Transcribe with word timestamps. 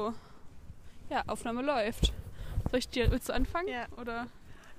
So. 0.00 0.14
Ja, 1.10 1.22
Aufnahme 1.26 1.60
läuft. 1.60 2.14
Soll 2.70 2.78
ich 2.78 2.88
dir, 2.88 3.10
willst 3.10 3.28
du 3.28 3.34
anfangen? 3.34 3.68
Ja. 3.68 3.84
Oder? 4.00 4.26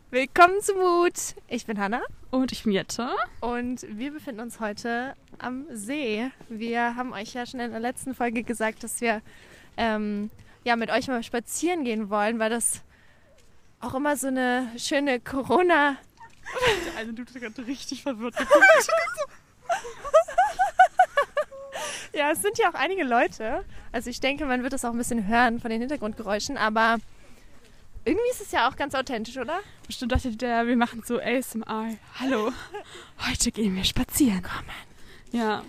Willkommen 0.09 0.59
zu 0.59 0.73
Mut. 0.73 1.35
Ich 1.47 1.67
bin 1.67 1.79
Hanna 1.79 2.01
Und 2.31 2.51
ich 2.51 2.63
bin 2.63 2.71
Jette. 2.73 3.11
und 3.39 3.85
wir 3.87 4.11
befinden 4.11 4.41
uns 4.41 4.59
heute 4.59 5.13
am 5.37 5.67
See. 5.69 6.31
Wir 6.49 6.95
haben 6.95 7.13
euch 7.13 7.35
ja 7.35 7.45
schon 7.45 7.59
in 7.59 7.69
der 7.69 7.79
letzten 7.79 8.15
Folge 8.15 8.41
gesagt, 8.41 8.83
dass 8.83 9.01
wir 9.01 9.21
ähm, 9.77 10.31
ja 10.63 10.75
mit 10.75 10.89
euch 10.89 11.07
mal 11.07 11.21
spazieren 11.21 11.83
gehen 11.83 12.09
wollen, 12.09 12.39
weil 12.39 12.49
das 12.49 12.81
auch 13.81 13.93
immer 13.93 14.17
so 14.17 14.29
eine 14.29 14.67
schöne 14.79 15.19
Corona. 15.19 15.95
Der 16.87 17.01
eine 17.01 17.13
Dude 17.13 17.31
hat 17.31 17.39
gerade 17.39 17.67
richtig 17.67 18.01
verwirrt 18.01 18.33
Ja, 22.17 22.31
es 22.31 22.41
sind 22.41 22.57
ja 22.59 22.69
auch 22.69 22.75
einige 22.75 23.03
Leute. 23.03 23.65
Also 23.91 24.09
ich 24.09 24.19
denke, 24.19 24.45
man 24.45 24.61
wird 24.61 24.73
das 24.73 24.85
auch 24.85 24.91
ein 24.91 24.97
bisschen 24.97 25.27
hören 25.27 25.59
von 25.59 25.71
den 25.71 25.79
Hintergrundgeräuschen, 25.79 26.57
aber 26.57 26.97
irgendwie 28.05 28.29
ist 28.31 28.41
es 28.41 28.51
ja 28.51 28.69
auch 28.69 28.75
ganz 28.75 28.93
authentisch, 28.93 29.37
oder? 29.37 29.59
Bestimmt 29.87 30.11
dachte 30.11 30.35
der, 30.35 30.67
wir 30.67 30.75
machen 30.75 31.01
so 31.05 31.19
ASMR. 31.19 31.95
Hallo, 32.19 32.51
heute 33.27 33.51
gehen 33.51 33.75
wir 33.75 33.83
spazieren. 33.83 34.43
Ja, 35.31 35.63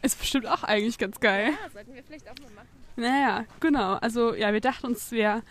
ist 0.00 0.18
bestimmt 0.18 0.46
auch 0.46 0.62
eigentlich 0.62 0.96
ganz 0.96 1.20
geil. 1.20 1.50
Ja, 1.50 1.70
sollten 1.70 1.94
wir 1.94 2.02
vielleicht 2.02 2.28
auch 2.30 2.38
mal 2.42 2.50
machen. 2.54 2.68
Naja, 2.96 3.44
genau. 3.60 3.94
Also 3.94 4.34
ja, 4.34 4.52
wir 4.52 4.60
dachten 4.60 4.86
uns, 4.86 5.10
wir, 5.10 5.42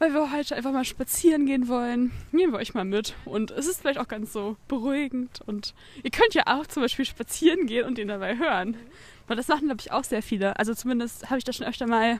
weil 0.00 0.12
wir 0.14 0.32
heute 0.32 0.56
einfach 0.56 0.72
mal 0.72 0.84
spazieren 0.84 1.46
gehen 1.46 1.68
wollen, 1.68 2.10
nehmen 2.32 2.52
wir 2.52 2.58
euch 2.58 2.74
mal 2.74 2.84
mit. 2.84 3.14
Und 3.26 3.52
es 3.52 3.68
ist 3.68 3.80
vielleicht 3.80 4.00
auch 4.00 4.08
ganz 4.08 4.32
so 4.32 4.56
beruhigend. 4.66 5.40
Und 5.46 5.74
ihr 6.02 6.10
könnt 6.10 6.34
ja 6.34 6.44
auch 6.46 6.66
zum 6.66 6.82
Beispiel 6.82 7.04
spazieren 7.04 7.66
gehen 7.66 7.86
und 7.86 7.98
ihn 7.98 8.08
dabei 8.08 8.36
hören. 8.36 8.76
Weil 9.28 9.36
das 9.36 9.46
machen, 9.46 9.66
glaube 9.66 9.80
ich, 9.80 9.92
auch 9.92 10.02
sehr 10.02 10.22
viele. 10.22 10.58
Also 10.58 10.74
zumindest 10.74 11.30
habe 11.30 11.38
ich 11.38 11.44
das 11.44 11.54
schon 11.54 11.66
öfter 11.66 11.86
mal 11.86 12.18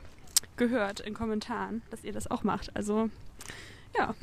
gehört 0.55 1.01
in 1.01 1.13
Kommentaren, 1.13 1.81
dass 1.89 2.03
ihr 2.03 2.13
das 2.13 2.29
auch 2.29 2.43
macht. 2.43 2.75
Also 2.75 3.09
ja, 3.97 4.15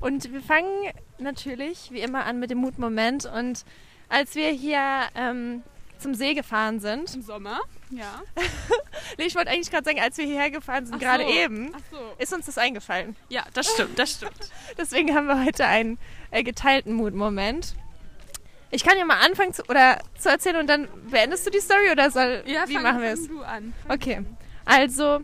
Und 0.00 0.32
wir 0.32 0.42
fangen 0.42 0.92
natürlich 1.18 1.90
wie 1.90 2.00
immer 2.00 2.24
an 2.24 2.38
mit 2.38 2.50
dem 2.50 2.58
Mutmoment. 2.58 3.26
Und 3.26 3.64
als 4.08 4.34
wir 4.34 4.50
hier 4.50 4.80
ähm, 5.14 5.62
zum 5.98 6.14
See 6.14 6.34
gefahren 6.34 6.80
sind, 6.80 7.14
im 7.14 7.22
Sommer. 7.22 7.60
Ja. 7.90 8.22
nee, 9.18 9.24
ich 9.24 9.34
wollte 9.34 9.50
eigentlich 9.50 9.70
gerade 9.70 9.84
sagen, 9.84 10.00
als 10.00 10.16
wir 10.18 10.24
hierher 10.24 10.50
gefahren 10.50 10.86
sind, 10.86 10.96
Ach 10.96 11.00
gerade 11.00 11.24
so. 11.24 11.30
eben, 11.30 11.72
so. 11.90 11.98
ist 12.18 12.32
uns 12.32 12.46
das 12.46 12.58
eingefallen. 12.58 13.16
Ja, 13.28 13.44
das 13.54 13.70
stimmt, 13.72 13.98
das 13.98 14.10
stimmt. 14.12 14.50
Deswegen 14.78 15.14
haben 15.14 15.26
wir 15.28 15.44
heute 15.44 15.66
einen 15.66 15.98
äh, 16.30 16.42
geteilten 16.42 16.92
Mutmoment. 16.94 17.74
Ich 18.72 18.82
kann 18.82 18.98
ja 18.98 19.04
mal 19.04 19.20
anfangen 19.24 19.52
zu, 19.52 19.62
oder 19.68 20.00
zu 20.18 20.28
erzählen 20.28 20.56
und 20.56 20.66
dann 20.66 20.88
beendest 21.10 21.46
du 21.46 21.50
die 21.50 21.60
Story 21.60 21.90
oder 21.92 22.10
soll, 22.10 22.42
Ja, 22.46 22.68
wie 22.68 22.74
fang, 22.74 22.82
machen 22.82 23.00
wir 23.00 23.10
fang 23.16 23.18
es? 23.22 23.28
du 23.28 23.42
an. 23.42 23.74
Okay, 23.88 24.22
also 24.64 25.20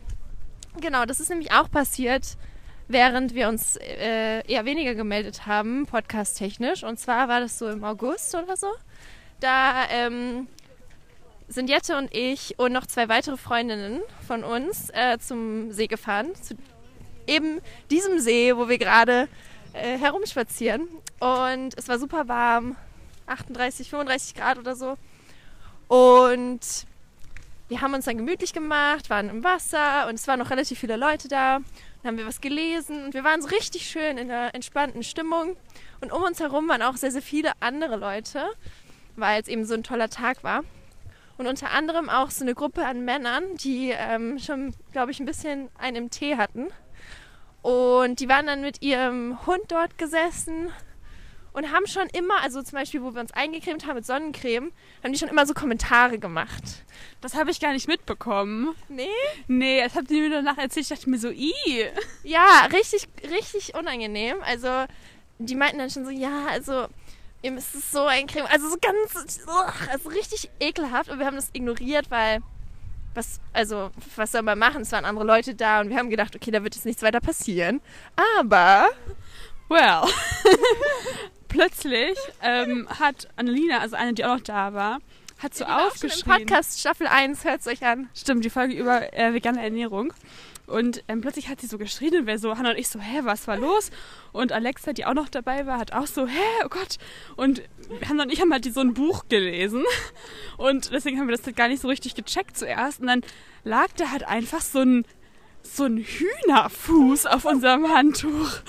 genau, 0.81 1.05
das 1.05 1.19
ist 1.19 1.29
nämlich 1.29 1.53
auch 1.53 1.69
passiert, 1.69 2.37
während 2.87 3.35
wir 3.35 3.49
uns 3.49 3.77
äh, 3.77 4.47
eher 4.47 4.65
weniger 4.65 4.95
gemeldet 4.95 5.47
haben, 5.47 5.87
podcast-technisch. 5.87 6.85
Und 6.85 7.01
zwar 7.01 7.27
war 7.29 7.41
das 7.41 7.59
so 7.59 7.69
im 7.69 7.83
August 7.83 8.35
oder 8.37 8.57
so. 8.57 8.69
Da 9.41 9.87
ähm, 9.91 10.47
sind 11.53 11.69
Jette 11.69 11.97
und 11.97 12.15
ich 12.15 12.59
und 12.59 12.73
noch 12.73 12.87
zwei 12.87 13.09
weitere 13.09 13.37
Freundinnen 13.37 14.01
von 14.27 14.45
uns 14.45 14.91
äh, 14.91 15.19
zum 15.19 15.73
See 15.73 15.87
gefahren. 15.87 16.35
Zu 16.41 16.57
eben 17.27 17.61
diesem 17.91 18.19
See, 18.19 18.57
wo 18.57 18.69
wir 18.69 18.79
gerade 18.79 19.29
äh, 19.73 19.99
herumspazieren. 19.99 20.89
Und 21.21 21.77
es 21.77 21.89
war 21.89 21.99
super 21.99 22.29
warm, 22.29 22.77
38, 23.27 23.89
35 23.89 24.35
Grad 24.35 24.59
oder 24.59 24.75
so. 24.75 24.97
Und 25.89 26.61
wir 27.69 27.81
haben 27.81 27.95
uns 27.95 28.05
dann 28.05 28.19
gemütlich 28.19 28.53
gemacht, 28.53 29.09
waren 29.09 29.31
im 29.31 29.45
Wasser 29.45 30.07
und 30.09 30.15
es 30.15 30.27
waren 30.29 30.39
noch 30.39 30.51
relativ 30.51 30.79
viele 30.79 30.97
Leute 30.97 31.29
da. 31.29 31.61
Dann 32.03 32.13
haben 32.13 32.19
wir 32.19 32.27
was 32.27 32.41
gelesen 32.41 33.05
und 33.05 33.15
wir 33.15 33.25
waren 33.25 33.41
so 33.41 33.49
richtig 33.49 33.89
schön 33.89 34.19
in 34.19 34.31
einer 34.31 34.55
entspannten 34.55 35.03
Stimmung. 35.03 35.57
Und 36.01 36.13
um 36.13 36.23
uns 36.23 36.41
herum 36.41 36.69
waren 36.69 36.83
auch 36.83 36.97
sehr, 36.97 37.13
sehr 37.13 37.23
viele 37.23 37.53
andere 37.61 37.97
Leute, 37.97 38.45
weil 39.17 39.41
es 39.41 39.49
eben 39.49 39.65
so 39.65 39.75
ein 39.75 39.85
toller 39.85 40.11
Tag 40.11 40.43
war. 40.43 40.65
Und 41.43 41.49
unter 41.49 41.73
anderem 41.73 42.09
auch 42.09 42.31
so 42.31 42.45
eine 42.45 42.55
Gruppe 42.55 42.87
an 42.87 43.05
Männern, 43.05 43.57
die 43.57 43.91
ähm, 43.91 44.39
schon, 44.39 44.77
glaube 44.93 45.11
ich, 45.11 45.19
ein 45.19 45.27
bisschen 45.27 45.71
einen 45.77 45.97
im 45.97 46.11
Tee 46.11 46.37
hatten. 46.37 46.69
Und 47.63 48.21
die 48.21 48.29
waren 48.29 48.47
dann 48.47 48.61
mit 48.61 48.81
ihrem 48.81 49.45
Hund 49.45 49.65
dort 49.67 49.99
gesessen 49.99 50.71
und 51.53 51.73
haben 51.73 51.89
schon 51.89 52.07
immer, 52.13 52.41
also 52.45 52.63
zum 52.63 52.79
Beispiel, 52.79 53.03
wo 53.03 53.13
wir 53.15 53.21
uns 53.21 53.33
eingecremt 53.33 53.89
haben 53.89 53.97
mit 53.97 54.07
Sonnencreme, 54.07 54.71
haben 55.03 55.13
die 55.13 55.19
schon 55.19 55.31
immer 55.31 55.45
so 55.45 55.53
Kommentare 55.53 56.21
gemacht. 56.21 56.85
Das 57.21 57.35
habe 57.35 57.51
ich 57.51 57.59
gar 57.59 57.73
nicht 57.73 57.89
mitbekommen. 57.89 58.77
Nee? 58.89 59.09
Nee, 59.49 59.83
das 59.83 59.97
habt 59.97 60.13
ihr 60.13 60.23
mir 60.23 60.31
danach 60.31 60.59
erzählt. 60.59 60.85
Ich 60.89 60.97
dachte 60.97 61.11
mir 61.11 61.19
so, 61.19 61.31
i. 61.31 61.53
Ja, 62.23 62.69
richtig, 62.73 63.09
richtig 63.29 63.75
unangenehm. 63.75 64.37
Also, 64.43 64.85
die 65.41 65.57
meinten 65.57 65.79
dann 65.79 65.91
schon 65.91 66.05
so, 66.05 66.13
ja, 66.13 66.47
also, 66.53 66.87
ihr 67.43 67.53
müsst 67.53 67.75
es 67.75 67.91
so 67.91 68.07
eincremen. 68.07 68.49
Also, 68.51 68.69
so 68.69 68.77
ganz, 68.81 69.41
also 69.91 70.09
richtig 70.09 70.51
ekelhaft. 70.61 71.11
Und 71.11 71.19
wir 71.19 71.27
haben 71.27 71.37
das 71.37 71.51
ignoriert, 71.53 72.11
weil, 72.11 72.41
was, 73.15 73.41
also, 73.53 73.91
was 74.17 74.33
soll 74.33 74.43
man 74.43 74.59
machen? 74.59 74.83
Es 74.83 74.93
waren 74.93 75.05
andere 75.05 75.25
Leute 75.25 75.55
da 75.55 75.81
und 75.81 75.91
wir 75.91 75.97
haben 75.99 76.11
gedacht, 76.11 76.35
okay, 76.35 76.51
da 76.51 76.63
wird 76.63 76.75
jetzt 76.75 76.87
nichts 76.87 77.03
weiter 77.03 77.21
passieren. 77.21 77.81
Aber, 78.39 78.89
Well. 79.73 80.03
Plötzlich 81.49 82.19
ähm, 82.43 82.87
hat 82.89 83.29
Annelina, 83.37 83.79
also 83.79 83.97
eine, 83.97 84.13
die 84.13 84.25
auch 84.25 84.37
noch 84.37 84.43
da 84.43 84.75
war, 84.75 84.99
hat 85.39 85.55
so 85.55 85.65
war 85.65 85.87
auch 85.87 85.97
schon 85.97 86.09
im 86.09 86.11
aufgeschrieben. 86.11 86.47
Podcast 86.47 86.81
Staffel 86.81 87.07
1, 87.07 87.45
hört 87.45 87.61
es 87.61 87.67
euch 87.67 87.85
an. 87.85 88.09
Stimmt, 88.15 88.45
die 88.45 88.51
Folge 88.51 88.75
über 88.75 89.13
äh, 89.15 89.33
vegane 89.33 89.63
Ernährung. 89.63 90.13
Und 90.67 91.03
ähm, 91.09 91.21
plötzlich 91.21 91.49
hat 91.49 91.61
sie 91.61 91.67
so 91.67 91.77
geschrien 91.77 92.15
und 92.15 92.27
wir 92.27 92.39
so, 92.39 92.57
Hannah 92.57 92.71
und 92.71 92.79
ich 92.79 92.89
so, 92.89 93.01
hä, 93.01 93.21
was 93.23 93.47
war 93.49 93.59
los? 93.59 93.91
Und 94.33 94.53
Alexa, 94.53 94.93
die 94.93 95.05
auch 95.05 95.15
noch 95.15 95.29
dabei 95.29 95.67
war, 95.67 95.79
hat 95.79 95.93
auch 95.93 96.07
so, 96.07 96.27
hä, 96.27 96.65
oh 96.65 96.69
Gott. 96.69 96.99
Und 97.37 97.63
Hannah 98.09 98.23
und 98.23 98.33
ich 98.33 98.41
haben 98.41 98.53
halt 98.53 98.73
so 98.73 98.81
ein 98.81 98.95
Buch 98.95 99.25
gelesen. 99.29 99.85
Und 100.57 100.93
deswegen 100.93 101.19
haben 101.19 101.29
wir 101.29 101.37
das 101.37 101.45
halt 101.45 101.57
gar 101.57 101.69
nicht 101.69 101.83
so 101.83 101.89
richtig 101.89 102.15
gecheckt 102.15 102.57
zuerst. 102.57 103.01
Und 103.01 103.09
dann 103.09 103.23
lag 103.65 103.89
da 103.97 104.11
halt 104.11 104.25
einfach 104.25 104.61
so 104.61 104.81
ein, 104.81 105.05
so 105.63 105.85
ein 105.85 105.99
Hühnerfuß 105.99 107.27
auf 107.27 107.45
unserem 107.45 107.89
Handtuch. 107.89 108.61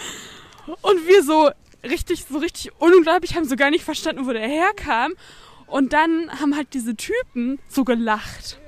Und 0.82 1.08
wir 1.08 1.24
so 1.24 1.52
richtig, 1.84 2.26
so 2.26 2.38
richtig 2.40 2.72
unglaublich, 2.80 3.36
haben 3.36 3.46
so 3.46 3.56
gar 3.56 3.70
nicht 3.70 3.84
verstanden, 3.84 4.26
wo 4.26 4.34
der 4.34 4.48
herkam. 4.48 5.14
Und 5.68 5.94
dann 5.94 6.30
haben 6.40 6.56
halt 6.56 6.74
diese 6.74 6.96
Typen 6.96 7.60
so 7.68 7.84
gelacht. 7.84 8.60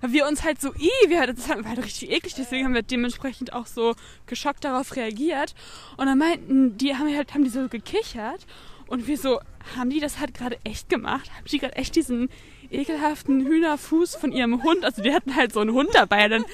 Weil 0.00 0.12
wir 0.12 0.26
uns 0.26 0.44
halt 0.44 0.60
so, 0.60 0.72
i, 0.74 0.90
wir, 1.08 1.26
das 1.26 1.48
war 1.48 1.64
halt 1.64 1.78
richtig 1.78 2.10
eklig, 2.10 2.34
deswegen 2.34 2.64
haben 2.64 2.74
wir 2.74 2.82
dementsprechend 2.82 3.52
auch 3.52 3.66
so 3.66 3.94
geschockt 4.26 4.64
darauf 4.64 4.96
reagiert. 4.96 5.54
Und 5.96 6.06
dann 6.06 6.18
meinten, 6.18 6.76
die 6.76 6.96
haben 6.96 7.14
halt, 7.14 7.34
haben 7.34 7.44
die 7.44 7.50
so 7.50 7.68
gekichert. 7.68 8.46
Und 8.86 9.06
wir 9.06 9.18
so, 9.18 9.40
haben 9.76 9.90
die 9.90 10.00
das 10.00 10.20
halt 10.20 10.34
gerade 10.34 10.58
echt 10.64 10.88
gemacht? 10.88 11.30
Haben 11.34 11.46
die 11.50 11.58
gerade 11.58 11.76
echt 11.76 11.96
diesen 11.96 12.28
ekelhaften 12.70 13.46
Hühnerfuß 13.46 14.16
von 14.16 14.32
ihrem 14.32 14.62
Hund? 14.62 14.84
Also 14.84 15.02
die 15.02 15.12
hatten 15.12 15.34
halt 15.34 15.52
so 15.52 15.60
einen 15.60 15.72
Hund 15.72 15.90
dabei. 15.92 16.28
Dann, 16.28 16.44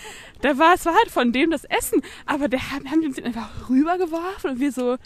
da 0.41 0.57
war, 0.59 0.75
es 0.75 0.87
war 0.87 0.95
halt 0.95 1.11
von 1.11 1.33
dem 1.33 1.51
das 1.51 1.65
Essen. 1.65 2.03
Aber 2.25 2.49
der 2.49 2.71
haben, 2.71 3.01
die 3.01 3.07
uns 3.07 3.23
einfach 3.23 3.69
rübergeworfen 3.69 4.51
und 4.51 4.61
wir 4.61 4.73
so, 4.73 4.97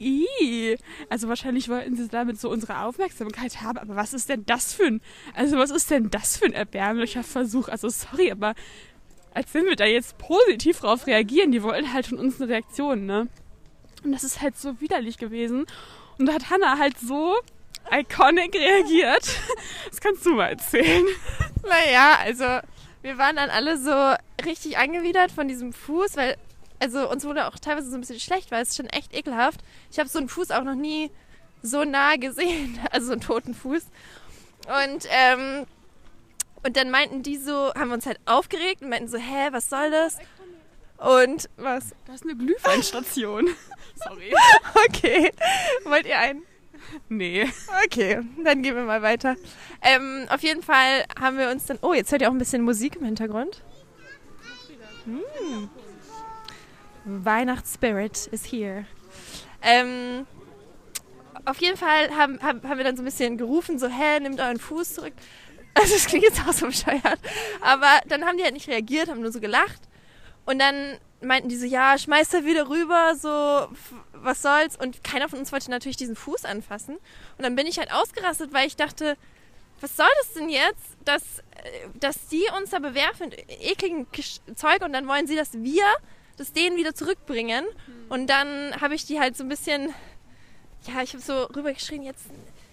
I. 0.00 0.76
Also 1.08 1.28
wahrscheinlich 1.28 1.68
wollten 1.68 1.96
sie 1.96 2.08
damit 2.08 2.40
so 2.40 2.50
unsere 2.50 2.80
Aufmerksamkeit 2.80 3.62
haben, 3.62 3.78
aber 3.78 3.96
was 3.96 4.14
ist 4.14 4.28
denn 4.28 4.44
das 4.46 4.72
für 4.72 4.86
ein, 4.86 5.00
also 5.34 5.58
was 5.58 5.70
ist 5.70 5.90
denn 5.90 6.10
das 6.10 6.38
für 6.38 6.46
ein 6.46 6.52
erbärmlicher 6.52 7.22
Versuch? 7.22 7.68
Also 7.68 7.88
sorry, 7.88 8.30
aber 8.30 8.54
als 9.34 9.52
wenn 9.54 9.66
wir 9.66 9.76
da 9.76 9.84
jetzt 9.84 10.18
positiv 10.18 10.80
drauf 10.80 11.06
reagieren, 11.06 11.52
die 11.52 11.62
wollten 11.62 11.92
halt 11.92 12.06
von 12.06 12.18
uns 12.18 12.40
eine 12.40 12.50
Reaktion, 12.50 13.06
ne? 13.06 13.28
Und 14.02 14.12
das 14.12 14.24
ist 14.24 14.40
halt 14.40 14.56
so 14.56 14.80
widerlich 14.80 15.18
gewesen. 15.18 15.66
Und 16.18 16.26
da 16.26 16.34
hat 16.34 16.50
Hannah 16.50 16.78
halt 16.78 16.98
so 16.98 17.36
iconic 17.90 18.54
reagiert. 18.54 19.28
Das 19.90 20.00
kannst 20.00 20.24
du 20.24 20.34
mal 20.34 20.50
erzählen. 20.50 21.04
Naja, 21.62 22.16
also 22.20 22.44
wir 23.02 23.18
waren 23.18 23.36
dann 23.36 23.50
alle 23.50 23.76
so 23.76 24.14
richtig 24.44 24.78
angewidert 24.78 25.32
von 25.32 25.48
diesem 25.48 25.72
Fuß, 25.72 26.16
weil 26.16 26.36
also 26.80 27.08
uns 27.10 27.24
wurde 27.24 27.46
auch 27.46 27.58
teilweise 27.58 27.90
so 27.90 27.96
ein 27.96 28.00
bisschen 28.00 28.20
schlecht, 28.20 28.50
weil 28.50 28.62
es 28.62 28.70
ist 28.70 28.76
schon 28.76 28.86
echt 28.86 29.14
ekelhaft. 29.14 29.60
Ich 29.90 29.98
habe 29.98 30.08
so 30.08 30.18
einen 30.18 30.28
Fuß 30.28 30.50
auch 30.50 30.64
noch 30.64 30.74
nie 30.74 31.10
so 31.62 31.84
nah 31.84 32.16
gesehen, 32.16 32.78
also 32.90 33.08
so 33.08 33.12
einen 33.12 33.20
toten 33.20 33.54
Fuß. 33.54 33.84
Und 34.66 35.06
ähm, 35.10 35.66
und 36.62 36.76
dann 36.76 36.90
meinten 36.90 37.22
die 37.22 37.38
so, 37.38 37.72
haben 37.74 37.88
wir 37.88 37.94
uns 37.94 38.06
halt 38.06 38.20
aufgeregt 38.26 38.82
und 38.82 38.90
meinten 38.90 39.08
so, 39.08 39.16
hä, 39.16 39.48
was 39.50 39.70
soll 39.70 39.90
das? 39.90 40.18
Und 40.98 41.48
was? 41.56 41.94
Da 42.06 42.14
ist 42.14 42.24
eine 42.24 42.36
Glühweinstation. 42.36 43.48
Sorry. 43.94 44.34
Okay. 44.86 45.32
Wollt 45.84 46.06
ihr 46.06 46.18
einen? 46.18 46.42
Nee. 47.08 47.48
Okay, 47.84 48.20
dann 48.44 48.62
gehen 48.62 48.74
wir 48.74 48.82
mal 48.82 49.00
weiter. 49.00 49.36
Ähm, 49.82 50.26
auf 50.28 50.42
jeden 50.42 50.62
Fall 50.62 51.04
haben 51.18 51.38
wir 51.38 51.50
uns 51.50 51.66
dann. 51.66 51.78
Oh, 51.80 51.94
jetzt 51.94 52.12
hört 52.12 52.20
ihr 52.20 52.28
auch 52.28 52.32
ein 52.32 52.38
bisschen 52.38 52.62
Musik 52.62 52.96
im 52.96 53.04
Hintergrund. 53.04 53.62
Hm. 55.04 55.70
Weihnachtsspirit 57.24 58.28
is 58.28 58.50
here. 58.50 58.86
Ähm, 59.62 60.26
auf 61.44 61.60
jeden 61.60 61.76
Fall 61.76 62.10
haben, 62.16 62.42
haben, 62.42 62.62
haben 62.68 62.78
wir 62.78 62.84
dann 62.84 62.96
so 62.96 63.02
ein 63.02 63.06
bisschen 63.06 63.36
gerufen, 63.36 63.78
so, 63.78 63.88
hä, 63.88 64.20
nehmt 64.20 64.40
euren 64.40 64.58
Fuß 64.58 64.94
zurück. 64.94 65.14
Also 65.72 65.94
das 65.94 66.06
klingt 66.06 66.24
jetzt 66.24 66.40
auch 66.40 66.52
so 66.52 66.66
bescheuert. 66.66 67.20
Aber 67.60 68.00
dann 68.08 68.24
haben 68.24 68.36
die 68.36 68.42
halt 68.42 68.54
nicht 68.54 68.68
reagiert, 68.68 69.08
haben 69.08 69.20
nur 69.20 69.30
so 69.30 69.38
gelacht. 69.38 69.80
Und 70.44 70.58
dann 70.58 70.98
meinten 71.22 71.48
die 71.48 71.56
so, 71.56 71.64
ja, 71.64 71.96
schmeiß 71.96 72.30
da 72.30 72.44
wieder 72.44 72.68
rüber, 72.68 73.14
so, 73.14 73.68
was 74.12 74.42
soll's. 74.42 74.76
Und 74.76 75.04
keiner 75.04 75.28
von 75.28 75.38
uns 75.38 75.52
wollte 75.52 75.70
natürlich 75.70 75.96
diesen 75.96 76.16
Fuß 76.16 76.44
anfassen. 76.44 76.96
Und 76.96 77.44
dann 77.44 77.54
bin 77.54 77.68
ich 77.68 77.78
halt 77.78 77.92
ausgerastet, 77.92 78.52
weil 78.52 78.66
ich 78.66 78.74
dachte, 78.74 79.16
was 79.80 79.96
soll 79.96 80.08
das 80.22 80.34
denn 80.34 80.48
jetzt, 80.48 80.96
dass, 81.04 81.22
äh, 81.38 81.88
dass 81.94 82.28
die 82.28 82.44
uns 82.58 82.70
da 82.70 82.80
bewerfen 82.80 83.28
mit 83.28 83.48
ekligen 83.48 84.06
Zeug 84.56 84.82
und 84.82 84.92
dann 84.92 85.06
wollen 85.06 85.28
sie, 85.28 85.36
dass 85.36 85.52
wir 85.54 85.84
das 86.40 86.52
denen 86.52 86.76
wieder 86.76 86.94
zurückbringen. 86.94 87.64
Und 88.08 88.28
dann 88.28 88.80
habe 88.80 88.94
ich 88.94 89.04
die 89.04 89.20
halt 89.20 89.36
so 89.36 89.44
ein 89.44 89.48
bisschen, 89.48 89.94
ja, 90.86 91.02
ich 91.02 91.12
habe 91.12 91.22
so 91.22 91.44
rübergeschrien, 91.44 92.02
jetzt 92.02 92.26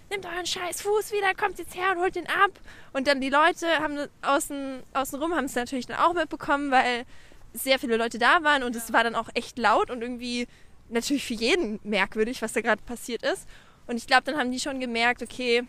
nehmt 0.09 0.25
euren 0.25 0.45
scheiß 0.45 0.81
Fuß 0.81 1.11
wieder, 1.11 1.33
kommt 1.35 1.59
jetzt 1.59 1.75
her 1.75 1.91
und 1.91 1.99
holt 1.99 2.15
den 2.15 2.27
ab. 2.27 2.51
Und 2.93 3.07
dann 3.07 3.19
die 3.19 3.29
Leute 3.29 3.67
haben 3.79 4.07
außen, 4.21 4.81
außenrum 4.93 5.35
haben 5.35 5.45
es 5.45 5.55
natürlich 5.55 5.85
dann 5.85 5.97
auch 5.97 6.13
mitbekommen, 6.13 6.71
weil 6.71 7.05
sehr 7.53 7.77
viele 7.77 7.97
Leute 7.97 8.17
da 8.17 8.43
waren 8.43 8.63
und 8.63 8.75
es 8.75 8.93
war 8.93 9.03
dann 9.03 9.15
auch 9.15 9.29
echt 9.33 9.57
laut 9.57 9.89
und 9.89 10.01
irgendwie 10.01 10.47
natürlich 10.89 11.25
für 11.25 11.33
jeden 11.33 11.79
merkwürdig, 11.83 12.41
was 12.41 12.53
da 12.53 12.61
gerade 12.61 12.81
passiert 12.83 13.23
ist. 13.23 13.47
Und 13.87 13.97
ich 13.97 14.07
glaube, 14.07 14.23
dann 14.23 14.37
haben 14.37 14.51
die 14.51 14.59
schon 14.59 14.79
gemerkt, 14.79 15.21
okay, 15.21 15.63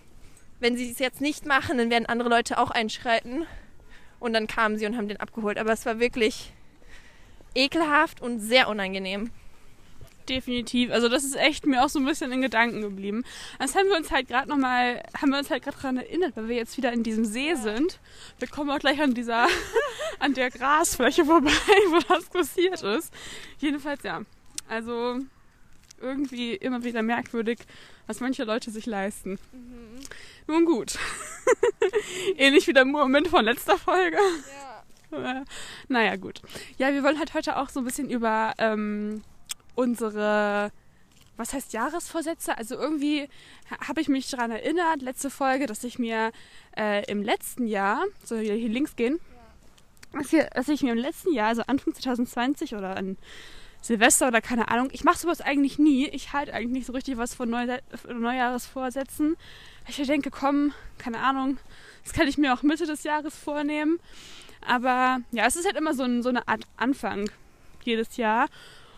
wenn 0.61 0.77
sie 0.77 0.91
es 0.91 0.99
jetzt 0.99 1.21
nicht 1.21 1.47
machen, 1.47 1.79
dann 1.79 1.91
werden 1.91 2.07
andere 2.07 2.29
Leute 2.29 2.59
auch 2.59 2.71
einschreiten. 2.71 3.47
Und 4.21 4.33
dann 4.33 4.47
kamen 4.49 4.77
sie 4.79 4.87
und 4.87 4.97
haben 4.97 5.09
den 5.09 5.21
abgeholt. 5.21 5.59
Aber 5.59 5.73
es 5.73 5.87
war 5.87 6.01
wirklich 6.01 6.53
ekelhaft 7.55 8.21
und 8.21 8.41
sehr 8.41 8.69
unangenehm. 8.69 9.31
Definitiv. 10.29 10.91
Also 10.91 11.09
das 11.09 11.25
ist 11.25 11.37
echt 11.37 11.67
mir 11.67 11.83
auch 11.83 11.89
so 11.89 11.99
ein 11.99 12.05
bisschen 12.05 12.31
in 12.33 12.43
Gedanken 12.43 12.83
geblieben. 12.83 13.25
Das 13.59 13.75
haben 13.75 13.89
wir 13.89 13.97
uns 13.97 14.11
halt 14.11 14.29
gerade 14.29 14.49
nochmal, 14.49 15.03
haben 15.19 15.31
wir 15.31 15.39
uns 15.39 15.51
halt 15.51 15.63
gerade 15.65 15.77
daran 15.77 15.97
erinnert, 15.97 16.37
weil 16.37 16.49
wir 16.49 16.57
jetzt 16.57 16.77
wieder 16.77 16.93
in 16.93 17.03
diesem 17.03 17.25
See 17.25 17.55
sind. 17.55 17.99
Wir 18.39 18.49
kommen 18.49 18.71
auch 18.71 18.79
gleich 18.79 19.01
an 19.01 19.15
dieser, 19.15 19.47
an 20.19 20.35
der 20.35 20.51
Grasfläche 20.51 21.25
vorbei, 21.25 21.51
wo 21.89 21.99
das 22.15 22.27
passiert 22.27 22.83
ist. 22.83 23.13
Jedenfalls 23.59 24.03
ja. 24.03 24.23
Also 24.69 25.21
irgendwie 26.01 26.55
immer 26.55 26.85
wieder 26.85 27.03
merkwürdig, 27.03 27.59
was 28.07 28.21
manche 28.21 28.45
Leute 28.45 28.71
sich 28.71 28.85
leisten. 28.85 29.39
Mhm. 29.53 30.01
Nun 30.47 30.65
gut. 30.67 30.99
Ähnlich 32.37 32.67
wie 32.67 32.73
der 32.73 32.85
Moment 32.85 33.29
von 33.29 33.45
letzter 33.45 33.79
Folge. 33.79 34.17
Ja. 34.17 34.78
naja, 35.89 36.17
gut. 36.17 36.43
Ja, 36.77 36.93
wir 36.93 37.03
wollen 37.03 37.19
halt 37.19 37.35
heute 37.35 37.57
auch 37.57 37.69
so 37.69 37.81
ein 37.81 37.85
bisschen 37.85 38.11
über 38.11 38.55
ähm, 38.59 39.23
unsere, 39.75 40.71
was 41.37 41.53
heißt 41.53 41.73
Jahresvorsätze? 41.73 42.57
Also 42.57 42.77
irgendwie 42.77 43.29
habe 43.87 44.01
ich 44.01 44.09
mich 44.09 44.31
daran 44.31 44.51
erinnert, 44.51 45.03
letzte 45.03 45.31
Folge, 45.31 45.67
dass 45.67 45.85
ich 45.85 45.99
mir 45.99 46.33
äh, 46.77 47.05
im 47.11 47.23
letzten 47.23 47.67
Jahr, 47.67 48.05
soll 48.25 48.41
ich 48.41 48.51
hier 48.51 48.69
links 48.69 48.97
gehen, 48.97 49.19
ja. 50.13 50.19
dass, 50.19 50.31
hier, 50.31 50.51
dass 50.55 50.69
ich 50.69 50.83
mir 50.83 50.93
im 50.93 50.99
letzten 50.99 51.33
Jahr, 51.33 51.49
also 51.49 51.63
Anfang 51.67 51.95
2020 51.95 52.75
oder 52.75 52.97
an 52.97 53.17
Silvester 53.81 54.29
oder 54.29 54.41
keine 54.41 54.69
Ahnung, 54.69 54.89
ich 54.93 55.05
mache 55.05 55.19
sowas 55.19 55.41
eigentlich 55.41 55.79
nie. 55.79 56.09
Ich 56.09 56.33
halte 56.33 56.53
eigentlich 56.53 56.73
nicht 56.73 56.87
so 56.87 56.93
richtig 56.93 57.17
was 57.17 57.35
von 57.35 57.49
Neu 57.49 57.79
Neujahresvorsätzen. 58.13 59.37
Ich 59.87 59.97
denke, 59.97 60.31
komm, 60.31 60.73
keine 60.99 61.21
Ahnung, 61.21 61.59
das 62.05 62.13
kann 62.13 62.29
ich 62.29 62.39
mir 62.39 62.53
auch 62.53 62.63
Mitte 62.63 62.87
des 62.87 63.05
Jahres 63.05 63.37
vornehmen. 63.37 64.01
Aber 64.67 65.21
ja, 65.33 65.47
es 65.47 65.57
ist 65.57 65.67
halt 65.67 65.77
immer 65.77 65.95
so, 65.95 66.05
ein, 66.05 66.23
so 66.23 66.29
eine 66.29 66.47
Art 66.49 66.63
Anfang 66.77 67.31
jedes 67.85 68.17
Jahr. 68.17 68.45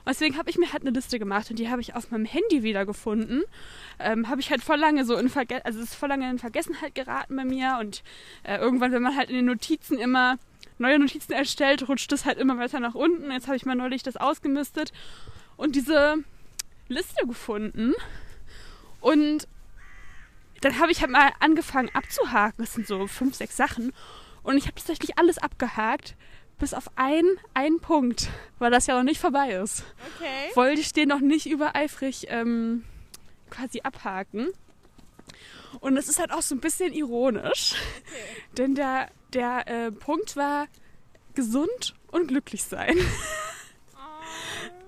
Und 0.04 0.08
deswegen 0.08 0.38
habe 0.38 0.48
ich 0.48 0.58
mir 0.58 0.72
halt 0.72 0.82
eine 0.82 0.92
Liste 0.92 1.18
gemacht 1.18 1.50
und 1.50 1.58
die 1.58 1.68
habe 1.68 1.80
ich 1.80 1.94
auf 1.94 2.10
meinem 2.10 2.24
Handy 2.24 2.62
wiedergefunden. 2.62 3.42
Ähm, 3.98 4.28
habe 4.28 4.40
ich 4.40 4.50
halt 4.50 4.64
voll 4.64 4.78
lange 4.78 5.04
so 5.04 5.16
in 5.16 5.28
Vergessenheit, 5.28 5.66
also 5.66 5.80
ist 5.80 5.94
voll 5.94 6.08
lange 6.08 6.28
in 6.30 6.38
Vergessenheit 6.38 6.94
geraten 6.94 7.36
bei 7.36 7.44
mir 7.44 7.78
und 7.80 8.02
äh, 8.42 8.56
irgendwann, 8.56 8.92
wenn 8.92 9.02
man 9.02 9.16
halt 9.16 9.28
in 9.28 9.36
den 9.36 9.44
Notizen 9.44 9.98
immer 9.98 10.38
neue 10.78 10.98
Notizen 10.98 11.32
erstellt, 11.32 11.86
rutscht 11.88 12.10
es 12.12 12.24
halt 12.24 12.38
immer 12.38 12.56
weiter 12.58 12.80
nach 12.80 12.94
unten. 12.94 13.30
Jetzt 13.30 13.46
habe 13.46 13.56
ich 13.56 13.66
mal 13.66 13.74
neulich 13.74 14.02
das 14.02 14.16
ausgemistet 14.16 14.92
und 15.58 15.76
diese 15.76 16.16
Liste 16.88 17.26
gefunden 17.26 17.92
und 19.00 19.46
dann 20.62 20.78
habe 20.78 20.92
ich 20.92 21.00
halt 21.00 21.10
mal 21.10 21.30
angefangen 21.40 21.90
abzuhaken. 21.94 22.64
Das 22.64 22.74
sind 22.74 22.86
so 22.86 23.06
fünf, 23.06 23.34
sechs 23.34 23.56
Sachen. 23.56 23.92
Und 24.42 24.56
ich 24.56 24.64
habe 24.64 24.74
tatsächlich 24.74 25.18
alles 25.18 25.38
abgehakt, 25.38 26.16
bis 26.58 26.74
auf 26.74 26.90
einen, 26.96 27.38
einen 27.54 27.80
Punkt, 27.80 28.28
weil 28.58 28.70
das 28.70 28.86
ja 28.86 28.96
noch 28.96 29.02
nicht 29.02 29.20
vorbei 29.20 29.52
ist. 29.52 29.82
Okay. 30.16 30.54
Wollte 30.54 30.80
ich 30.80 30.92
den 30.92 31.08
noch 31.08 31.20
nicht 31.20 31.46
übereifrig 31.46 32.26
ähm, 32.28 32.84
quasi 33.48 33.80
abhaken. 33.82 34.48
Und 35.80 35.96
es 35.96 36.08
ist 36.08 36.20
halt 36.20 36.32
auch 36.32 36.42
so 36.42 36.54
ein 36.54 36.60
bisschen 36.60 36.92
ironisch, 36.92 37.74
okay. 38.06 38.42
denn 38.58 38.74
der, 38.74 39.08
der 39.32 39.68
äh, 39.68 39.92
Punkt 39.92 40.36
war 40.36 40.66
gesund 41.34 41.94
und 42.10 42.28
glücklich 42.28 42.64
sein. 42.64 42.96
Oh. 43.94 44.00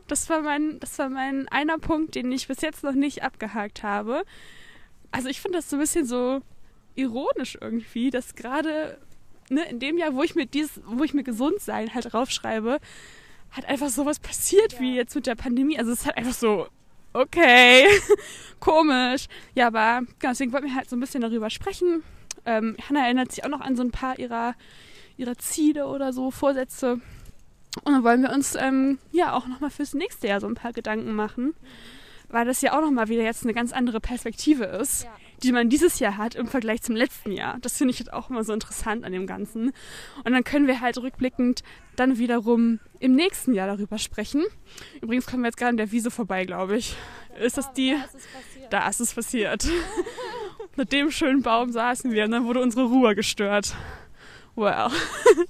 Das 0.09 0.29
war, 0.29 0.43
mein, 0.43 0.81
das 0.81 0.99
war 0.99 1.09
mein 1.09 1.49
einer 1.49 1.79
Punkt, 1.79 2.17
den 2.17 2.33
ich 2.33 2.49
bis 2.49 2.61
jetzt 2.61 2.83
noch 2.83 2.95
nicht 2.95 3.23
abgehakt 3.23 3.83
habe. 3.83 4.25
Also 5.13 5.29
ich 5.29 5.41
finde 5.41 5.59
das 5.59 5.71
so 5.71 5.77
ein 5.77 5.81
bisschen 5.81 6.05
so 6.05 6.41
ironisch 6.95 7.57
irgendwie, 7.61 8.11
dass 8.11 8.35
gerade 8.35 8.99
ne, 9.51 9.65
in 9.69 9.79
dem 9.79 9.99
Jahr, 9.99 10.15
wo 10.15 10.23
ich 10.23 10.35
mir 10.35 10.47
dieses, 10.47 10.81
wo 10.87 11.05
ich 11.05 11.15
mir 11.15 11.23
gesund 11.23 11.61
sein 11.61 11.95
halt 11.95 12.13
draufschreibe, 12.13 12.79
hat 13.51 13.67
einfach 13.67 13.89
sowas 13.89 14.19
passiert 14.19 14.75
ja. 14.75 14.81
wie 14.81 14.97
jetzt 14.97 15.15
mit 15.15 15.27
der 15.27 15.35
Pandemie. 15.35 15.79
Also 15.79 15.93
es 15.93 16.01
ist 16.01 16.07
halt 16.07 16.17
einfach 16.17 16.33
so, 16.33 16.67
okay, 17.13 17.87
komisch. 18.61 19.27
Ja, 19.55 19.69
aber 19.69 20.07
genau, 20.19 20.33
deswegen 20.33 20.53
wollten 20.53 20.67
wir 20.67 20.75
halt 20.75 20.89
so 20.89 20.97
ein 20.97 21.01
bisschen 21.01 21.21
darüber 21.21 21.51
sprechen. 21.51 22.03
Ähm, 22.45 22.77
Hanna 22.89 23.05
erinnert 23.05 23.31
sich 23.33 23.45
auch 23.45 23.51
noch 23.51 23.61
an 23.61 23.77
so 23.77 23.83
ein 23.83 23.91
paar 23.91 24.19
ihrer, 24.19 24.55
ihrer 25.17 25.37
Ziele 25.37 25.87
oder 25.87 26.13
so, 26.13 26.31
Vorsätze. 26.31 27.01
Und 27.85 27.93
dann 27.93 28.05
wollen 28.05 28.23
wir 28.23 28.33
uns 28.33 28.55
ähm, 28.55 28.99
ja 29.13 29.35
auch 29.35 29.47
nochmal 29.47 29.71
fürs 29.71 29.95
nächste 29.95 30.29
Jahr 30.29 30.41
so 30.41 30.47
ein 30.47 30.55
paar 30.55 30.73
Gedanken 30.73 31.15
machen, 31.15 31.55
weil 32.29 32.45
das 32.45 32.61
ja 32.61 32.77
auch 32.77 32.83
nochmal 32.83 33.09
wieder 33.09 33.23
jetzt 33.23 33.45
eine 33.45 33.55
ganz 33.55 33.73
andere 33.73 34.01
Perspektive 34.01 34.65
ist. 34.65 35.05
Ja 35.05 35.11
die 35.43 35.53
man 35.53 35.69
dieses 35.69 35.99
Jahr 35.99 36.17
hat 36.17 36.35
im 36.35 36.47
Vergleich 36.47 36.83
zum 36.83 36.95
letzten 36.97 37.33
Jahr. 37.33 37.59
Das 37.61 37.77
finde 37.77 37.93
ich 37.93 38.01
halt 38.01 38.13
auch 38.13 38.31
immer 38.31 38.45
so 38.45 38.53
interessant 38.53 39.05
an 39.05 39.13
dem 39.13 39.27
Ganzen. 39.27 39.73
Und 40.25 40.33
dann 40.33 40.45
können 40.45 40.67
wir 40.67 40.81
halt 40.81 40.99
rückblickend 40.99 41.63
dann 41.97 42.19
wiederum 42.19 42.81
im 43.01 43.15
nächsten 43.15 43.53
Jahr 43.53 43.67
darüber 43.67 43.99
sprechen. 43.99 44.45
Übrigens 45.01 45.27
kommen 45.27 45.43
wir 45.43 45.49
jetzt 45.49 45.57
gerade 45.57 45.71
an 45.71 45.77
der 45.77 45.93
Wiese 45.93 46.11
vorbei, 46.11 46.45
glaube 46.45 46.77
ich. 46.77 46.97
Ist 47.41 47.59
das 47.59 47.73
die? 47.73 47.93
Da 47.93 48.05
ist 48.05 48.15
es 48.15 48.27
passiert. 48.27 48.73
Da 48.73 48.89
ist 48.89 49.01
es 49.01 49.15
passiert. 49.15 49.69
Mit 50.77 50.93
dem 50.93 51.11
schönen 51.11 51.43
Baum 51.43 51.73
saßen 51.73 52.13
wir 52.13 52.25
und 52.25 52.31
dann 52.31 52.47
wurde 52.47 52.61
unsere 52.61 52.87
Ruhe 52.87 53.15
gestört. 53.15 53.75
Well. 54.55 54.89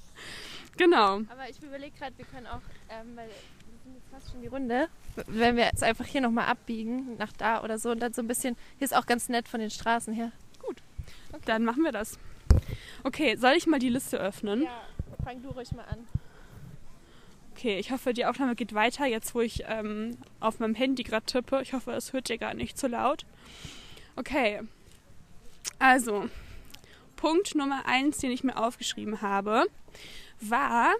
genau. 0.77 1.21
Aber 1.29 1.49
ich 1.49 1.61
überlege 1.61 1.95
gerade, 1.97 2.17
wir 2.17 2.25
können 2.25 2.47
auch, 2.47 2.61
ähm, 2.89 3.15
weil 3.15 3.27
wir 3.27 3.77
sind 3.83 3.95
jetzt 3.95 4.09
fast 4.11 4.31
schon 4.31 4.41
die 4.41 4.47
Runde, 4.47 4.87
wenn 5.27 5.55
wir 5.55 5.65
jetzt 5.65 5.83
einfach 5.83 6.05
hier 6.05 6.21
nochmal 6.21 6.47
abbiegen, 6.47 7.15
nach 7.17 7.31
da 7.33 7.63
oder 7.63 7.77
so 7.77 7.91
und 7.91 7.99
dann 7.99 8.13
so 8.13 8.21
ein 8.21 8.27
bisschen, 8.27 8.55
hier 8.77 8.85
ist 8.85 8.95
auch 8.95 9.05
ganz 9.05 9.29
nett 9.29 9.47
von 9.47 9.59
den 9.59 9.69
Straßen 9.69 10.13
her. 10.13 10.31
Gut, 10.59 10.77
okay. 11.31 11.43
dann 11.45 11.63
machen 11.63 11.83
wir 11.83 11.91
das. 11.91 12.17
Okay, 13.03 13.35
soll 13.35 13.53
ich 13.53 13.67
mal 13.67 13.79
die 13.79 13.89
Liste 13.89 14.17
öffnen? 14.17 14.63
Ja, 14.63 14.81
fang 15.23 15.41
du 15.41 15.49
ruhig 15.49 15.71
mal 15.71 15.85
an. 15.85 16.07
Okay, 17.55 17.77
ich 17.77 17.91
hoffe, 17.91 18.13
die 18.13 18.25
Aufnahme 18.25 18.55
geht 18.55 18.73
weiter, 18.73 19.05
jetzt 19.05 19.35
wo 19.35 19.41
ich 19.41 19.63
ähm, 19.67 20.17
auf 20.39 20.59
meinem 20.59 20.73
Handy 20.73 21.03
gerade 21.03 21.25
tippe. 21.25 21.61
Ich 21.61 21.73
hoffe, 21.73 21.91
es 21.91 22.11
hört 22.11 22.29
ihr 22.29 22.37
gar 22.37 22.53
nicht 22.53 22.77
zu 22.77 22.87
laut. 22.87 23.25
Okay, 24.15 24.61
also, 25.79 26.29
Punkt 27.15 27.55
Nummer 27.55 27.85
eins, 27.85 28.17
den 28.17 28.31
ich 28.31 28.43
mir 28.43 28.57
aufgeschrieben 28.57 29.21
habe, 29.21 29.65
war 30.39 30.93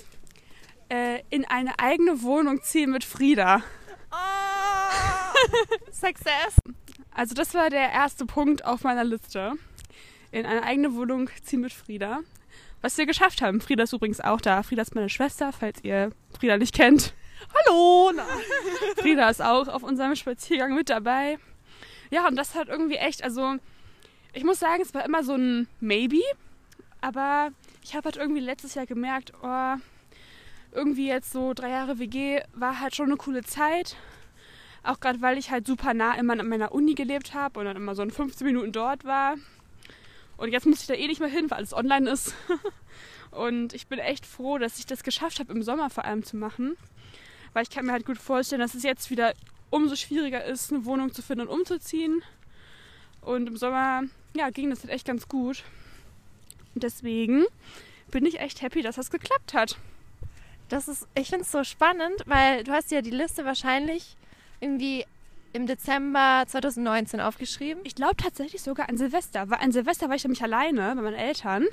äh, 0.90 1.22
in 1.30 1.46
eine 1.46 1.80
eigene 1.80 2.22
Wohnung 2.22 2.62
ziehen 2.62 2.92
mit 2.92 3.04
Frieda. 3.04 3.64
Oh, 4.14 5.92
Success. 5.92 6.56
Also 7.12 7.36
das 7.36 7.54
war 7.54 7.70
der 7.70 7.92
erste 7.92 8.26
Punkt 8.26 8.66
auf 8.66 8.84
meiner 8.84 9.04
Liste. 9.04 9.54
In 10.32 10.46
eine 10.46 10.64
eigene 10.64 10.94
Wohnung 10.96 11.30
ziehen 11.44 11.62
mit 11.62 11.74
Frieda. 11.74 12.20
Was 12.82 12.98
wir 12.98 13.06
geschafft 13.06 13.42
haben. 13.42 13.62
Frieda 13.62 13.84
ist 13.84 13.94
übrigens 13.94 14.20
auch 14.20 14.42
da. 14.42 14.62
Frieda 14.64 14.82
ist 14.82 14.96
meine 14.96 15.10
Schwester, 15.10 15.52
falls 15.54 15.84
ihr 15.84 16.12
Frieda 16.38 16.58
nicht 16.58 16.76
kennt. 16.76 17.14
Hallo! 17.66 18.12
Frieda 18.98 19.30
ist 19.30 19.42
auch 19.42 19.68
auf 19.68 19.84
unserem 19.84 20.16
Spaziergang 20.16 20.76
mit 20.76 20.90
dabei. 20.90 21.38
Ja, 22.10 22.28
und 22.28 22.36
das 22.36 22.56
hat 22.56 22.68
irgendwie 22.68 22.96
echt, 22.96 23.24
also 23.24 23.56
ich 24.34 24.44
muss 24.44 24.60
sagen, 24.60 24.82
es 24.82 24.94
war 24.94 25.06
immer 25.06 25.24
so 25.24 25.36
ein 25.36 25.68
Maybe, 25.80 26.22
aber 27.02 27.52
ich 27.84 27.96
habe 27.96 28.06
halt 28.06 28.18
irgendwie 28.18 28.42
letztes 28.42 28.76
Jahr 28.76 28.86
gemerkt, 28.86 29.34
oh, 29.42 29.76
irgendwie 30.74 31.08
jetzt 31.08 31.32
so 31.32 31.54
drei 31.54 31.70
Jahre 31.70 32.00
WG 32.00 32.42
war 32.54 32.80
halt 32.80 32.96
schon 32.96 33.08
eine 33.08 33.18
coole 33.18 33.44
Zeit. 33.44 33.96
Auch 34.84 35.00
gerade 35.00 35.22
weil 35.22 35.38
ich 35.38 35.52
halt 35.52 35.66
super 35.66 35.94
nah 35.94 36.16
immer 36.16 36.34
an 36.34 36.48
meiner 36.48 36.74
Uni 36.74 36.94
gelebt 36.94 37.34
habe 37.34 37.60
und 37.60 37.66
dann 37.66 37.78
immer 37.78 37.96
so 37.96 38.02
in 38.02 38.12
15 38.12 38.46
Minuten 38.46 38.72
dort 38.72 39.06
war. 39.06 39.36
Und 40.36 40.52
jetzt 40.52 40.66
muss 40.66 40.82
ich 40.82 40.88
da 40.88 40.94
eh 40.94 41.08
nicht 41.08 41.20
mehr 41.20 41.30
hin, 41.30 41.50
weil 41.50 41.58
alles 41.58 41.74
online 41.74 42.10
ist. 42.10 42.34
und 43.32 43.74
ich 43.74 43.88
bin 43.88 44.00
echt 44.00 44.26
froh, 44.26 44.58
dass 44.58 44.80
ich 44.80 44.86
das 44.86 45.04
geschafft 45.04 45.40
habe, 45.40 45.54
im 45.54 45.64
Sommer 45.64 45.90
vor 45.90 46.06
allem 46.06 46.24
zu 46.24 46.36
machen. 46.36 46.76
Weil 47.54 47.64
ich 47.64 47.70
kann 47.70 47.86
mir 47.86 47.92
halt 47.92 48.06
gut 48.06 48.18
vorstellen, 48.18 48.62
dass 48.62 48.74
es 48.74 48.84
jetzt 48.84 49.10
wieder 49.10 49.34
umso 49.70 49.96
schwieriger 49.96 50.44
ist, 50.44 50.72
eine 50.72 50.86
Wohnung 50.86 51.14
zu 51.14 51.22
finden 51.22 51.48
und 51.48 51.60
umzuziehen. 51.60 52.24
Und 53.22 53.48
im 53.48 53.58
Sommer, 53.58 54.04
ja, 54.36 54.50
ging 54.50 54.70
das 54.70 54.82
halt 54.82 54.92
echt 54.92 55.08
ganz 55.08 55.28
gut. 55.28 55.64
deswegen 56.76 57.46
bin 58.12 58.26
ich 58.26 58.40
echt 58.40 58.62
happy, 58.62 58.82
dass 58.82 58.98
das 58.98 59.12
geklappt 59.12 59.54
hat. 59.54 59.78
Das 60.70 60.88
ist, 60.88 61.08
ich 61.16 61.30
finde 61.30 61.44
es 61.44 61.52
so 61.52 61.64
spannend, 61.64 62.24
weil 62.26 62.64
du 62.64 62.72
hast 62.72 62.92
ja 62.92 63.02
die 63.02 63.12
Liste 63.12 63.46
wahrscheinlich 63.46 64.18
irgendwie 64.60 65.06
im 65.54 65.68
Dezember 65.68 66.44
2019 66.48 67.22
aufgeschrieben. 67.22 67.84
Ich 67.86 67.96
glaube 67.96 68.16
tatsächlich 68.18 68.62
sogar 68.62 68.90
an 68.90 68.98
Silvester. 68.98 69.50
Weil 69.50 69.60
an 69.60 69.72
Silvester 69.72 70.10
war 70.10 70.16
ich 70.16 70.24
nämlich 70.24 70.42
alleine 70.42 70.96
bei 70.96 71.02
meinen 71.02 71.16
Eltern 71.16 71.68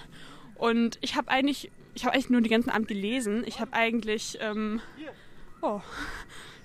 und 0.56 0.98
ich 1.00 1.16
habe 1.16 1.28
eigentlich, 1.28 1.70
ich 1.94 2.04
habe 2.04 2.14
eigentlich 2.14 2.28
nur 2.28 2.42
den 2.42 2.50
ganzen 2.50 2.70
Abend 2.70 2.88
gelesen. 2.88 3.42
Ich 3.46 3.60
habe 3.60 3.72
eigentlich, 3.72 4.38
ähm, 4.40 4.82
oh, 5.62 5.80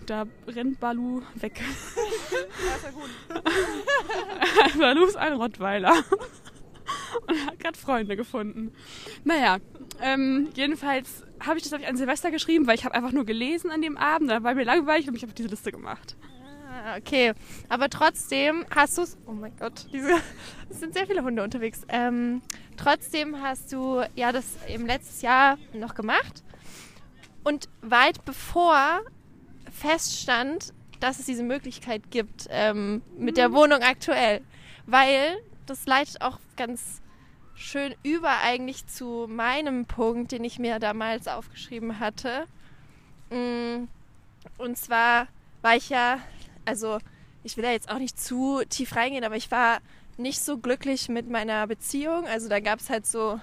da 0.05 0.25
rennt 0.47 0.79
Balu 0.79 1.21
weg. 1.35 1.61
Ja, 2.31 2.75
ist 2.75 2.83
ja 2.83 2.91
gut. 2.91 4.79
Balu 4.79 5.05
ist 5.05 5.17
ein 5.17 5.33
Rottweiler 5.33 6.03
und 7.27 7.45
hat 7.45 7.59
gerade 7.59 7.77
Freunde 7.77 8.15
gefunden. 8.15 8.71
Naja, 9.23 9.57
ähm, 10.01 10.49
jedenfalls 10.55 11.23
habe 11.39 11.57
ich 11.57 11.63
das 11.67 11.79
ich, 11.79 11.87
an 11.87 11.97
Silvester 11.97 12.31
geschrieben, 12.31 12.67
weil 12.67 12.75
ich 12.75 12.85
habe 12.85 12.95
einfach 12.95 13.11
nur 13.11 13.25
gelesen 13.25 13.71
an 13.71 13.81
dem 13.81 13.97
Abend. 13.97 14.29
Da 14.29 14.43
war 14.43 14.55
mir 14.55 14.63
langweilig 14.63 15.07
und 15.07 15.15
ich 15.15 15.23
habe 15.23 15.33
diese 15.33 15.49
Liste 15.49 15.71
gemacht. 15.71 16.15
Ah, 16.69 16.97
okay. 16.97 17.33
Aber 17.69 17.89
trotzdem 17.89 18.65
hast 18.73 18.97
du 18.97 19.03
es. 19.03 19.17
Oh 19.25 19.31
mein 19.31 19.55
Gott, 19.57 19.85
diese, 19.91 20.11
es 20.69 20.79
sind 20.79 20.93
sehr 20.93 21.07
viele 21.07 21.23
Hunde 21.23 21.43
unterwegs. 21.43 21.81
Ähm, 21.89 22.41
trotzdem 22.77 23.41
hast 23.41 23.71
du 23.71 24.01
ja 24.15 24.31
das 24.31 24.45
im 24.67 24.85
letzten 24.85 25.25
Jahr 25.25 25.57
noch 25.73 25.95
gemacht. 25.95 26.43
Und 27.43 27.69
weit 27.81 28.25
bevor 28.25 29.01
feststand, 29.71 30.73
dass 30.99 31.19
es 31.19 31.25
diese 31.25 31.43
Möglichkeit 31.43 32.09
gibt 32.09 32.47
ähm, 32.49 33.01
mit 33.17 33.37
der 33.37 33.49
mhm. 33.49 33.53
Wohnung 33.53 33.81
aktuell. 33.81 34.41
Weil 34.85 35.37
das 35.65 35.85
leitet 35.85 36.21
auch 36.21 36.39
ganz 36.57 37.01
schön 37.55 37.95
über 38.03 38.39
eigentlich 38.39 38.85
zu 38.87 39.27
meinem 39.29 39.85
Punkt, 39.85 40.31
den 40.31 40.43
ich 40.43 40.59
mir 40.59 40.79
damals 40.79 41.27
aufgeschrieben 41.27 41.99
hatte. 41.99 42.45
Mm, 43.29 43.85
und 44.57 44.77
zwar 44.77 45.27
war 45.61 45.75
ich 45.75 45.89
ja, 45.89 46.19
also 46.65 46.99
ich 47.43 47.57
will 47.57 47.63
da 47.63 47.71
jetzt 47.71 47.89
auch 47.89 47.99
nicht 47.99 48.19
zu 48.19 48.61
tief 48.69 48.95
reingehen, 48.95 49.23
aber 49.23 49.35
ich 49.35 49.51
war 49.51 49.79
nicht 50.17 50.41
so 50.41 50.57
glücklich 50.57 51.09
mit 51.09 51.29
meiner 51.29 51.65
Beziehung. 51.67 52.27
Also 52.27 52.49
da 52.49 52.59
gab 52.59 52.79
es 52.79 52.89
halt 52.89 53.05
so 53.05 53.39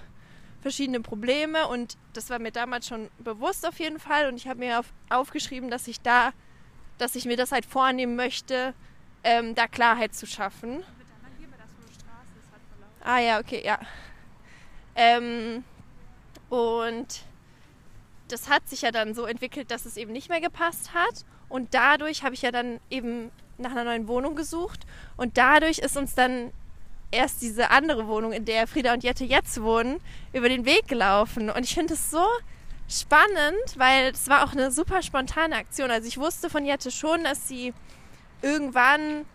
verschiedene 0.60 1.00
Probleme 1.00 1.66
und 1.68 1.96
das 2.12 2.30
war 2.30 2.38
mir 2.38 2.52
damals 2.52 2.86
schon 2.86 3.10
bewusst 3.18 3.66
auf 3.66 3.78
jeden 3.80 3.98
Fall. 3.98 4.28
Und 4.28 4.36
ich 4.36 4.46
habe 4.46 4.60
mir 4.60 4.78
auf, 4.78 4.86
aufgeschrieben, 5.10 5.70
dass 5.70 5.88
ich 5.88 6.00
da, 6.00 6.32
dass 6.98 7.16
ich 7.16 7.24
mir 7.24 7.36
das 7.36 7.52
halt 7.52 7.66
vornehmen 7.66 8.16
möchte, 8.16 8.74
ähm, 9.24 9.54
da 9.54 9.66
Klarheit 9.66 10.14
zu 10.14 10.26
schaffen. 10.26 10.84
Ah 13.04 13.18
ja, 13.18 13.40
okay, 13.40 13.62
ja. 13.64 13.78
Ähm, 14.94 15.64
und 16.48 17.24
das 18.28 18.48
hat 18.48 18.68
sich 18.68 18.82
ja 18.82 18.90
dann 18.90 19.14
so 19.14 19.26
entwickelt, 19.26 19.70
dass 19.70 19.84
es 19.86 19.96
eben 19.96 20.12
nicht 20.12 20.28
mehr 20.28 20.40
gepasst 20.40 20.94
hat. 20.94 21.24
Und 21.48 21.74
dadurch 21.74 22.22
habe 22.22 22.34
ich 22.34 22.42
ja 22.42 22.50
dann 22.50 22.80
eben 22.90 23.30
nach 23.58 23.72
einer 23.72 23.84
neuen 23.84 24.08
Wohnung 24.08 24.36
gesucht. 24.36 24.80
Und 25.16 25.36
dadurch 25.36 25.78
ist 25.78 25.96
uns 25.96 26.14
dann 26.14 26.52
erst 27.10 27.42
diese 27.42 27.70
andere 27.70 28.06
Wohnung, 28.06 28.32
in 28.32 28.44
der 28.44 28.66
Frieda 28.66 28.94
und 28.94 29.04
Jette 29.04 29.24
jetzt 29.24 29.62
wohnen, 29.62 30.00
über 30.32 30.48
den 30.48 30.64
Weg 30.64 30.88
gelaufen. 30.88 31.50
Und 31.50 31.64
ich 31.64 31.74
finde 31.74 31.94
es 31.94 32.10
so 32.10 32.24
spannend, 32.88 33.76
weil 33.76 34.12
es 34.12 34.28
war 34.28 34.44
auch 34.44 34.52
eine 34.52 34.70
super 34.70 35.02
spontane 35.02 35.56
Aktion. 35.56 35.90
Also 35.90 36.08
ich 36.08 36.18
wusste 36.18 36.48
von 36.48 36.64
Jette 36.64 36.90
schon, 36.90 37.24
dass 37.24 37.48
sie 37.48 37.74
irgendwann 38.40 39.26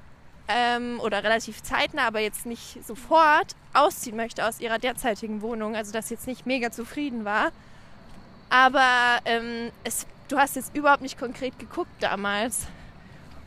ähm, 0.47 0.99
oder 1.01 1.23
relativ 1.23 1.61
zeitnah, 1.63 2.07
aber 2.07 2.19
jetzt 2.19 2.45
nicht 2.45 2.85
sofort 2.85 3.55
ausziehen 3.73 4.15
möchte 4.15 4.45
aus 4.45 4.59
ihrer 4.59 4.79
derzeitigen 4.79 5.41
Wohnung. 5.41 5.75
Also 5.75 5.91
dass 5.91 6.07
sie 6.07 6.15
jetzt 6.15 6.27
nicht 6.27 6.45
mega 6.45 6.71
zufrieden 6.71 7.25
war. 7.25 7.51
Aber 8.49 9.19
ähm, 9.25 9.71
es, 9.83 10.07
du 10.29 10.37
hast 10.37 10.55
jetzt 10.55 10.75
überhaupt 10.75 11.01
nicht 11.01 11.19
konkret 11.19 11.59
geguckt 11.59 11.91
damals. 11.99 12.67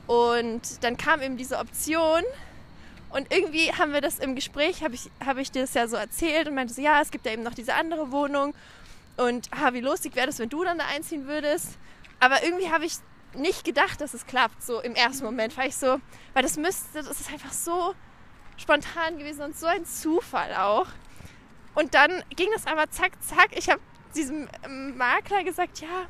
Und 0.07 0.83
dann 0.83 0.97
kam 0.97 1.23
eben 1.23 1.37
diese 1.37 1.59
Option. 1.59 2.23
Und 3.11 3.33
irgendwie 3.33 3.73
haben 3.73 3.93
wir 3.93 4.01
das 4.01 4.19
im 4.19 4.35
Gespräch, 4.35 4.85
habe 4.85 4.95
ich, 4.95 5.11
hab 5.25 5.37
ich 5.39 5.51
dir 5.51 5.63
das 5.63 5.75
ja 5.75 5.89
so 5.89 5.97
erzählt 5.97 6.49
und 6.49 6.55
meinte 6.55 6.75
so, 6.75 6.83
ja, 6.83 7.01
es 7.01 7.11
gibt 7.11 7.27
ja 7.27 7.33
eben 7.33 7.43
noch 7.43 7.55
diese 7.55 7.75
andere 7.75 8.13
Wohnung. 8.13 8.55
Und 9.17 9.51
ha, 9.53 9.73
wie 9.73 9.81
lustig 9.81 10.15
wäre 10.15 10.27
das, 10.27 10.39
wenn 10.39 10.49
du 10.49 10.65
dann 10.65 10.79
da 10.79 10.85
einziehen 10.87 11.27
würdest. 11.27 11.77
Aber 12.21 12.43
irgendwie 12.43 12.71
habe 12.71 12.85
ich 12.85 12.95
nicht 13.35 13.65
gedacht, 13.65 14.01
dass 14.01 14.15
es 14.15 14.27
klappt, 14.27 14.63
so 14.63 14.81
im 14.81 14.95
ersten 14.95 15.25
Moment. 15.25 15.57
War 15.57 15.67
ich 15.67 15.77
so, 15.77 16.01
weil 16.35 16.43
das 16.43 16.57
müsste, 16.57 17.03
das 17.03 17.21
ist 17.21 17.33
einfach 17.33 17.53
so 17.53 17.95
spontan 18.57 19.19
gewesen 19.19 19.43
und 19.43 19.57
so 19.57 19.67
ein 19.67 19.85
Zufall 19.85 20.55
auch. 20.55 20.87
Und 21.75 21.95
dann 21.95 22.23
ging 22.37 22.49
das 22.53 22.67
aber 22.67 22.91
zack, 22.91 23.13
zack. 23.23 23.57
Ich 23.57 23.71
habe 23.71 23.81
diesem 24.15 24.49
Makler 24.97 25.45
gesagt, 25.45 25.81
ja, 25.81 26.07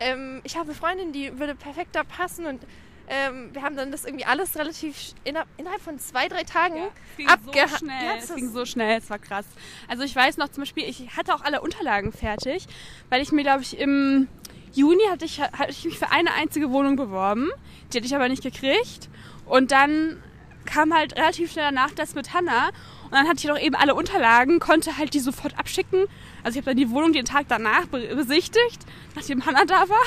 ähm, 0.00 0.40
ich 0.44 0.56
habe 0.56 0.66
eine 0.66 0.74
Freundin, 0.74 1.12
die 1.12 1.38
würde 1.38 1.54
perfekt 1.54 1.94
da 1.94 2.02
passen 2.02 2.46
und 2.46 2.66
ähm, 3.06 3.50
wir 3.52 3.62
haben 3.62 3.76
dann 3.76 3.92
das 3.92 4.04
irgendwie 4.04 4.24
alles 4.24 4.56
relativ 4.56 5.14
innerhalb, 5.24 5.48
innerhalb 5.58 5.82
von 5.82 5.98
zwei, 5.98 6.26
drei 6.28 6.42
Tagen 6.42 6.76
ja, 7.18 7.28
abgehandelt. 7.28 7.70
So 7.70 7.76
schnell. 7.76 8.06
Ja, 8.06 8.16
es 8.16 8.34
ging 8.34 8.48
so 8.50 8.64
schnell, 8.64 8.98
es 8.98 9.10
war 9.10 9.18
krass. 9.18 9.44
Also 9.88 10.04
ich 10.04 10.16
weiß 10.16 10.38
noch 10.38 10.48
zum 10.48 10.62
Beispiel, 10.62 10.84
ich 10.88 11.14
hatte 11.16 11.34
auch 11.34 11.42
alle 11.42 11.60
Unterlagen 11.60 12.12
fertig, 12.12 12.66
weil 13.10 13.20
ich 13.20 13.30
mir, 13.30 13.42
glaube 13.42 13.62
ich, 13.62 13.78
im 13.78 14.28
Juni 14.74 15.04
hatte 15.08 15.24
ich, 15.24 15.40
hatte 15.40 15.70
ich 15.70 15.84
mich 15.84 15.98
für 15.98 16.10
eine 16.10 16.32
einzige 16.34 16.70
Wohnung 16.70 16.96
beworben. 16.96 17.50
Die 17.92 17.98
hatte 17.98 18.06
ich 18.06 18.14
aber 18.14 18.28
nicht 18.28 18.42
gekriegt. 18.42 19.08
Und 19.46 19.70
dann 19.70 20.22
kam 20.64 20.94
halt 20.94 21.16
relativ 21.16 21.52
schnell 21.52 21.66
danach 21.66 21.92
das 21.92 22.14
mit 22.14 22.34
Hanna. 22.34 22.68
Und 23.04 23.12
dann 23.12 23.28
hatte 23.28 23.38
ich 23.38 23.44
noch 23.44 23.58
eben 23.58 23.74
alle 23.74 23.94
Unterlagen, 23.94 24.58
konnte 24.58 24.96
halt 24.96 25.14
die 25.14 25.20
sofort 25.20 25.58
abschicken. 25.58 26.06
Also 26.42 26.58
ich 26.58 26.66
habe 26.66 26.74
dann 26.74 26.76
die 26.76 26.90
Wohnung 26.90 27.12
den 27.12 27.24
Tag 27.24 27.46
danach 27.48 27.86
besichtigt, 27.86 28.80
nachdem 29.14 29.46
Hanna 29.46 29.64
da 29.64 29.88
war. 29.88 30.02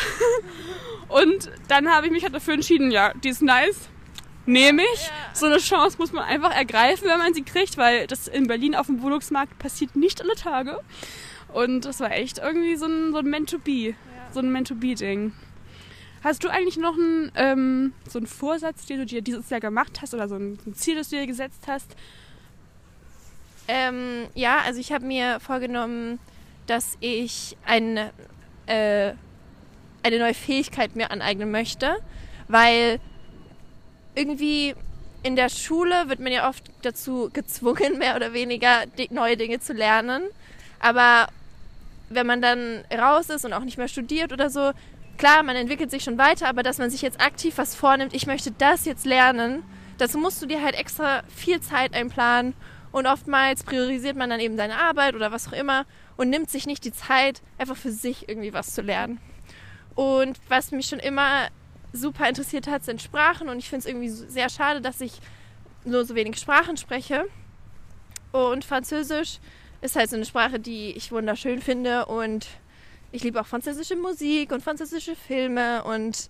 Und 1.21 1.49
dann 1.69 1.89
habe 1.89 2.07
ich 2.07 2.11
mich 2.11 2.23
halt 2.23 2.35
dafür 2.35 2.55
entschieden, 2.55 2.91
ja, 2.91 3.13
die 3.13 3.29
ist 3.29 3.41
nice, 3.41 3.87
nehme 4.45 4.81
ich. 4.93 5.09
So 5.33 5.45
eine 5.45 5.59
Chance 5.59 5.97
muss 5.99 6.11
man 6.11 6.25
einfach 6.25 6.53
ergreifen, 6.53 7.07
wenn 7.07 7.19
man 7.19 7.33
sie 7.33 7.43
kriegt, 7.43 7.77
weil 7.77 8.07
das 8.07 8.27
in 8.27 8.47
Berlin 8.47 8.75
auf 8.75 8.87
dem 8.87 9.01
Wohnungsmarkt 9.01 9.57
passiert 9.57 9.95
nicht 9.95 10.21
alle 10.21 10.35
Tage. 10.35 10.79
Und 11.53 11.85
das 11.85 12.01
war 12.01 12.11
echt 12.11 12.39
irgendwie 12.39 12.75
so 12.75 12.87
ein, 12.87 13.13
so 13.13 13.19
ein 13.19 13.25
Meant-to-Be 13.25 13.95
so 14.37 14.43
ein 14.43 14.51
Meant-to-Be-Ding. 14.51 15.33
Hast 16.23 16.43
du 16.43 16.49
eigentlich 16.49 16.77
noch 16.77 16.93
einen, 16.93 17.31
ähm, 17.35 17.93
so 18.07 18.19
einen 18.19 18.27
Vorsatz, 18.27 18.85
den 18.85 18.99
du 18.99 19.05
dir 19.07 19.23
dieses 19.23 19.49
Jahr 19.49 19.59
gemacht 19.59 19.99
hast 20.01 20.13
oder 20.13 20.27
so 20.27 20.35
ein, 20.35 20.59
ein 20.67 20.75
Ziel, 20.75 20.95
das 20.95 21.09
du 21.09 21.15
dir 21.15 21.25
gesetzt 21.25 21.63
hast? 21.67 21.95
Ähm, 23.67 24.27
ja, 24.35 24.59
also 24.63 24.79
ich 24.79 24.91
habe 24.91 25.05
mir 25.05 25.39
vorgenommen, 25.39 26.19
dass 26.67 26.97
ich 26.99 27.57
eine, 27.65 28.11
äh, 28.67 29.13
eine 30.03 30.19
neue 30.19 30.35
Fähigkeit 30.35 30.95
mir 30.95 31.09
aneignen 31.09 31.49
möchte, 31.49 31.97
weil 32.47 32.99
irgendwie 34.13 34.75
in 35.23 35.35
der 35.35 35.49
Schule 35.49 36.09
wird 36.09 36.19
man 36.19 36.31
ja 36.31 36.47
oft 36.47 36.63
dazu 36.83 37.31
gezwungen, 37.33 37.97
mehr 37.97 38.15
oder 38.15 38.33
weniger 38.33 38.83
neue 39.09 39.35
Dinge 39.35 39.59
zu 39.59 39.73
lernen. 39.73 40.25
Aber 40.79 41.27
wenn 42.09 42.27
man 42.27 42.41
dann 42.41 42.83
raus 42.93 43.29
ist 43.29 43.45
und 43.45 43.53
auch 43.53 43.63
nicht 43.63 43.77
mehr 43.77 43.87
studiert 43.87 44.31
oder 44.33 44.49
so, 44.49 44.71
klar, 45.17 45.43
man 45.43 45.55
entwickelt 45.55 45.91
sich 45.91 46.03
schon 46.03 46.17
weiter, 46.17 46.47
aber 46.47 46.63
dass 46.63 46.77
man 46.77 46.89
sich 46.89 47.01
jetzt 47.01 47.21
aktiv 47.21 47.57
was 47.57 47.75
vornimmt, 47.75 48.13
ich 48.13 48.27
möchte 48.27 48.51
das 48.51 48.85
jetzt 48.85 49.05
lernen, 49.05 49.63
dazu 49.97 50.17
musst 50.17 50.41
du 50.41 50.45
dir 50.45 50.63
halt 50.63 50.75
extra 50.75 51.23
viel 51.27 51.59
Zeit 51.59 51.93
einplanen 51.93 52.53
und 52.91 53.05
oftmals 53.07 53.63
priorisiert 53.63 54.15
man 54.15 54.29
dann 54.29 54.39
eben 54.39 54.57
seine 54.57 54.77
Arbeit 54.77 55.15
oder 55.15 55.31
was 55.31 55.47
auch 55.47 55.53
immer 55.53 55.85
und 56.15 56.29
nimmt 56.29 56.49
sich 56.49 56.65
nicht 56.65 56.85
die 56.85 56.93
Zeit, 56.93 57.41
einfach 57.57 57.77
für 57.77 57.91
sich 57.91 58.29
irgendwie 58.29 58.53
was 58.53 58.73
zu 58.73 58.81
lernen. 58.81 59.19
Und 59.95 60.37
was 60.47 60.71
mich 60.71 60.87
schon 60.87 60.99
immer 60.99 61.47
super 61.93 62.29
interessiert 62.29 62.67
hat, 62.67 62.83
sind 62.83 63.01
Sprachen 63.01 63.49
und 63.49 63.57
ich 63.57 63.69
finde 63.69 63.81
es 63.81 63.85
irgendwie 63.87 64.09
sehr 64.09 64.49
schade, 64.49 64.81
dass 64.81 65.01
ich 65.01 65.19
nur 65.85 66.05
so 66.05 66.15
wenig 66.15 66.37
Sprachen 66.37 66.77
spreche. 66.77 67.25
Und 68.31 68.65
Französisch 68.65 69.39
ist 69.81 69.95
halt 69.95 70.09
so 70.09 70.15
eine 70.15 70.25
Sprache, 70.25 70.59
die 70.59 70.91
ich 70.91 71.11
wunderschön 71.11 71.61
finde 71.61 72.05
und 72.05 72.47
ich 73.11 73.23
liebe 73.23 73.39
auch 73.39 73.47
französische 73.47 73.95
Musik 73.95 74.51
und 74.51 74.63
französische 74.63 75.15
Filme 75.15 75.83
und 75.83 76.29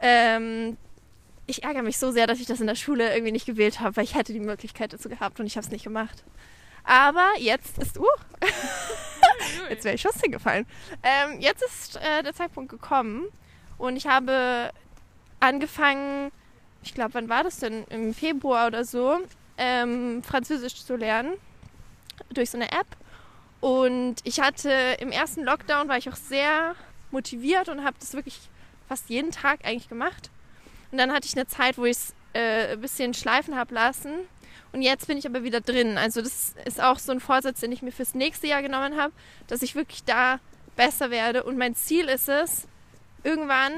ähm, 0.00 0.76
ich 1.46 1.64
ärgere 1.64 1.82
mich 1.82 1.98
so 1.98 2.10
sehr, 2.10 2.26
dass 2.26 2.40
ich 2.40 2.46
das 2.46 2.60
in 2.60 2.66
der 2.66 2.74
Schule 2.74 3.12
irgendwie 3.12 3.32
nicht 3.32 3.46
gewählt 3.46 3.80
habe, 3.80 3.96
weil 3.96 4.04
ich 4.04 4.14
hätte 4.14 4.32
die 4.32 4.40
Möglichkeit 4.40 4.92
dazu 4.92 5.08
gehabt 5.08 5.40
und 5.40 5.46
ich 5.46 5.56
habe 5.56 5.64
es 5.64 5.72
nicht 5.72 5.84
gemacht. 5.84 6.24
Aber 6.84 7.26
jetzt 7.38 7.78
ist, 7.78 7.98
uh, 7.98 8.06
jetzt 9.70 9.84
wäre 9.84 9.94
ich 9.94 10.00
Schuss 10.00 10.20
hingefallen. 10.20 10.66
Ähm, 11.02 11.40
jetzt 11.40 11.62
ist 11.62 11.96
äh, 11.96 12.22
der 12.22 12.34
Zeitpunkt 12.34 12.70
gekommen 12.70 13.24
und 13.78 13.96
ich 13.96 14.06
habe 14.06 14.70
angefangen, 15.40 16.30
ich 16.82 16.94
glaube, 16.94 17.14
wann 17.14 17.28
war 17.28 17.42
das 17.42 17.58
denn? 17.58 17.84
Im 17.90 18.14
Februar 18.14 18.68
oder 18.68 18.84
so, 18.84 19.18
ähm, 19.58 20.22
Französisch 20.22 20.84
zu 20.84 20.96
lernen 20.96 21.34
durch 22.30 22.50
so 22.50 22.58
eine 22.58 22.70
App. 22.72 22.86
Und 23.60 24.16
ich 24.24 24.40
hatte 24.40 24.70
im 25.00 25.10
ersten 25.10 25.42
Lockdown 25.42 25.88
war 25.88 25.96
ich 25.96 26.08
auch 26.08 26.16
sehr 26.16 26.74
motiviert 27.10 27.68
und 27.68 27.84
habe 27.84 27.96
das 27.98 28.14
wirklich 28.14 28.38
fast 28.88 29.08
jeden 29.08 29.30
Tag 29.30 29.64
eigentlich 29.64 29.88
gemacht. 29.88 30.30
Und 30.92 30.98
dann 30.98 31.12
hatte 31.12 31.26
ich 31.26 31.34
eine 31.34 31.46
Zeit, 31.46 31.78
wo 31.78 31.84
ich 31.84 31.96
es 31.96 32.14
äh, 32.32 32.72
ein 32.72 32.80
bisschen 32.80 33.14
schleifen 33.14 33.56
habe 33.56 33.74
lassen. 33.74 34.12
Und 34.72 34.82
jetzt 34.82 35.06
bin 35.06 35.16
ich 35.18 35.26
aber 35.26 35.42
wieder 35.42 35.60
drin. 35.60 35.96
Also 35.98 36.20
das 36.20 36.54
ist 36.64 36.82
auch 36.82 36.98
so 36.98 37.12
ein 37.12 37.20
Vorsatz, 37.20 37.60
den 37.60 37.72
ich 37.72 37.82
mir 37.82 37.92
fürs 37.92 38.14
nächste 38.14 38.46
Jahr 38.46 38.62
genommen 38.62 38.96
habe, 38.96 39.12
dass 39.46 39.62
ich 39.62 39.74
wirklich 39.74 40.04
da 40.04 40.38
besser 40.76 41.10
werde. 41.10 41.44
Und 41.44 41.56
mein 41.56 41.74
Ziel 41.74 42.08
ist 42.08 42.28
es, 42.28 42.68
irgendwann, 43.24 43.72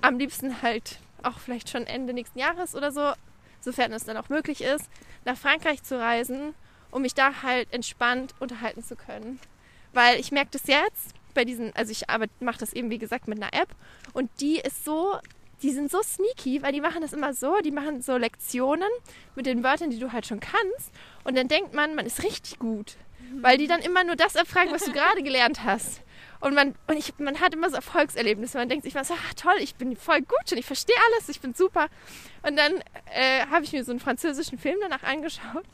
am 0.00 0.18
liebsten 0.18 0.60
halt 0.62 0.98
auch 1.22 1.38
vielleicht 1.38 1.70
schon 1.70 1.86
Ende 1.86 2.12
nächsten 2.12 2.38
Jahres 2.38 2.74
oder 2.74 2.90
so, 2.90 3.12
sofern 3.60 3.92
es 3.92 4.04
dann 4.04 4.16
auch 4.16 4.28
möglich 4.28 4.62
ist, 4.62 4.90
nach 5.24 5.36
Frankreich 5.36 5.82
zu 5.82 5.98
reisen, 5.98 6.54
um 6.92 7.02
mich 7.02 7.14
da 7.14 7.42
halt 7.42 7.72
entspannt 7.72 8.34
unterhalten 8.38 8.84
zu 8.84 8.94
können. 8.94 9.40
Weil 9.92 10.20
ich 10.20 10.30
merke 10.30 10.50
das 10.52 10.68
jetzt 10.68 11.14
bei 11.34 11.44
diesen, 11.44 11.74
also 11.74 11.90
ich 11.90 12.04
mache 12.40 12.58
das 12.58 12.72
eben 12.72 12.90
wie 12.90 12.98
gesagt 12.98 13.26
mit 13.26 13.42
einer 13.42 13.52
App 13.52 13.74
und 14.12 14.30
die 14.40 14.58
ist 14.58 14.84
so 14.84 15.18
die 15.62 15.70
sind 15.70 15.90
so 15.90 16.02
sneaky, 16.02 16.62
weil 16.62 16.72
die 16.72 16.80
machen 16.80 17.02
das 17.02 17.12
immer 17.12 17.34
so, 17.34 17.60
die 17.60 17.70
machen 17.70 18.02
so 18.02 18.16
Lektionen 18.16 18.88
mit 19.36 19.46
den 19.46 19.62
Wörtern, 19.62 19.90
die 19.90 19.98
du 19.98 20.12
halt 20.12 20.26
schon 20.26 20.40
kannst. 20.40 20.92
Und 21.24 21.36
dann 21.36 21.48
denkt 21.48 21.72
man, 21.72 21.94
man 21.94 22.04
ist 22.04 22.22
richtig 22.24 22.58
gut. 22.58 22.96
Weil 23.40 23.58
die 23.58 23.66
dann 23.66 23.80
immer 23.80 24.04
nur 24.04 24.16
das 24.16 24.34
erfragen, 24.34 24.72
was 24.72 24.84
du 24.84 24.92
gerade 24.92 25.22
gelernt 25.22 25.64
hast. 25.64 26.02
Und 26.40 26.54
man, 26.54 26.74
und 26.88 26.98
ich, 26.98 27.16
man 27.18 27.40
hat 27.40 27.54
immer 27.54 27.70
so 27.70 27.76
Erfolgserlebnisse. 27.76 28.58
Man 28.58 28.68
denkt 28.68 28.84
sich 28.84 28.94
so, 28.94 29.14
ach 29.14 29.34
toll, 29.34 29.54
ich 29.60 29.76
bin 29.76 29.96
voll 29.96 30.20
gut 30.20 30.50
und 30.50 30.58
ich 30.58 30.66
verstehe 30.66 30.96
alles, 31.12 31.28
ich 31.28 31.40
bin 31.40 31.54
super. 31.54 31.86
Und 32.42 32.56
dann 32.56 32.82
äh, 33.14 33.46
habe 33.46 33.64
ich 33.64 33.72
mir 33.72 33.84
so 33.84 33.92
einen 33.92 34.00
französischen 34.00 34.58
Film 34.58 34.76
danach 34.80 35.04
angeschaut 35.04 35.64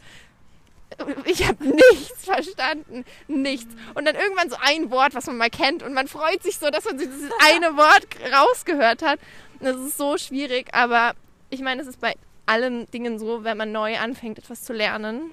ich 1.25 1.47
habe 1.47 1.65
nichts 1.65 2.25
verstanden, 2.25 3.05
nichts. 3.29 3.75
Und 3.95 4.07
dann 4.07 4.17
irgendwann 4.17 4.51
so 4.51 4.57
ein 4.61 4.91
Wort, 4.91 5.15
was 5.15 5.27
man 5.27 5.37
mal 5.37 5.51
kennt 5.51 5.83
und 5.83 5.95
man 5.95 6.09
freut 6.09 6.43
sich 6.43 6.59
so, 6.59 6.71
dass 6.71 6.85
man 6.85 6.99
dieses 6.99 7.31
eine 7.45 7.77
Wort 7.77 8.07
rausgehört 8.33 9.03
hat. 9.03 9.21
Das 9.61 9.77
ist 9.77 9.99
so 9.99 10.17
schwierig, 10.19 10.75
aber 10.75 11.15
ich 11.51 11.61
meine, 11.61 11.83
es 11.83 11.89
ist 11.89 12.01
bei 12.01 12.15
allen 12.47 12.91
Dingen 12.91 13.19
so, 13.19 13.45
wenn 13.45 13.57
man 13.57 13.73
neu 13.73 13.99
anfängt, 13.99 14.39
etwas 14.39 14.63
zu 14.63 14.73
lernen. 14.73 15.31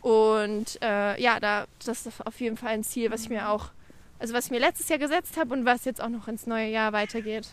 Und 0.00 0.80
äh, 0.82 1.20
ja, 1.20 1.38
da, 1.38 1.66
das 1.84 2.06
ist 2.06 2.26
auf 2.26 2.40
jeden 2.40 2.56
Fall 2.56 2.70
ein 2.70 2.84
Ziel, 2.84 3.10
was 3.10 3.22
ich 3.22 3.28
mir 3.28 3.48
auch, 3.48 3.70
also 4.18 4.34
was 4.34 4.46
ich 4.46 4.50
mir 4.50 4.58
letztes 4.58 4.88
Jahr 4.88 4.98
gesetzt 4.98 5.36
habe 5.36 5.54
und 5.54 5.64
was 5.64 5.84
jetzt 5.84 6.02
auch 6.02 6.08
noch 6.08 6.26
ins 6.28 6.46
neue 6.46 6.68
Jahr 6.68 6.92
weitergeht. 6.92 7.48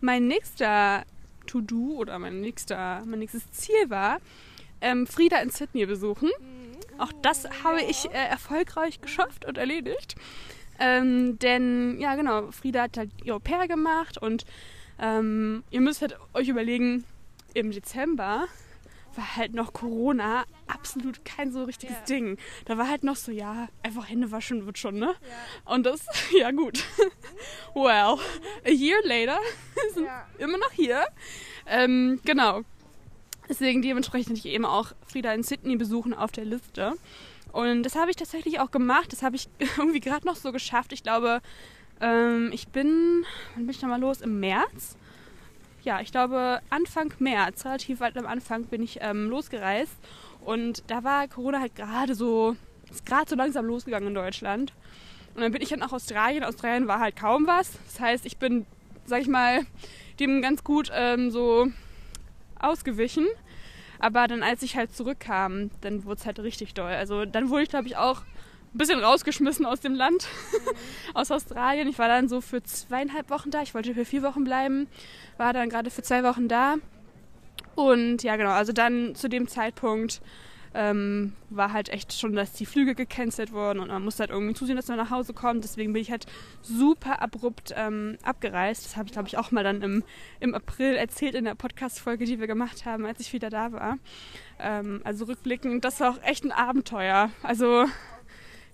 Mein 0.00 0.28
nächster 0.28 1.04
To-Do 1.48 1.96
oder 1.96 2.18
mein, 2.18 2.40
nächster, 2.40 3.02
mein 3.04 3.18
nächstes 3.18 3.50
Ziel 3.50 3.88
war, 3.88 4.18
ähm, 4.80 5.06
Frieda 5.06 5.40
in 5.40 5.50
Sydney 5.50 5.86
besuchen. 5.86 6.28
Mhm. 6.38 7.00
Auch 7.00 7.12
das 7.22 7.48
habe 7.64 7.82
ich 7.82 8.06
äh, 8.06 8.28
erfolgreich 8.28 9.00
geschafft 9.00 9.44
und 9.44 9.58
erledigt. 9.58 10.14
Ähm, 10.78 11.38
denn, 11.40 11.98
ja, 12.00 12.14
genau, 12.14 12.50
Frieda 12.52 12.82
hat 12.82 12.96
halt 12.96 13.10
ihr 13.24 13.34
Au-pair 13.34 13.66
gemacht 13.66 14.18
und 14.18 14.44
ähm, 15.00 15.64
ihr 15.70 15.80
müsst 15.80 16.02
halt 16.02 16.16
euch 16.34 16.48
überlegen, 16.48 17.04
im 17.54 17.70
Dezember 17.70 18.46
war 19.18 19.36
halt 19.36 19.52
noch 19.52 19.72
Corona 19.72 20.44
absolut 20.68 21.24
kein 21.24 21.52
so 21.52 21.64
richtiges 21.64 21.96
ja. 21.96 22.04
Ding. 22.04 22.38
Da 22.64 22.78
war 22.78 22.88
halt 22.88 23.02
noch 23.02 23.16
so, 23.16 23.32
ja, 23.32 23.68
einfach 23.82 24.08
Hände 24.08 24.30
waschen 24.30 24.64
wird 24.64 24.78
schon, 24.78 24.98
ne? 24.98 25.14
Ja. 25.66 25.74
Und 25.74 25.84
das, 25.84 26.06
ja 26.38 26.50
gut. 26.52 26.84
well, 27.74 28.18
a 28.64 28.70
year 28.70 28.98
later 29.04 29.38
sind 29.94 30.06
ja. 30.06 30.26
immer 30.38 30.56
noch 30.56 30.70
hier. 30.70 31.04
Ähm, 31.66 32.20
genau. 32.24 32.62
Deswegen 33.48 33.82
dementsprechend 33.82 34.38
ich 34.38 34.46
eben 34.46 34.64
auch 34.64 34.92
Frieda 35.06 35.32
in 35.32 35.42
Sydney 35.42 35.76
besuchen 35.76 36.14
auf 36.14 36.30
der 36.30 36.44
Liste. 36.44 36.94
Und 37.52 37.82
das 37.82 37.96
habe 37.96 38.10
ich 38.10 38.16
tatsächlich 38.16 38.60
auch 38.60 38.70
gemacht. 38.70 39.12
Das 39.12 39.22
habe 39.22 39.36
ich 39.36 39.48
irgendwie 39.76 40.00
gerade 40.00 40.26
noch 40.26 40.36
so 40.36 40.52
geschafft. 40.52 40.92
Ich 40.92 41.02
glaube, 41.02 41.40
ähm, 42.00 42.50
ich 42.52 42.68
bin, 42.68 43.24
wann 43.54 43.66
bin 43.66 43.70
ich 43.70 43.82
nochmal 43.82 44.00
los? 44.00 44.20
Im 44.20 44.38
März 44.38 44.96
ja, 45.88 46.02
ich 46.02 46.12
glaube 46.12 46.60
Anfang 46.68 47.14
März, 47.18 47.64
relativ 47.64 48.00
weit 48.00 48.18
am 48.18 48.26
Anfang, 48.26 48.64
bin 48.64 48.82
ich 48.82 48.98
ähm, 49.00 49.30
losgereist. 49.30 49.96
Und 50.44 50.82
da 50.88 51.02
war 51.02 51.26
Corona 51.28 51.60
halt 51.60 51.74
gerade 51.76 52.14
so, 52.14 52.56
ist 52.90 53.06
gerade 53.06 53.30
so 53.30 53.36
langsam 53.36 53.64
losgegangen 53.64 54.08
in 54.08 54.14
Deutschland. 54.14 54.74
Und 55.34 55.40
dann 55.40 55.50
bin 55.50 55.62
ich 55.62 55.70
halt 55.70 55.80
nach 55.80 55.92
Australien. 55.92 56.44
Australien 56.44 56.88
war 56.88 57.00
halt 57.00 57.16
kaum 57.16 57.46
was. 57.46 57.78
Das 57.86 58.00
heißt, 58.00 58.26
ich 58.26 58.36
bin, 58.36 58.66
sag 59.06 59.22
ich 59.22 59.28
mal, 59.28 59.62
dem 60.20 60.42
ganz 60.42 60.62
gut 60.62 60.90
ähm, 60.92 61.30
so 61.30 61.68
ausgewichen. 62.58 63.26
Aber 63.98 64.28
dann, 64.28 64.42
als 64.42 64.62
ich 64.62 64.76
halt 64.76 64.94
zurückkam, 64.94 65.70
dann 65.80 66.04
wurde 66.04 66.20
es 66.20 66.26
halt 66.26 66.38
richtig 66.40 66.74
doll. 66.74 66.92
Also 66.92 67.24
dann 67.24 67.48
wurde 67.48 67.62
ich, 67.62 67.70
glaube 67.70 67.86
ich, 67.86 67.96
auch 67.96 68.24
ein 68.74 68.78
bisschen 68.78 69.00
rausgeschmissen 69.00 69.64
aus 69.66 69.80
dem 69.80 69.94
Land, 69.94 70.26
aus 71.14 71.30
Australien. 71.30 71.88
Ich 71.88 71.98
war 71.98 72.08
dann 72.08 72.28
so 72.28 72.40
für 72.40 72.62
zweieinhalb 72.62 73.30
Wochen 73.30 73.50
da. 73.50 73.62
Ich 73.62 73.74
wollte 73.74 73.94
für 73.94 74.04
vier 74.04 74.22
Wochen 74.22 74.44
bleiben, 74.44 74.88
war 75.36 75.52
dann 75.52 75.68
gerade 75.68 75.90
für 75.90 76.02
zwei 76.02 76.22
Wochen 76.22 76.48
da. 76.48 76.76
Und 77.74 78.22
ja, 78.22 78.36
genau, 78.36 78.50
also 78.50 78.72
dann 78.72 79.14
zu 79.14 79.28
dem 79.28 79.48
Zeitpunkt 79.48 80.20
ähm, 80.74 81.32
war 81.50 81.72
halt 81.72 81.88
echt 81.88 82.12
schon, 82.12 82.34
dass 82.34 82.52
die 82.52 82.66
Flüge 82.66 82.94
gecancelt 82.94 83.52
wurden 83.52 83.80
und 83.80 83.88
man 83.88 84.02
musste 84.02 84.20
halt 84.20 84.30
irgendwie 84.30 84.54
zusehen, 84.54 84.76
dass 84.76 84.88
man 84.88 84.96
nach 84.96 85.10
Hause 85.10 85.32
kommt. 85.32 85.64
Deswegen 85.64 85.92
bin 85.92 86.02
ich 86.02 86.10
halt 86.10 86.26
super 86.60 87.22
abrupt 87.22 87.72
ähm, 87.76 88.18
abgereist. 88.22 88.84
Das 88.84 88.96
habe 88.96 89.06
ich, 89.06 89.12
glaube 89.12 89.28
ich, 89.28 89.38
auch 89.38 89.50
mal 89.50 89.64
dann 89.64 89.82
im, 89.82 90.04
im 90.40 90.54
April 90.54 90.94
erzählt 90.94 91.34
in 91.34 91.44
der 91.44 91.54
Podcast-Folge, 91.54 92.24
die 92.26 92.38
wir 92.38 92.46
gemacht 92.46 92.84
haben, 92.84 93.06
als 93.06 93.20
ich 93.20 93.32
wieder 93.32 93.50
da 93.50 93.72
war. 93.72 93.98
Ähm, 94.58 95.00
also 95.04 95.24
rückblickend, 95.24 95.84
das 95.84 96.00
war 96.00 96.10
auch 96.10 96.22
echt 96.22 96.44
ein 96.44 96.52
Abenteuer. 96.52 97.30
Also 97.42 97.86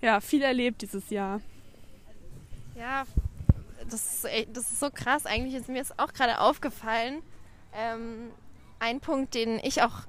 ja, 0.05 0.21
viel 0.21 0.43
erlebt 0.43 0.83
dieses 0.83 1.09
Jahr. 1.09 1.41
Ja, 2.77 3.05
das 3.89 4.25
ist, 4.25 4.49
das 4.53 4.65
ist 4.65 4.81
so 4.81 4.91
krass. 4.91 5.25
Eigentlich 5.25 5.55
ist 5.55 5.69
mir 5.69 5.79
jetzt 5.79 5.99
auch 5.99 6.13
gerade 6.13 6.41
aufgefallen. 6.41 7.23
Ähm, 7.75 8.31
ein 8.81 9.01
Punkt, 9.01 9.35
den 9.35 9.59
ich 9.61 9.81
auch 9.81 10.03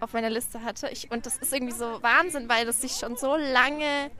auf 0.00 0.14
meiner 0.14 0.30
Liste 0.30 0.64
hatte. 0.64 0.88
Ich, 0.88 1.12
und 1.12 1.26
das 1.26 1.36
ist 1.36 1.52
irgendwie 1.52 1.74
so 1.74 2.02
Wahnsinn, 2.02 2.48
weil 2.48 2.66
das 2.66 2.80
sich 2.80 2.96
schon 2.96 3.16
so 3.16 3.36
lange 3.36 4.10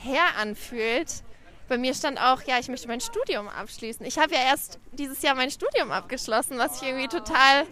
her 0.00 0.24
anfühlt. 0.38 1.22
Bei 1.68 1.76
mir 1.76 1.92
stand 1.92 2.18
auch, 2.18 2.42
ja, 2.44 2.58
ich 2.58 2.68
möchte 2.68 2.88
mein 2.88 3.02
Studium 3.02 3.46
abschließen. 3.46 4.06
Ich 4.06 4.18
habe 4.18 4.32
ja 4.32 4.40
erst 4.40 4.78
dieses 4.92 5.20
Jahr 5.20 5.34
mein 5.34 5.50
Studium 5.50 5.90
abgeschlossen, 5.90 6.56
was 6.56 6.80
ich 6.80 6.88
irgendwie 6.88 7.08
total 7.08 7.66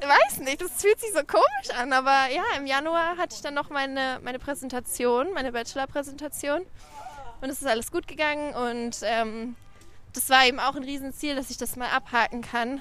weiß 0.00 0.38
nicht, 0.40 0.60
das 0.60 0.82
fühlt 0.82 1.00
sich 1.00 1.12
so 1.12 1.22
komisch 1.24 1.70
an, 1.78 1.92
aber 1.92 2.28
ja, 2.32 2.42
im 2.56 2.66
Januar 2.66 3.16
hatte 3.16 3.34
ich 3.34 3.42
dann 3.42 3.54
noch 3.54 3.70
meine, 3.70 4.20
meine 4.22 4.38
Präsentation, 4.38 5.32
meine 5.32 5.52
Bachelor-Präsentation 5.52 6.66
und 7.40 7.50
es 7.50 7.60
ist 7.60 7.66
alles 7.66 7.90
gut 7.90 8.08
gegangen 8.08 8.54
und 8.54 8.98
ähm, 9.02 9.56
das 10.12 10.30
war 10.30 10.46
eben 10.46 10.60
auch 10.60 10.76
ein 10.76 10.84
Riesenziel, 10.84 11.34
dass 11.34 11.50
ich 11.50 11.56
das 11.56 11.76
mal 11.76 11.90
abhaken 11.90 12.42
kann. 12.42 12.80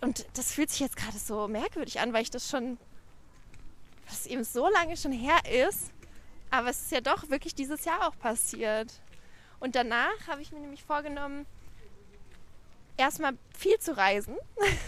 Und 0.00 0.26
das 0.34 0.52
fühlt 0.52 0.70
sich 0.70 0.80
jetzt 0.80 0.96
gerade 0.96 1.18
so 1.18 1.48
merkwürdig 1.48 2.00
an, 2.00 2.12
weil 2.12 2.22
ich 2.22 2.30
das 2.30 2.48
schon, 2.48 2.78
was 4.08 4.26
eben 4.26 4.44
so 4.44 4.68
lange 4.68 4.96
schon 4.96 5.12
her 5.12 5.38
ist, 5.68 5.90
aber 6.50 6.68
es 6.68 6.82
ist 6.82 6.92
ja 6.92 7.00
doch 7.00 7.28
wirklich 7.30 7.54
dieses 7.54 7.84
Jahr 7.84 8.08
auch 8.08 8.18
passiert. 8.18 9.00
Und 9.58 9.74
danach 9.74 10.26
habe 10.26 10.42
ich 10.42 10.52
mir 10.52 10.60
nämlich 10.60 10.84
vorgenommen, 10.84 11.46
erstmal 12.96 13.32
viel 13.56 13.78
zu 13.78 13.96
reisen. 13.96 14.36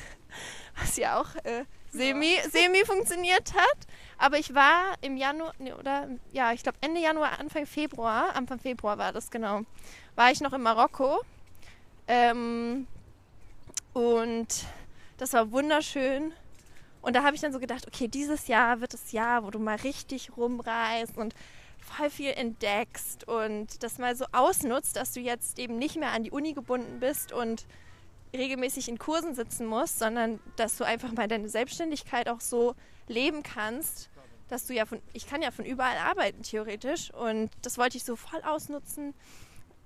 was 0.76 0.96
ja 0.96 1.20
auch 1.20 1.34
äh, 1.44 1.64
semi, 1.90 2.34
ja. 2.34 2.48
semi 2.50 2.84
funktioniert 2.84 3.54
hat. 3.54 3.78
Aber 4.18 4.38
ich 4.38 4.54
war 4.54 4.94
im 5.00 5.16
Januar, 5.16 5.52
nee, 5.58 5.72
oder 5.72 6.08
ja, 6.32 6.52
ich 6.52 6.62
glaube 6.62 6.78
Ende 6.80 7.00
Januar, 7.00 7.38
Anfang 7.38 7.66
Februar, 7.66 8.34
Anfang 8.34 8.58
Februar 8.58 8.98
war 8.98 9.12
das 9.12 9.30
genau, 9.30 9.62
war 10.14 10.30
ich 10.30 10.40
noch 10.40 10.52
in 10.52 10.62
Marokko. 10.62 11.20
Ähm, 12.08 12.86
und 13.92 14.48
das 15.18 15.32
war 15.32 15.50
wunderschön. 15.52 16.32
Und 17.02 17.16
da 17.16 17.24
habe 17.24 17.34
ich 17.34 17.42
dann 17.42 17.52
so 17.52 17.58
gedacht, 17.58 17.86
okay, 17.86 18.06
dieses 18.08 18.46
Jahr 18.46 18.80
wird 18.80 18.94
das 18.94 19.12
Jahr, 19.12 19.44
wo 19.44 19.50
du 19.50 19.58
mal 19.58 19.76
richtig 19.76 20.36
rumreist 20.36 21.16
und 21.16 21.34
voll 21.78 22.10
viel 22.10 22.30
entdeckst 22.30 23.26
und 23.26 23.82
das 23.82 23.98
mal 23.98 24.14
so 24.14 24.24
ausnutzt, 24.30 24.96
dass 24.96 25.12
du 25.12 25.20
jetzt 25.20 25.58
eben 25.58 25.78
nicht 25.78 25.96
mehr 25.96 26.12
an 26.12 26.22
die 26.22 26.30
Uni 26.30 26.52
gebunden 26.52 27.00
bist 27.00 27.32
und 27.32 27.66
regelmäßig 28.34 28.88
in 28.88 28.98
Kursen 28.98 29.34
sitzen 29.34 29.66
musst, 29.66 29.98
sondern 29.98 30.40
dass 30.56 30.76
du 30.76 30.84
einfach 30.84 31.12
mal 31.12 31.28
deine 31.28 31.48
Selbstständigkeit 31.48 32.28
auch 32.28 32.40
so 32.40 32.74
leben 33.08 33.42
kannst, 33.42 34.10
dass 34.48 34.66
du 34.66 34.74
ja 34.74 34.86
von, 34.86 35.00
ich 35.12 35.26
kann 35.26 35.42
ja 35.42 35.50
von 35.50 35.64
überall 35.64 35.96
arbeiten 35.98 36.42
theoretisch 36.42 37.12
und 37.12 37.50
das 37.62 37.78
wollte 37.78 37.96
ich 37.96 38.04
so 38.04 38.16
voll 38.16 38.42
ausnutzen 38.42 39.14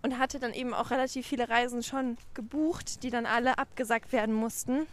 und 0.02 0.18
hatte 0.18 0.38
dann 0.38 0.52
eben 0.52 0.74
auch 0.74 0.90
relativ 0.90 1.26
viele 1.26 1.48
Reisen 1.48 1.82
schon 1.82 2.16
gebucht, 2.34 3.02
die 3.02 3.10
dann 3.10 3.26
alle 3.26 3.58
abgesagt 3.58 4.12
werden 4.12 4.34
mussten. 4.34 4.86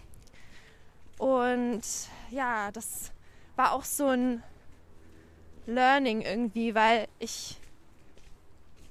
Und 1.19 1.83
ja, 2.31 2.71
das 2.71 3.11
war 3.55 3.73
auch 3.73 3.83
so 3.83 4.07
ein 4.07 4.43
Learning 5.65 6.21
irgendwie, 6.21 6.75
weil 6.75 7.07
ich 7.19 7.57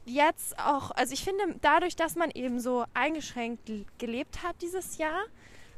jetzt 0.04 0.58
auch, 0.58 0.90
also 0.92 1.12
ich 1.12 1.24
finde, 1.24 1.56
dadurch, 1.60 1.96
dass 1.96 2.16
man 2.16 2.30
eben 2.30 2.60
so 2.60 2.84
eingeschränkt 2.94 3.70
gelebt 3.98 4.42
hat 4.42 4.56
dieses 4.60 4.98
Jahr, 4.98 5.22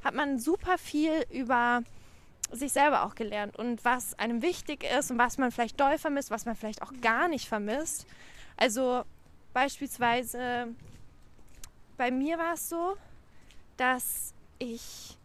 hat 0.03 0.15
man 0.15 0.39
super 0.39 0.79
viel 0.79 1.25
über 1.31 1.83
sich 2.51 2.73
selber 2.73 3.05
auch 3.05 3.15
gelernt 3.15 3.57
und 3.59 3.85
was 3.85 4.19
einem 4.19 4.43
wichtig 4.43 4.85
ist 4.85 5.11
und 5.11 5.19
was 5.19 5.39
man 5.39 5.51
vielleicht 5.51 5.81
doll 5.81 5.99
vermisst, 5.99 6.31
was 6.31 6.45
man 6.45 6.55
vielleicht 6.55 6.83
auch 6.83 6.93
gar 7.01 7.29
nicht 7.29 7.49
vermisst. 7.49 8.07
Also 8.57 9.05
beispielsweise 9.53 10.69
bei 11.97 12.11
mir 12.11 12.39
war 12.39 12.55
es 12.55 12.69
so, 12.69 12.97
dass 13.77 14.35
ich 14.59 15.17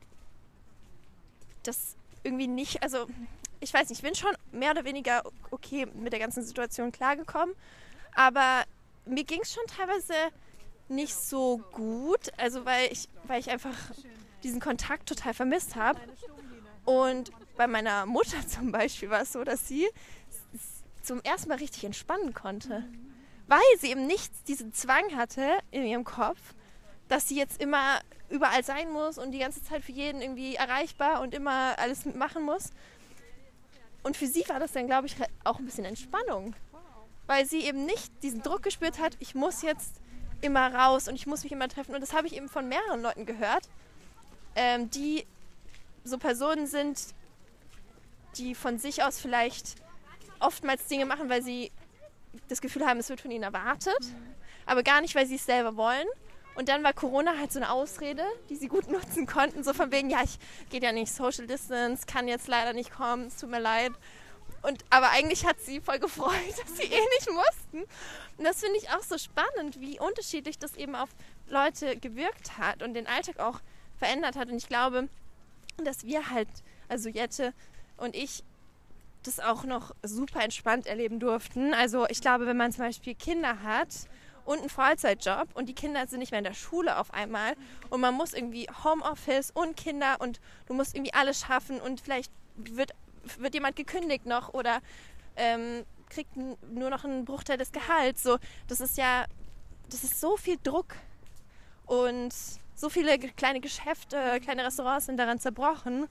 das 1.63 1.95
irgendwie 2.23 2.47
nicht, 2.47 2.81
also 2.81 3.05
ich 3.59 3.73
weiß 3.73 3.89
nicht, 3.89 3.99
ich 3.99 4.03
bin 4.03 4.15
schon 4.15 4.35
mehr 4.51 4.71
oder 4.71 4.85
weniger 4.85 5.23
okay 5.51 5.85
mit 5.85 6.13
der 6.13 6.19
ganzen 6.19 6.43
Situation 6.43 6.91
klargekommen, 6.91 7.53
aber 8.15 8.63
mir 9.09 9.23
ging 9.23 9.41
es 9.41 9.53
schon 9.53 9.65
teilweise 9.67 10.13
nicht 10.87 11.13
so 11.13 11.59
gut, 11.71 12.31
also 12.37 12.65
weil 12.65 12.91
ich, 12.91 13.07
weil 13.25 13.39
ich 13.39 13.49
einfach 13.49 13.75
diesen 14.43 14.59
Kontakt 14.59 15.07
total 15.07 15.33
vermisst 15.33 15.75
habe. 15.75 15.99
Und 16.85 17.31
bei 17.57 17.67
meiner 17.67 18.05
Mutter 18.05 18.37
zum 18.47 18.71
Beispiel 18.71 19.09
war 19.09 19.21
es 19.21 19.33
so, 19.33 19.43
dass 19.43 19.67
sie 19.67 19.87
zum 21.01 21.21
ersten 21.21 21.49
Mal 21.49 21.57
richtig 21.57 21.83
entspannen 21.83 22.33
konnte, 22.33 22.83
weil 23.47 23.59
sie 23.79 23.91
eben 23.91 24.05
nicht 24.05 24.31
diesen 24.47 24.73
Zwang 24.73 25.15
hatte 25.15 25.57
in 25.71 25.83
ihrem 25.85 26.03
Kopf, 26.03 26.39
dass 27.07 27.27
sie 27.27 27.35
jetzt 27.35 27.61
immer 27.61 27.99
überall 28.29 28.63
sein 28.63 28.91
muss 28.91 29.17
und 29.17 29.31
die 29.31 29.39
ganze 29.39 29.63
Zeit 29.63 29.83
für 29.83 29.91
jeden 29.91 30.21
irgendwie 30.21 30.55
erreichbar 30.55 31.21
und 31.21 31.33
immer 31.33 31.77
alles 31.79 32.05
machen 32.05 32.43
muss. 32.43 32.69
Und 34.03 34.15
für 34.15 34.27
sie 34.27 34.47
war 34.47 34.59
das 34.59 34.71
dann, 34.71 34.85
glaube 34.85 35.07
ich, 35.07 35.15
auch 35.43 35.59
ein 35.59 35.65
bisschen 35.65 35.85
Entspannung, 35.85 36.55
weil 37.29 37.45
sie 37.45 37.59
eben 37.59 37.85
nicht 37.85 38.11
diesen 38.23 38.41
Druck 38.41 38.63
gespürt 38.63 38.97
hat, 38.97 39.15
ich 39.19 39.35
muss 39.35 39.61
jetzt 39.61 39.97
immer 40.41 40.73
raus 40.73 41.07
und 41.07 41.13
ich 41.13 41.27
muss 41.27 41.43
mich 41.43 41.51
immer 41.51 41.67
treffen. 41.67 41.93
Und 41.93 42.01
das 42.01 42.11
habe 42.11 42.25
ich 42.25 42.35
eben 42.35 42.49
von 42.49 42.67
mehreren 42.67 43.03
Leuten 43.03 43.27
gehört, 43.27 43.69
ähm, 44.55 44.89
die 44.89 45.27
so 46.03 46.17
Personen 46.17 46.65
sind, 46.65 46.99
die 48.37 48.55
von 48.55 48.79
sich 48.79 49.03
aus 49.03 49.19
vielleicht 49.19 49.75
oftmals 50.39 50.87
Dinge 50.87 51.05
machen, 51.05 51.29
weil 51.29 51.43
sie 51.43 51.71
das 52.47 52.61
Gefühl 52.61 52.87
haben, 52.87 52.97
es 52.97 53.09
wird 53.09 53.21
von 53.21 53.29
ihnen 53.29 53.43
erwartet, 53.43 53.99
aber 54.65 54.81
gar 54.81 54.99
nicht, 54.99 55.13
weil 55.13 55.27
sie 55.27 55.35
es 55.35 55.45
selber 55.45 55.77
wollen. 55.77 56.07
Und 56.55 56.67
dann 56.67 56.83
war 56.83 56.93
Corona 56.93 57.37
halt 57.37 57.51
so 57.53 57.59
eine 57.59 57.69
Ausrede, 57.69 58.23
die 58.49 58.55
sie 58.55 58.69
gut 58.69 58.89
nutzen 58.91 59.27
konnten, 59.27 59.63
so 59.63 59.73
von 59.73 59.91
wegen, 59.91 60.09
ja, 60.09 60.23
ich 60.23 60.39
geht 60.71 60.81
ja 60.81 60.91
nicht 60.91 61.13
Social 61.13 61.45
Distance, 61.45 62.07
kann 62.07 62.27
jetzt 62.27 62.47
leider 62.47 62.73
nicht 62.73 62.91
kommen, 62.91 63.27
es 63.27 63.37
tut 63.37 63.51
mir 63.51 63.59
leid. 63.59 63.91
Und, 64.61 64.83
aber 64.89 65.09
eigentlich 65.11 65.45
hat 65.45 65.59
sie 65.59 65.79
voll 65.81 65.99
gefreut, 65.99 66.33
dass 66.63 66.77
sie 66.77 66.83
eh 66.83 66.99
nicht 67.17 67.29
mussten. 67.31 67.83
Und 68.37 68.43
das 68.45 68.59
finde 68.59 68.77
ich 68.77 68.89
auch 68.89 69.03
so 69.03 69.17
spannend, 69.17 69.79
wie 69.79 69.99
unterschiedlich 69.99 70.59
das 70.59 70.75
eben 70.75 70.95
auf 70.95 71.09
Leute 71.47 71.97
gewirkt 71.97 72.57
hat 72.57 72.83
und 72.83 72.93
den 72.93 73.07
Alltag 73.07 73.39
auch 73.39 73.59
verändert 73.97 74.35
hat. 74.35 74.49
Und 74.49 74.57
ich 74.57 74.67
glaube, 74.67 75.09
dass 75.77 76.05
wir 76.05 76.29
halt, 76.29 76.49
also 76.87 77.09
Jette 77.09 77.53
und 77.97 78.15
ich, 78.15 78.43
das 79.23 79.39
auch 79.39 79.65
noch 79.65 79.93
super 80.01 80.41
entspannt 80.41 80.87
erleben 80.87 81.19
durften. 81.19 81.73
Also 81.73 82.07
ich 82.07 82.21
glaube, 82.21 82.45
wenn 82.45 82.57
man 82.57 82.71
zum 82.71 82.85
Beispiel 82.85 83.15
Kinder 83.15 83.61
hat 83.63 83.89
und 84.45 84.59
einen 84.59 84.69
Vollzeitjob 84.69 85.49
und 85.55 85.67
die 85.67 85.75
Kinder 85.75 86.07
sind 86.07 86.19
nicht 86.19 86.31
mehr 86.31 86.39
in 86.39 86.45
der 86.45 86.53
Schule 86.53 86.97
auf 86.97 87.13
einmal 87.13 87.55
und 87.89 88.01
man 88.01 88.13
muss 88.13 88.33
irgendwie 88.33 88.67
Homeoffice 88.83 89.51
und 89.51 89.75
Kinder 89.75 90.17
und 90.19 90.39
du 90.67 90.73
musst 90.73 90.95
irgendwie 90.95 91.13
alles 91.13 91.41
schaffen 91.41 91.81
und 91.81 91.99
vielleicht 92.01 92.31
wird, 92.55 92.93
wird 93.37 93.53
jemand 93.53 93.75
gekündigt 93.75 94.25
noch 94.25 94.53
oder 94.53 94.81
ähm, 95.35 95.85
kriegt 96.09 96.35
nur 96.35 96.89
noch 96.89 97.03
einen 97.03 97.25
Bruchteil 97.25 97.57
des 97.57 97.71
Gehalts. 97.71 98.23
So, 98.23 98.37
das 98.67 98.79
ist 98.79 98.97
ja, 98.97 99.25
das 99.89 100.03
ist 100.03 100.19
so 100.19 100.37
viel 100.37 100.57
Druck 100.61 100.95
und 101.85 102.33
so 102.75 102.89
viele 102.89 103.17
kleine 103.19 103.59
Geschäfte, 103.59 104.39
kleine 104.41 104.65
Restaurants 104.65 105.05
sind 105.05 105.17
daran 105.17 105.39
zerbrochen. 105.39 106.07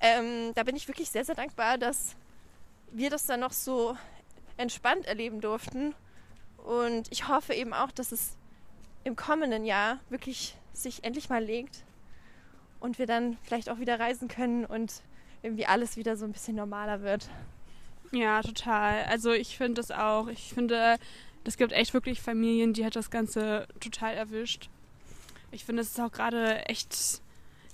Ähm, 0.00 0.52
da 0.54 0.62
bin 0.62 0.76
ich 0.76 0.88
wirklich 0.88 1.10
sehr, 1.10 1.24
sehr 1.24 1.34
dankbar, 1.34 1.78
dass 1.78 2.16
wir 2.92 3.10
das 3.10 3.26
dann 3.26 3.40
noch 3.40 3.52
so 3.52 3.96
entspannt 4.56 5.06
erleben 5.06 5.40
durften. 5.40 5.94
Und 6.58 7.10
ich 7.10 7.28
hoffe 7.28 7.54
eben 7.54 7.72
auch, 7.72 7.90
dass 7.92 8.12
es 8.12 8.36
im 9.04 9.16
kommenden 9.16 9.64
Jahr 9.64 10.00
wirklich 10.10 10.56
sich 10.72 11.04
endlich 11.04 11.28
mal 11.28 11.42
legt 11.42 11.84
und 12.80 12.98
wir 12.98 13.06
dann 13.06 13.38
vielleicht 13.42 13.70
auch 13.70 13.78
wieder 13.78 13.98
reisen 13.98 14.28
können 14.28 14.66
und 14.66 15.02
irgendwie 15.46 15.66
alles 15.66 15.96
wieder 15.96 16.16
so 16.16 16.24
ein 16.24 16.32
bisschen 16.32 16.56
normaler 16.56 17.02
wird. 17.02 17.28
Ja, 18.12 18.42
total. 18.42 19.04
Also 19.04 19.32
ich 19.32 19.56
finde 19.56 19.74
das 19.74 19.90
auch. 19.90 20.28
Ich 20.28 20.52
finde, 20.52 20.96
es 21.44 21.56
gibt 21.56 21.72
echt 21.72 21.94
wirklich 21.94 22.20
Familien, 22.20 22.72
die 22.72 22.84
hat 22.84 22.96
das 22.96 23.10
Ganze 23.10 23.66
total 23.80 24.14
erwischt. 24.14 24.68
Ich 25.50 25.64
finde, 25.64 25.82
es 25.82 25.88
ist 25.88 26.00
auch 26.00 26.12
gerade 26.12 26.66
echt, 26.66 27.20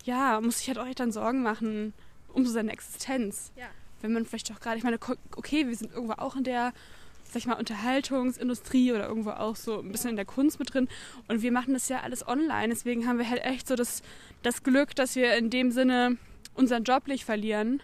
ja, 0.04 0.40
muss 0.40 0.58
sich 0.58 0.68
halt 0.68 0.78
auch 0.78 0.86
echt 0.86 1.00
dann 1.00 1.12
Sorgen 1.12 1.42
machen 1.42 1.92
um 2.28 2.46
so 2.46 2.52
seine 2.52 2.72
Existenz. 2.72 3.52
Ja 3.56 3.66
wenn 4.02 4.12
man 4.12 4.26
vielleicht 4.26 4.52
auch 4.52 4.60
gerade, 4.60 4.76
ich 4.76 4.84
meine, 4.84 4.98
okay, 5.36 5.66
wir 5.66 5.74
sind 5.74 5.92
irgendwo 5.92 6.14
auch 6.14 6.36
in 6.36 6.44
der, 6.44 6.72
sag 7.24 7.36
ich 7.36 7.46
mal, 7.46 7.54
Unterhaltungsindustrie 7.54 8.92
oder 8.92 9.08
irgendwo 9.08 9.30
auch 9.30 9.56
so 9.56 9.80
ein 9.80 9.92
bisschen 9.92 10.10
in 10.10 10.16
der 10.16 10.24
Kunst 10.24 10.58
mit 10.58 10.74
drin 10.74 10.88
und 11.28 11.42
wir 11.42 11.52
machen 11.52 11.72
das 11.72 11.88
ja 11.88 12.00
alles 12.00 12.26
online. 12.26 12.68
Deswegen 12.68 13.06
haben 13.06 13.18
wir 13.18 13.28
halt 13.28 13.42
echt 13.44 13.68
so 13.68 13.76
das, 13.76 14.02
das 14.42 14.62
Glück, 14.62 14.94
dass 14.94 15.14
wir 15.14 15.34
in 15.36 15.50
dem 15.50 15.70
Sinne 15.70 16.18
unseren 16.54 16.84
Job 16.84 17.06
nicht 17.06 17.24
verlieren. 17.24 17.82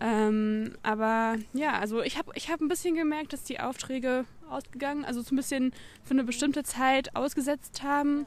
Ähm, 0.00 0.76
aber 0.82 1.36
ja, 1.52 1.78
also 1.78 2.02
ich 2.02 2.18
habe 2.18 2.32
ich 2.34 2.50
hab 2.50 2.60
ein 2.60 2.68
bisschen 2.68 2.96
gemerkt, 2.96 3.32
dass 3.32 3.44
die 3.44 3.60
Aufträge 3.60 4.24
ausgegangen, 4.50 5.04
also 5.04 5.22
so 5.22 5.34
ein 5.34 5.36
bisschen 5.36 5.72
für 6.02 6.12
eine 6.12 6.24
bestimmte 6.24 6.64
Zeit 6.64 7.14
ausgesetzt 7.14 7.82
haben. 7.82 8.26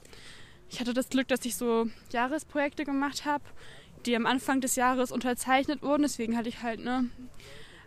Ich 0.69 0.79
hatte 0.79 0.93
das 0.93 1.09
Glück, 1.09 1.27
dass 1.27 1.45
ich 1.45 1.55
so 1.55 1.87
Jahresprojekte 2.11 2.85
gemacht 2.85 3.25
habe 3.25 3.43
die 4.07 4.15
am 4.15 4.25
Anfang 4.25 4.61
des 4.61 4.75
Jahres 4.75 5.11
unterzeichnet 5.11 5.81
wurden. 5.81 6.03
Deswegen 6.03 6.37
hatte 6.37 6.49
ich 6.49 6.61
halt 6.61 6.79
ne, 6.79 7.09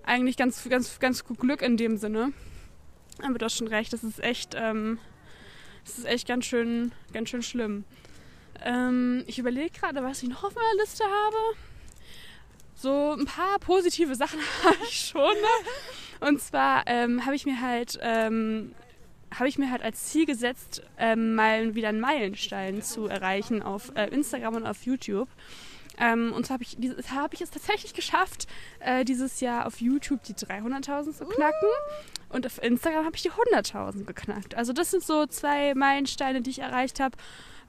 eigentlich 0.04 0.36
ganz, 0.36 0.68
ganz, 0.68 0.98
ganz 0.98 1.24
gut 1.24 1.38
Glück 1.38 1.62
in 1.62 1.76
dem 1.76 1.96
Sinne. 1.96 2.32
Aber 3.22 3.38
du 3.38 3.44
hast 3.44 3.56
schon 3.56 3.68
recht, 3.68 3.92
das 3.92 4.04
ist 4.04 4.20
echt, 4.22 4.54
ähm, 4.56 4.98
das 5.84 5.98
ist 5.98 6.06
echt 6.06 6.28
ganz 6.28 6.46
schön, 6.46 6.92
ganz 7.12 7.28
schön 7.28 7.42
schlimm. 7.42 7.84
Ähm, 8.62 9.24
ich 9.26 9.38
überlege 9.38 9.70
gerade, 9.70 10.02
was 10.02 10.22
ich 10.22 10.28
noch 10.28 10.44
auf 10.44 10.54
meiner 10.54 10.80
Liste 10.80 11.04
habe. 11.04 11.69
So 12.80 13.12
ein 13.12 13.26
paar 13.26 13.58
positive 13.58 14.14
Sachen 14.14 14.38
habe 14.64 14.76
ich 14.88 15.10
schon. 15.12 15.34
Ne? 15.34 16.26
Und 16.28 16.40
zwar 16.40 16.84
ähm, 16.86 17.26
habe 17.26 17.36
ich 17.36 17.44
mir 17.44 17.60
halt 17.60 17.98
ähm, 18.00 18.74
habe 19.34 19.48
ich 19.48 19.58
mir 19.58 19.70
halt 19.70 19.82
als 19.82 20.06
Ziel 20.06 20.24
gesetzt, 20.24 20.82
ähm, 20.96 21.34
mal 21.34 21.74
wieder 21.74 21.90
einen 21.90 22.00
Meilenstein 22.00 22.82
zu 22.82 23.06
erreichen 23.06 23.62
auf 23.62 23.92
äh, 23.94 24.06
Instagram 24.06 24.56
und 24.56 24.66
auf 24.66 24.84
YouTube. 24.86 25.28
Ähm, 25.98 26.32
und 26.32 26.46
so 26.46 26.54
habe 26.54 26.62
ich, 26.62 26.78
hab 27.14 27.34
ich 27.34 27.42
es 27.42 27.50
tatsächlich 27.50 27.92
geschafft, 27.92 28.48
äh, 28.80 29.04
dieses 29.04 29.40
Jahr 29.40 29.66
auf 29.66 29.80
YouTube 29.80 30.22
die 30.24 30.34
300.000 30.34 31.12
zu 31.12 31.26
knacken. 31.26 31.68
Und 32.30 32.46
auf 32.46 32.62
Instagram 32.62 33.04
habe 33.04 33.16
ich 33.16 33.22
die 33.22 33.30
100.000 33.30 34.04
geknackt. 34.04 34.54
Also 34.54 34.72
das 34.72 34.90
sind 34.90 35.04
so 35.04 35.26
zwei 35.26 35.74
Meilensteine, 35.74 36.40
die 36.40 36.50
ich 36.50 36.60
erreicht 36.60 36.98
habe, 36.98 37.16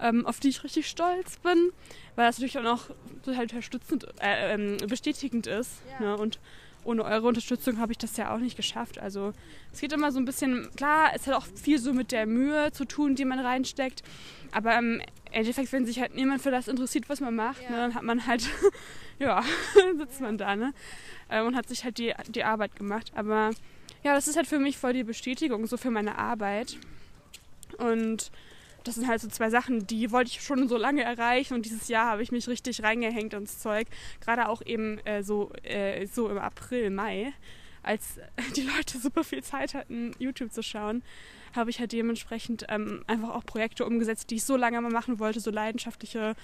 ähm, 0.01 0.25
auf 0.25 0.39
die 0.39 0.49
ich 0.49 0.63
richtig 0.63 0.87
stolz 0.87 1.37
bin, 1.37 1.71
weil 2.15 2.27
das 2.27 2.37
natürlich 2.37 2.57
auch 2.57 2.63
noch 2.63 2.89
total 3.23 3.43
unterstützend, 3.43 4.07
äh, 4.19 4.53
ähm, 4.53 4.77
bestätigend 4.87 5.47
ist. 5.47 5.81
Ja. 5.99 6.05
Ne? 6.05 6.17
Und 6.17 6.39
ohne 6.83 7.03
eure 7.03 7.27
Unterstützung 7.27 7.79
habe 7.79 7.91
ich 7.91 7.97
das 7.97 8.17
ja 8.17 8.33
auch 8.33 8.39
nicht 8.39 8.57
geschafft. 8.57 8.99
Also 8.99 9.33
es 9.71 9.79
geht 9.79 9.93
immer 9.93 10.11
so 10.11 10.19
ein 10.19 10.25
bisschen, 10.25 10.69
klar, 10.75 11.11
es 11.13 11.27
hat 11.27 11.35
auch 11.35 11.45
viel 11.45 11.77
so 11.77 11.93
mit 11.93 12.11
der 12.11 12.25
Mühe 12.25 12.71
zu 12.71 12.85
tun, 12.85 13.15
die 13.15 13.25
man 13.25 13.39
reinsteckt. 13.39 14.01
Aber 14.51 14.77
im 14.77 15.01
Endeffekt, 15.31 15.71
wenn 15.71 15.85
sich 15.85 15.99
halt 15.99 16.15
niemand 16.15 16.41
für 16.41 16.51
das 16.51 16.67
interessiert, 16.67 17.07
was 17.07 17.21
man 17.21 17.35
macht, 17.35 17.61
ja. 17.63 17.69
ne, 17.69 17.77
dann 17.77 17.95
hat 17.95 18.03
man 18.03 18.25
halt, 18.25 18.49
ja, 19.19 19.43
sitzt 19.97 20.21
man 20.21 20.37
da, 20.37 20.55
ne? 20.55 20.73
Ähm, 21.29 21.47
und 21.47 21.55
hat 21.55 21.67
sich 21.67 21.83
halt 21.83 21.99
die, 21.99 22.13
die 22.29 22.43
Arbeit 22.43 22.75
gemacht. 22.75 23.11
Aber 23.15 23.51
ja, 24.03 24.15
das 24.15 24.27
ist 24.27 24.35
halt 24.35 24.47
für 24.47 24.59
mich 24.59 24.77
voll 24.77 24.93
die 24.93 25.03
Bestätigung, 25.03 25.67
so 25.67 25.77
für 25.77 25.91
meine 25.91 26.17
Arbeit. 26.17 26.77
Und 27.77 28.31
das 28.83 28.95
sind 28.95 29.07
halt 29.07 29.21
so 29.21 29.27
zwei 29.27 29.49
Sachen, 29.49 29.85
die 29.87 30.11
wollte 30.11 30.29
ich 30.31 30.41
schon 30.41 30.67
so 30.67 30.77
lange 30.77 31.03
erreichen 31.03 31.53
und 31.53 31.65
dieses 31.65 31.87
Jahr 31.87 32.07
habe 32.07 32.23
ich 32.23 32.31
mich 32.31 32.47
richtig 32.47 32.83
reingehängt 32.83 33.33
ins 33.33 33.59
Zeug. 33.59 33.87
Gerade 34.19 34.49
auch 34.49 34.61
eben 34.65 34.99
äh, 35.05 35.23
so, 35.23 35.51
äh, 35.63 36.05
so 36.07 36.29
im 36.29 36.37
April, 36.37 36.89
Mai, 36.89 37.33
als 37.83 38.19
die 38.55 38.61
Leute 38.63 38.99
super 38.99 39.23
viel 39.23 39.43
Zeit 39.43 39.73
hatten, 39.73 40.13
YouTube 40.19 40.51
zu 40.51 40.63
schauen, 40.63 41.03
habe 41.55 41.69
ich 41.69 41.79
halt 41.79 41.91
dementsprechend 41.91 42.65
ähm, 42.69 43.03
einfach 43.07 43.29
auch 43.29 43.45
Projekte 43.45 43.85
umgesetzt, 43.85 44.29
die 44.29 44.35
ich 44.35 44.45
so 44.45 44.55
lange 44.55 44.79
mal 44.81 44.91
machen 44.91 45.19
wollte, 45.19 45.39
so 45.39 45.51
leidenschaftliche 45.51 46.35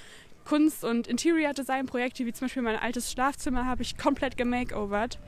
Kunst- 0.45 0.83
und 0.83 1.07
Interior-Design-Projekte, 1.07 2.25
wie 2.25 2.33
zum 2.33 2.45
Beispiel 2.45 2.61
mein 2.61 2.77
altes 2.77 3.11
Schlafzimmer, 3.11 3.65
habe 3.65 3.81
ich 3.81 3.97
komplett 3.97 4.37
gemakeovert. 4.37 5.19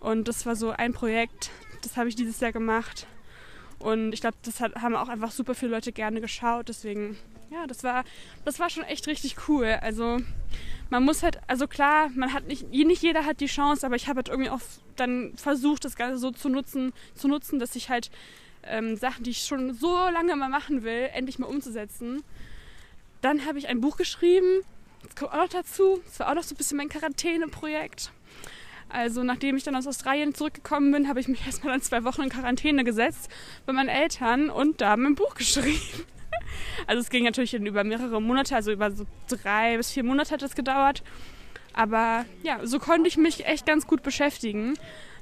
Und 0.00 0.28
das 0.28 0.44
war 0.46 0.56
so 0.56 0.70
ein 0.70 0.92
Projekt, 0.92 1.50
das 1.82 1.96
habe 1.96 2.08
ich 2.08 2.16
dieses 2.16 2.40
Jahr 2.40 2.52
gemacht. 2.52 3.06
Und 3.82 4.12
ich 4.12 4.20
glaube, 4.20 4.36
das 4.42 4.60
hat, 4.60 4.76
haben 4.76 4.94
auch 4.94 5.08
einfach 5.08 5.32
super 5.32 5.54
viele 5.54 5.72
Leute 5.72 5.92
gerne 5.92 6.20
geschaut. 6.20 6.68
Deswegen, 6.68 7.18
ja, 7.50 7.66
das 7.66 7.82
war, 7.82 8.04
das 8.44 8.60
war 8.60 8.70
schon 8.70 8.84
echt 8.84 9.06
richtig 9.08 9.48
cool. 9.48 9.78
Also 9.80 10.18
man 10.90 11.04
muss 11.04 11.22
halt, 11.22 11.40
also 11.48 11.66
klar, 11.66 12.10
man 12.14 12.32
hat 12.32 12.46
nicht, 12.46 12.70
nicht 12.70 13.02
jeder 13.02 13.24
hat 13.24 13.40
die 13.40 13.46
Chance, 13.46 13.84
aber 13.84 13.96
ich 13.96 14.08
habe 14.08 14.18
halt 14.18 14.28
irgendwie 14.28 14.50
auch 14.50 14.60
dann 14.96 15.32
versucht, 15.36 15.84
das 15.84 15.96
Ganze 15.96 16.18
so 16.18 16.30
zu 16.30 16.48
nutzen, 16.48 16.92
zu 17.14 17.28
nutzen, 17.28 17.58
dass 17.58 17.74
ich 17.74 17.88
halt 17.90 18.10
ähm, 18.62 18.96
Sachen, 18.96 19.24
die 19.24 19.30
ich 19.30 19.42
schon 19.42 19.74
so 19.74 19.92
lange 20.12 20.36
mal 20.36 20.48
machen 20.48 20.84
will, 20.84 21.08
endlich 21.12 21.38
mal 21.38 21.46
umzusetzen. 21.46 22.22
Dann 23.20 23.46
habe 23.46 23.58
ich 23.58 23.68
ein 23.68 23.80
Buch 23.80 23.96
geschrieben. 23.96 24.62
Das 25.02 25.16
kommt 25.16 25.32
auch 25.32 25.38
noch 25.38 25.48
dazu. 25.48 26.00
Das 26.04 26.20
war 26.20 26.30
auch 26.30 26.34
noch 26.34 26.42
so 26.44 26.54
ein 26.54 26.58
bisschen 26.58 26.76
mein 26.76 26.88
Quarantäneprojekt. 26.88 28.12
Also 28.92 29.24
nachdem 29.24 29.56
ich 29.56 29.64
dann 29.64 29.74
aus 29.74 29.86
Australien 29.86 30.34
zurückgekommen 30.34 30.92
bin, 30.92 31.08
habe 31.08 31.18
ich 31.18 31.26
mich 31.26 31.40
erstmal 31.46 31.72
dann 31.72 31.82
zwei 31.82 32.04
Wochen 32.04 32.22
in 32.22 32.28
Quarantäne 32.28 32.84
gesetzt 32.84 33.30
bei 33.64 33.72
meinen 33.72 33.88
Eltern 33.88 34.50
und 34.50 34.80
da 34.80 34.96
mein 34.96 35.14
Buch 35.14 35.34
geschrieben. 35.36 35.80
Also 36.86 37.00
es 37.00 37.08
ging 37.08 37.24
natürlich 37.24 37.54
über 37.54 37.84
mehrere 37.84 38.20
Monate, 38.20 38.54
also 38.54 38.70
über 38.72 38.90
so 38.90 39.06
drei 39.28 39.76
bis 39.76 39.90
vier 39.90 40.04
Monate 40.04 40.32
hat 40.32 40.42
es 40.42 40.54
gedauert. 40.54 41.02
Aber 41.72 42.26
ja, 42.42 42.64
so 42.66 42.78
konnte 42.78 43.08
ich 43.08 43.16
mich 43.16 43.46
echt 43.46 43.64
ganz 43.64 43.86
gut 43.86 44.02
beschäftigen. 44.02 44.74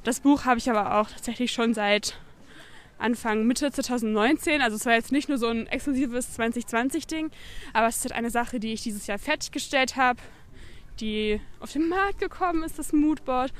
Das 0.02 0.20
Buch 0.20 0.44
habe 0.44 0.58
ich 0.58 0.68
aber 0.68 0.96
auch 0.96 1.08
tatsächlich 1.08 1.52
schon 1.52 1.74
seit 1.74 2.18
Anfang 2.98 3.46
Mitte 3.46 3.70
2019. 3.70 4.60
Also 4.60 4.76
es 4.76 4.86
war 4.86 4.94
jetzt 4.94 5.12
nicht 5.12 5.28
nur 5.28 5.38
so 5.38 5.46
ein 5.46 5.68
exklusives 5.68 6.38
2020-Ding, 6.38 7.30
aber 7.72 7.86
es 7.86 7.98
ist 7.98 8.04
halt 8.04 8.14
eine 8.14 8.30
Sache, 8.30 8.58
die 8.58 8.72
ich 8.72 8.82
dieses 8.82 9.06
Jahr 9.06 9.18
fertiggestellt 9.18 9.94
habe, 9.96 10.20
die 11.00 11.40
auf 11.60 11.72
den 11.72 11.88
Markt 11.88 12.18
gekommen 12.18 12.62
ist, 12.62 12.78
das 12.78 12.92
Moodboard. 12.92 13.52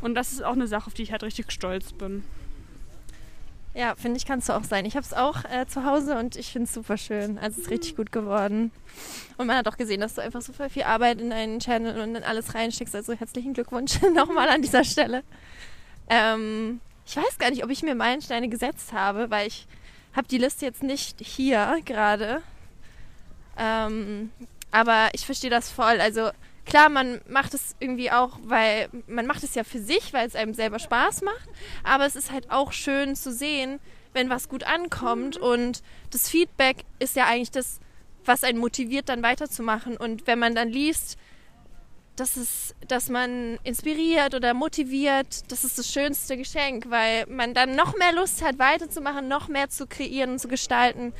Und 0.00 0.14
das 0.14 0.32
ist 0.32 0.42
auch 0.42 0.52
eine 0.52 0.66
Sache, 0.66 0.86
auf 0.88 0.94
die 0.94 1.02
ich 1.02 1.12
halt 1.12 1.22
richtig 1.22 1.50
stolz 1.52 1.92
bin. 1.92 2.24
Ja, 3.74 3.94
finde 3.94 4.18
ich, 4.18 4.26
kannst 4.26 4.48
du 4.48 4.52
auch 4.52 4.64
sein. 4.64 4.84
Ich 4.84 4.96
habe 4.96 5.06
es 5.06 5.14
auch 5.14 5.44
äh, 5.44 5.66
zu 5.66 5.86
Hause 5.86 6.18
und 6.18 6.36
ich 6.36 6.52
finde 6.52 6.66
es 6.66 6.74
super 6.74 6.98
schön. 6.98 7.38
Also 7.38 7.58
es 7.58 7.66
ist 7.66 7.70
richtig 7.70 7.96
gut 7.96 8.12
geworden. 8.12 8.70
Und 9.38 9.46
man 9.46 9.56
hat 9.56 9.66
auch 9.66 9.78
gesehen, 9.78 10.00
dass 10.00 10.14
du 10.14 10.20
einfach 10.20 10.42
super 10.42 10.68
viel 10.68 10.82
Arbeit 10.82 11.20
in 11.20 11.30
deinen 11.30 11.58
Channel 11.58 11.98
und 12.02 12.16
in 12.16 12.22
alles 12.22 12.54
reinschickst. 12.54 12.94
Also 12.94 13.14
herzlichen 13.14 13.54
Glückwunsch 13.54 14.00
nochmal 14.14 14.50
an 14.50 14.60
dieser 14.60 14.84
Stelle. 14.84 15.22
Ähm, 16.10 16.80
ich 17.06 17.16
weiß 17.16 17.38
gar 17.38 17.50
nicht, 17.50 17.64
ob 17.64 17.70
ich 17.70 17.82
mir 17.82 17.94
Meilensteine 17.94 18.50
gesetzt 18.50 18.92
habe, 18.92 19.30
weil 19.30 19.46
ich 19.46 19.66
habe 20.14 20.28
die 20.28 20.38
Liste 20.38 20.66
jetzt 20.66 20.82
nicht 20.82 21.20
hier 21.20 21.78
gerade. 21.86 22.42
Ähm, 23.56 24.30
aber 24.70 25.08
ich 25.14 25.24
verstehe 25.24 25.50
das 25.50 25.70
voll. 25.70 25.98
Also 25.98 26.30
klar, 26.64 26.88
man 26.88 27.20
macht 27.28 27.54
es 27.54 27.74
irgendwie 27.80 28.10
auch, 28.10 28.38
weil 28.44 28.88
man 29.06 29.26
macht 29.26 29.42
es 29.42 29.54
ja 29.54 29.64
für 29.64 29.80
sich, 29.80 30.12
weil 30.12 30.26
es 30.26 30.36
einem 30.36 30.54
selber 30.54 30.78
Spaß 30.78 31.22
macht. 31.22 31.48
Aber 31.84 32.06
es 32.06 32.16
ist 32.16 32.32
halt 32.32 32.50
auch 32.50 32.72
schön 32.72 33.16
zu 33.16 33.32
sehen, 33.32 33.80
wenn 34.12 34.30
was 34.30 34.48
gut 34.48 34.64
ankommt. 34.64 35.36
Und 35.36 35.82
das 36.10 36.28
Feedback 36.28 36.84
ist 36.98 37.16
ja 37.16 37.26
eigentlich 37.26 37.50
das, 37.50 37.80
was 38.24 38.44
einen 38.44 38.58
motiviert, 38.58 39.08
dann 39.08 39.22
weiterzumachen. 39.22 39.96
Und 39.96 40.26
wenn 40.26 40.38
man 40.38 40.54
dann 40.54 40.68
liest, 40.68 41.18
dass, 42.16 42.36
es, 42.36 42.74
dass 42.86 43.08
man 43.08 43.58
inspiriert 43.64 44.34
oder 44.34 44.54
motiviert, 44.54 45.50
das 45.50 45.64
ist 45.64 45.78
das 45.78 45.90
schönste 45.90 46.36
Geschenk, 46.36 46.90
weil 46.90 47.26
man 47.26 47.54
dann 47.54 47.74
noch 47.74 47.96
mehr 47.96 48.12
Lust 48.12 48.44
hat, 48.44 48.58
weiterzumachen, 48.58 49.28
noch 49.28 49.48
mehr 49.48 49.70
zu 49.70 49.86
kreieren 49.86 50.32
und 50.32 50.38
zu 50.38 50.48
gestalten. 50.48 51.14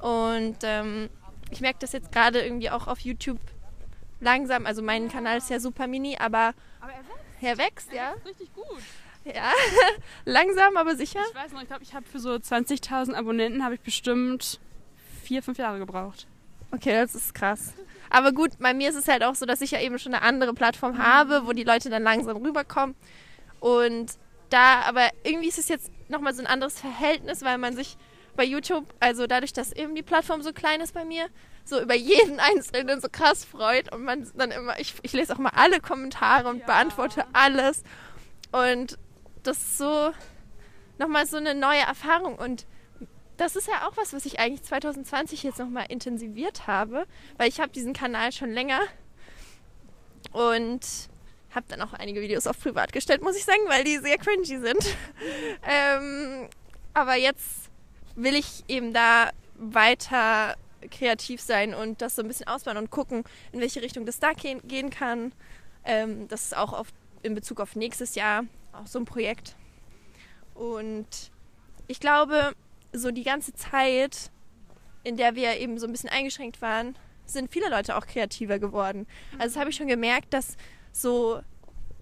Und 0.00 0.58
ähm, 0.62 1.08
ich 1.50 1.60
merke 1.60 1.78
das 1.80 1.92
jetzt 1.92 2.12
gerade 2.12 2.42
irgendwie 2.42 2.70
auch 2.70 2.86
auf 2.86 3.00
YouTube 3.00 3.40
langsam. 4.20 4.66
Also 4.66 4.82
mein 4.82 5.08
Kanal 5.08 5.38
ist 5.38 5.50
ja 5.50 5.60
super 5.60 5.86
mini, 5.86 6.16
aber, 6.18 6.54
aber 6.80 6.92
er 6.92 6.98
wächst. 6.98 7.38
Er 7.40 7.58
wächst, 7.58 7.92
er 7.92 7.96
ja. 7.96 8.12
Wächst 8.12 8.26
richtig 8.26 8.54
gut. 8.54 8.82
Ja, 9.24 9.52
langsam, 10.24 10.76
aber 10.76 10.96
sicher. 10.96 11.20
Ich 11.28 11.34
weiß 11.34 11.52
noch, 11.52 11.62
ich 11.62 11.68
glaube, 11.68 11.82
ich 11.82 11.94
habe 11.94 12.06
für 12.06 12.18
so 12.18 12.30
20.000 12.30 13.14
Abonnenten 13.14 13.64
habe 13.64 13.74
ich 13.74 13.80
bestimmt 13.80 14.60
vier, 15.22 15.42
fünf 15.42 15.58
Jahre 15.58 15.78
gebraucht. 15.78 16.26
Okay, 16.70 16.92
das 16.92 17.14
ist 17.14 17.34
krass. 17.34 17.74
Aber 18.10 18.32
gut, 18.32 18.52
bei 18.58 18.72
mir 18.74 18.88
ist 18.88 18.96
es 18.96 19.08
halt 19.08 19.22
auch 19.22 19.34
so, 19.34 19.46
dass 19.46 19.60
ich 19.60 19.70
ja 19.70 19.80
eben 19.80 19.98
schon 19.98 20.14
eine 20.14 20.22
andere 20.22 20.54
Plattform 20.54 20.98
habe, 20.98 21.46
wo 21.46 21.52
die 21.52 21.64
Leute 21.64 21.90
dann 21.90 22.02
langsam 22.02 22.36
rüberkommen. 22.38 22.94
Und 23.60 24.12
da, 24.50 24.82
aber 24.82 25.10
irgendwie 25.24 25.48
ist 25.48 25.58
es 25.58 25.68
jetzt 25.68 25.90
nochmal 26.08 26.34
so 26.34 26.42
ein 26.42 26.46
anderes 26.46 26.80
Verhältnis, 26.80 27.42
weil 27.42 27.58
man 27.58 27.76
sich 27.76 27.96
bei 28.38 28.44
YouTube, 28.44 28.94
also 29.00 29.26
dadurch, 29.26 29.52
dass 29.52 29.72
eben 29.72 29.96
die 29.96 30.02
Plattform 30.02 30.42
so 30.42 30.52
klein 30.52 30.80
ist 30.80 30.94
bei 30.94 31.04
mir, 31.04 31.26
so 31.64 31.80
über 31.80 31.94
jeden 31.94 32.38
Einzelnen 32.54 33.00
so 33.00 33.08
krass 33.10 33.44
freut 33.44 33.92
und 33.92 34.04
man 34.04 34.30
dann 34.36 34.52
immer, 34.52 34.78
ich, 34.78 34.94
ich 35.02 35.12
lese 35.12 35.34
auch 35.34 35.38
mal 35.38 35.52
alle 35.56 35.80
Kommentare 35.80 36.48
und 36.48 36.60
ja. 36.60 36.66
beantworte 36.66 37.24
alles. 37.32 37.82
Und 38.52 38.96
das 39.42 39.58
ist 39.58 39.78
so 39.78 40.12
nochmal 40.98 41.26
so 41.26 41.36
eine 41.36 41.54
neue 41.54 41.80
Erfahrung 41.80 42.36
und 42.36 42.64
das 43.36 43.56
ist 43.56 43.66
ja 43.68 43.86
auch 43.88 43.96
was, 43.96 44.12
was 44.12 44.24
ich 44.24 44.38
eigentlich 44.38 44.62
2020 44.62 45.42
jetzt 45.42 45.58
nochmal 45.58 45.86
intensiviert 45.88 46.66
habe, 46.68 47.06
weil 47.36 47.48
ich 47.48 47.60
habe 47.60 47.72
diesen 47.72 47.92
Kanal 47.92 48.30
schon 48.32 48.50
länger 48.50 48.80
und 50.32 50.80
habe 51.54 51.66
dann 51.68 51.82
auch 51.82 51.92
einige 51.92 52.20
Videos 52.20 52.46
auf 52.46 52.60
privat 52.60 52.92
gestellt, 52.92 53.22
muss 53.22 53.36
ich 53.36 53.44
sagen, 53.44 53.62
weil 53.66 53.82
die 53.82 53.98
sehr 53.98 54.18
cringy 54.18 54.44
sind. 54.44 54.96
ähm, 55.68 56.48
aber 56.94 57.16
jetzt 57.16 57.67
will 58.18 58.34
ich 58.34 58.64
eben 58.68 58.92
da 58.92 59.30
weiter 59.56 60.56
kreativ 60.90 61.40
sein 61.40 61.74
und 61.74 62.02
das 62.02 62.16
so 62.16 62.22
ein 62.22 62.28
bisschen 62.28 62.46
ausbauen 62.46 62.76
und 62.76 62.90
gucken, 62.90 63.24
in 63.52 63.60
welche 63.60 63.82
Richtung 63.82 64.06
das 64.06 64.18
da 64.18 64.32
gehen 64.32 64.90
kann. 64.90 65.32
Ähm, 65.84 66.28
das 66.28 66.46
ist 66.46 66.56
auch 66.56 66.72
auf, 66.72 66.88
in 67.22 67.34
Bezug 67.34 67.60
auf 67.60 67.76
nächstes 67.76 68.14
Jahr 68.14 68.44
auch 68.72 68.86
so 68.86 68.98
ein 68.98 69.04
Projekt. 69.04 69.56
Und 70.54 71.30
ich 71.86 72.00
glaube, 72.00 72.52
so 72.92 73.10
die 73.10 73.22
ganze 73.22 73.54
Zeit, 73.54 74.30
in 75.04 75.16
der 75.16 75.34
wir 75.34 75.56
eben 75.58 75.78
so 75.78 75.86
ein 75.86 75.92
bisschen 75.92 76.10
eingeschränkt 76.10 76.60
waren, 76.60 76.96
sind 77.24 77.52
viele 77.52 77.70
Leute 77.70 77.96
auch 77.96 78.06
kreativer 78.06 78.58
geworden. 78.58 79.06
Also 79.32 79.54
das 79.54 79.56
habe 79.56 79.70
ich 79.70 79.76
schon 79.76 79.88
gemerkt, 79.88 80.32
dass 80.32 80.56
so 80.92 81.40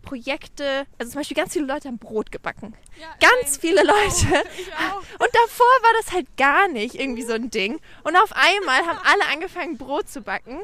Projekte, 0.07 0.87
also 0.99 1.12
zum 1.12 1.21
Beispiel 1.21 1.37
ganz 1.37 1.53
viele 1.53 1.66
Leute 1.66 1.88
haben 1.88 1.99
Brot 1.99 2.33
gebacken. 2.33 2.75
Ja, 2.99 3.29
ganz 3.29 3.59
viele 3.59 3.83
Leute. 3.83 3.92
Auch, 4.79 5.03
Und 5.19 5.31
davor 5.35 5.66
war 5.83 5.92
das 6.01 6.12
halt 6.12 6.37
gar 6.38 6.69
nicht 6.69 6.95
irgendwie 6.95 7.25
so 7.25 7.35
ein 7.35 7.51
Ding. 7.51 7.79
Und 8.05 8.16
auf 8.16 8.33
einmal 8.33 8.87
haben 8.87 8.99
alle 9.05 9.27
angefangen, 9.33 9.77
Brot 9.77 10.09
zu 10.09 10.23
backen. 10.23 10.62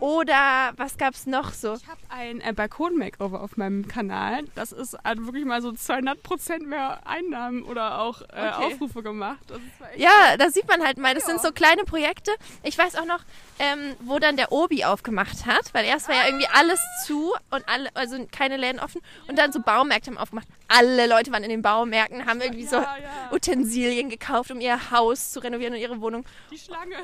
Oder 0.00 0.72
was 0.76 0.96
gab 0.96 1.14
es 1.14 1.26
noch 1.26 1.52
so? 1.52 1.74
Ich 1.74 1.88
habe 1.88 2.00
ein 2.08 2.40
äh, 2.40 2.52
Balkon-Makeover 2.52 3.42
auf 3.42 3.56
meinem 3.56 3.88
Kanal. 3.88 4.44
Das 4.54 4.72
ist 4.72 4.96
hat 5.02 5.18
wirklich 5.24 5.44
mal 5.44 5.60
so 5.60 5.72
200 5.72 6.22
Prozent 6.22 6.66
mehr 6.66 7.06
Einnahmen 7.06 7.62
oder 7.64 8.00
auch 8.00 8.22
äh, 8.22 8.24
okay. 8.24 8.74
Aufrufe 8.74 9.02
gemacht. 9.02 9.40
ja, 9.96 10.36
da 10.38 10.50
sieht 10.50 10.68
man 10.68 10.84
halt 10.84 10.98
mal. 10.98 11.14
Das 11.14 11.24
ja. 11.24 11.30
sind 11.30 11.42
so 11.42 11.52
kleine 11.52 11.84
Projekte. 11.84 12.30
Ich 12.62 12.78
weiß 12.78 12.94
auch 12.96 13.06
noch, 13.06 13.20
ähm, 13.58 13.96
wo 14.00 14.18
dann 14.18 14.36
der 14.36 14.52
Obi 14.52 14.84
aufgemacht 14.84 15.46
hat, 15.46 15.74
weil 15.74 15.84
erst 15.84 16.08
war 16.08 16.14
ja 16.14 16.26
irgendwie 16.26 16.48
alles 16.52 16.80
zu 17.04 17.34
und 17.50 17.68
alle, 17.68 17.88
also 17.94 18.24
keine 18.30 18.56
Läden 18.56 18.80
offen 18.80 19.00
und 19.26 19.36
dann 19.36 19.52
so 19.52 19.60
Baumärkte 19.60 20.10
haben 20.10 20.18
aufgemacht. 20.18 20.46
Alle 20.68 21.06
Leute 21.06 21.32
waren 21.32 21.42
in 21.42 21.50
den 21.50 21.62
Baumärkten, 21.62 22.26
haben 22.26 22.40
irgendwie 22.40 22.64
ja, 22.64 22.68
so 22.68 22.76
ja. 22.76 23.32
Utensilien 23.32 24.10
gekauft, 24.10 24.50
um 24.50 24.60
ihr 24.60 24.90
Haus 24.90 25.32
zu 25.32 25.40
renovieren 25.40 25.74
und 25.74 25.80
ihre 25.80 26.00
Wohnung. 26.00 26.24
Die 26.50 26.58
Schlange, 26.58 26.96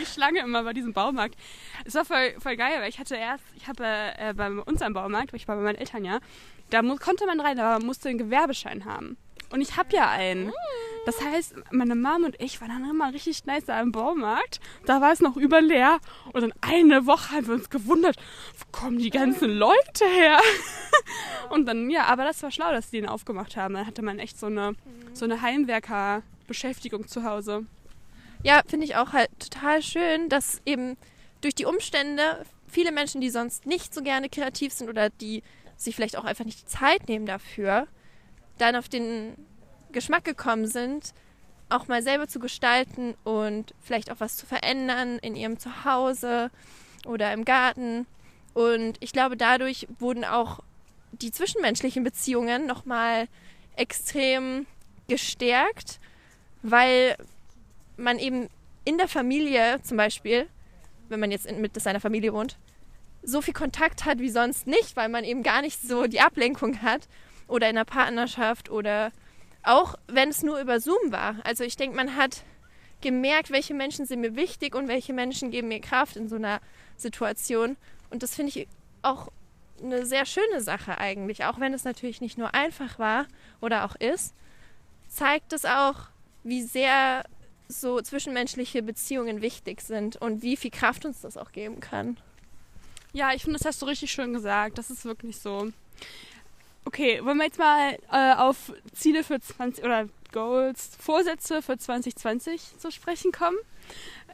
die 0.00 0.06
Schlange 0.06 0.40
immer 0.40 0.64
bei 0.64 0.72
diesem 0.72 0.92
Baumarkt. 0.92 1.36
Es 1.84 1.94
war 1.94 2.04
voll, 2.04 2.33
voll 2.38 2.56
geil, 2.56 2.80
weil 2.80 2.88
ich 2.88 2.98
hatte 2.98 3.16
erst, 3.16 3.44
ich 3.56 3.68
habe 3.68 3.84
äh, 3.84 4.34
bei 4.34 4.50
uns 4.50 4.82
am 4.82 4.94
Baumarkt, 4.94 5.32
ich 5.34 5.48
war 5.48 5.56
bei 5.56 5.62
meinen 5.62 5.76
Eltern 5.76 6.04
ja, 6.04 6.20
da 6.70 6.82
konnte 6.96 7.26
man 7.26 7.40
rein, 7.40 7.58
aber 7.58 7.84
musste 7.84 8.08
einen 8.08 8.18
Gewerbeschein 8.18 8.84
haben. 8.84 9.16
Und 9.50 9.60
ich 9.60 9.76
habe 9.76 9.94
ja 9.94 10.10
einen. 10.10 10.52
Das 11.06 11.22
heißt, 11.22 11.54
meine 11.70 11.94
Mom 11.94 12.24
und 12.24 12.40
ich 12.40 12.60
waren 12.60 12.70
dann 12.70 12.90
immer 12.90 13.12
richtig 13.12 13.44
nice 13.44 13.66
da 13.66 13.80
im 13.80 13.92
Baumarkt. 13.92 14.58
Da 14.86 15.00
war 15.00 15.12
es 15.12 15.20
noch 15.20 15.36
überleer. 15.36 15.98
Und 16.32 16.40
dann 16.40 16.54
eine 16.60 17.06
Woche 17.06 17.36
haben 17.36 17.46
wir 17.46 17.54
uns 17.54 17.70
gewundert, 17.70 18.16
wo 18.58 18.64
kommen 18.72 18.98
die 18.98 19.10
ganzen 19.10 19.50
Leute 19.50 20.06
her? 20.06 20.40
und 21.50 21.66
dann, 21.66 21.90
ja, 21.90 22.06
aber 22.06 22.24
das 22.24 22.42
war 22.42 22.50
schlau, 22.50 22.72
dass 22.72 22.90
die 22.90 23.00
den 23.00 23.08
aufgemacht 23.08 23.56
haben. 23.56 23.74
Dann 23.74 23.86
hatte 23.86 24.02
man 24.02 24.18
echt 24.18 24.40
so 24.40 24.46
eine, 24.46 24.74
so 25.12 25.24
eine 25.24 25.42
Heimwerker-Beschäftigung 25.42 27.06
zu 27.06 27.22
Hause. 27.22 27.66
Ja, 28.42 28.62
finde 28.66 28.86
ich 28.86 28.96
auch 28.96 29.12
halt 29.12 29.30
total 29.38 29.82
schön, 29.82 30.28
dass 30.28 30.62
eben 30.64 30.96
durch 31.44 31.54
die 31.54 31.66
Umstände 31.66 32.44
viele 32.66 32.90
Menschen, 32.90 33.20
die 33.20 33.30
sonst 33.30 33.66
nicht 33.66 33.94
so 33.94 34.02
gerne 34.02 34.28
kreativ 34.28 34.72
sind 34.72 34.88
oder 34.88 35.10
die 35.10 35.42
sich 35.76 35.94
vielleicht 35.94 36.16
auch 36.16 36.24
einfach 36.24 36.44
nicht 36.44 36.62
die 36.62 36.66
Zeit 36.66 37.08
nehmen 37.08 37.26
dafür, 37.26 37.86
dann 38.58 38.76
auf 38.76 38.88
den 38.88 39.36
Geschmack 39.92 40.24
gekommen 40.24 40.66
sind, 40.66 41.12
auch 41.68 41.88
mal 41.88 42.02
selber 42.02 42.28
zu 42.28 42.38
gestalten 42.38 43.14
und 43.24 43.74
vielleicht 43.80 44.10
auch 44.10 44.20
was 44.20 44.36
zu 44.36 44.46
verändern 44.46 45.18
in 45.18 45.36
ihrem 45.36 45.58
Zuhause 45.58 46.50
oder 47.06 47.32
im 47.32 47.44
Garten. 47.44 48.06
Und 48.54 48.96
ich 49.00 49.12
glaube, 49.12 49.36
dadurch 49.36 49.86
wurden 49.98 50.24
auch 50.24 50.60
die 51.12 51.30
zwischenmenschlichen 51.30 52.04
Beziehungen 52.04 52.66
nochmal 52.66 53.28
extrem 53.76 54.66
gestärkt, 55.08 56.00
weil 56.62 57.16
man 57.96 58.18
eben 58.18 58.48
in 58.84 58.98
der 58.98 59.08
Familie 59.08 59.80
zum 59.82 59.96
Beispiel, 59.96 60.48
wenn 61.08 61.20
man 61.20 61.30
jetzt 61.30 61.50
mit 61.50 61.80
seiner 61.80 62.00
Familie 62.00 62.32
wohnt, 62.32 62.56
so 63.22 63.40
viel 63.40 63.54
Kontakt 63.54 64.04
hat 64.04 64.18
wie 64.18 64.30
sonst 64.30 64.66
nicht, 64.66 64.96
weil 64.96 65.08
man 65.08 65.24
eben 65.24 65.42
gar 65.42 65.62
nicht 65.62 65.80
so 65.80 66.06
die 66.06 66.20
Ablenkung 66.20 66.82
hat 66.82 67.08
oder 67.48 67.68
in 67.68 67.76
der 67.76 67.84
Partnerschaft 67.84 68.70
oder 68.70 69.12
auch 69.62 69.94
wenn 70.06 70.28
es 70.28 70.42
nur 70.42 70.60
über 70.60 70.80
Zoom 70.80 71.10
war. 71.10 71.36
Also 71.44 71.64
ich 71.64 71.76
denke, 71.76 71.96
man 71.96 72.16
hat 72.16 72.44
gemerkt, 73.00 73.50
welche 73.50 73.74
Menschen 73.74 74.06
sind 74.06 74.20
mir 74.20 74.36
wichtig 74.36 74.74
und 74.74 74.88
welche 74.88 75.12
Menschen 75.12 75.50
geben 75.50 75.68
mir 75.68 75.80
Kraft 75.80 76.16
in 76.16 76.28
so 76.28 76.36
einer 76.36 76.60
Situation. 76.96 77.76
Und 78.10 78.22
das 78.22 78.34
finde 78.34 78.50
ich 78.50 78.68
auch 79.02 79.28
eine 79.82 80.06
sehr 80.06 80.24
schöne 80.24 80.60
Sache 80.60 80.98
eigentlich, 80.98 81.44
auch 81.44 81.60
wenn 81.60 81.74
es 81.74 81.84
natürlich 81.84 82.20
nicht 82.20 82.38
nur 82.38 82.54
einfach 82.54 82.98
war 82.98 83.26
oder 83.60 83.84
auch 83.84 83.96
ist, 83.96 84.34
zeigt 85.08 85.52
es 85.52 85.64
auch, 85.64 86.08
wie 86.42 86.62
sehr 86.62 87.24
so 87.80 88.00
zwischenmenschliche 88.00 88.82
Beziehungen 88.82 89.42
wichtig 89.42 89.80
sind 89.80 90.16
und 90.16 90.42
wie 90.42 90.56
viel 90.56 90.70
Kraft 90.70 91.04
uns 91.04 91.20
das 91.20 91.36
auch 91.36 91.52
geben 91.52 91.80
kann. 91.80 92.16
Ja, 93.12 93.32
ich 93.32 93.42
finde, 93.42 93.58
das 93.58 93.66
hast 93.66 93.80
du 93.80 93.86
richtig 93.86 94.10
schön 94.10 94.32
gesagt. 94.32 94.78
Das 94.78 94.90
ist 94.90 95.04
wirklich 95.04 95.38
so. 95.38 95.70
Okay, 96.84 97.24
wollen 97.24 97.38
wir 97.38 97.44
jetzt 97.44 97.58
mal 97.58 97.98
äh, 98.12 98.34
auf 98.34 98.72
Ziele 98.92 99.24
für 99.24 99.40
20 99.40 99.84
oder 99.84 100.08
Goals, 100.32 100.90
Vorsätze 100.98 101.62
für 101.62 101.78
2020 101.78 102.78
zu 102.78 102.90
sprechen 102.90 103.30
kommen? 103.30 103.56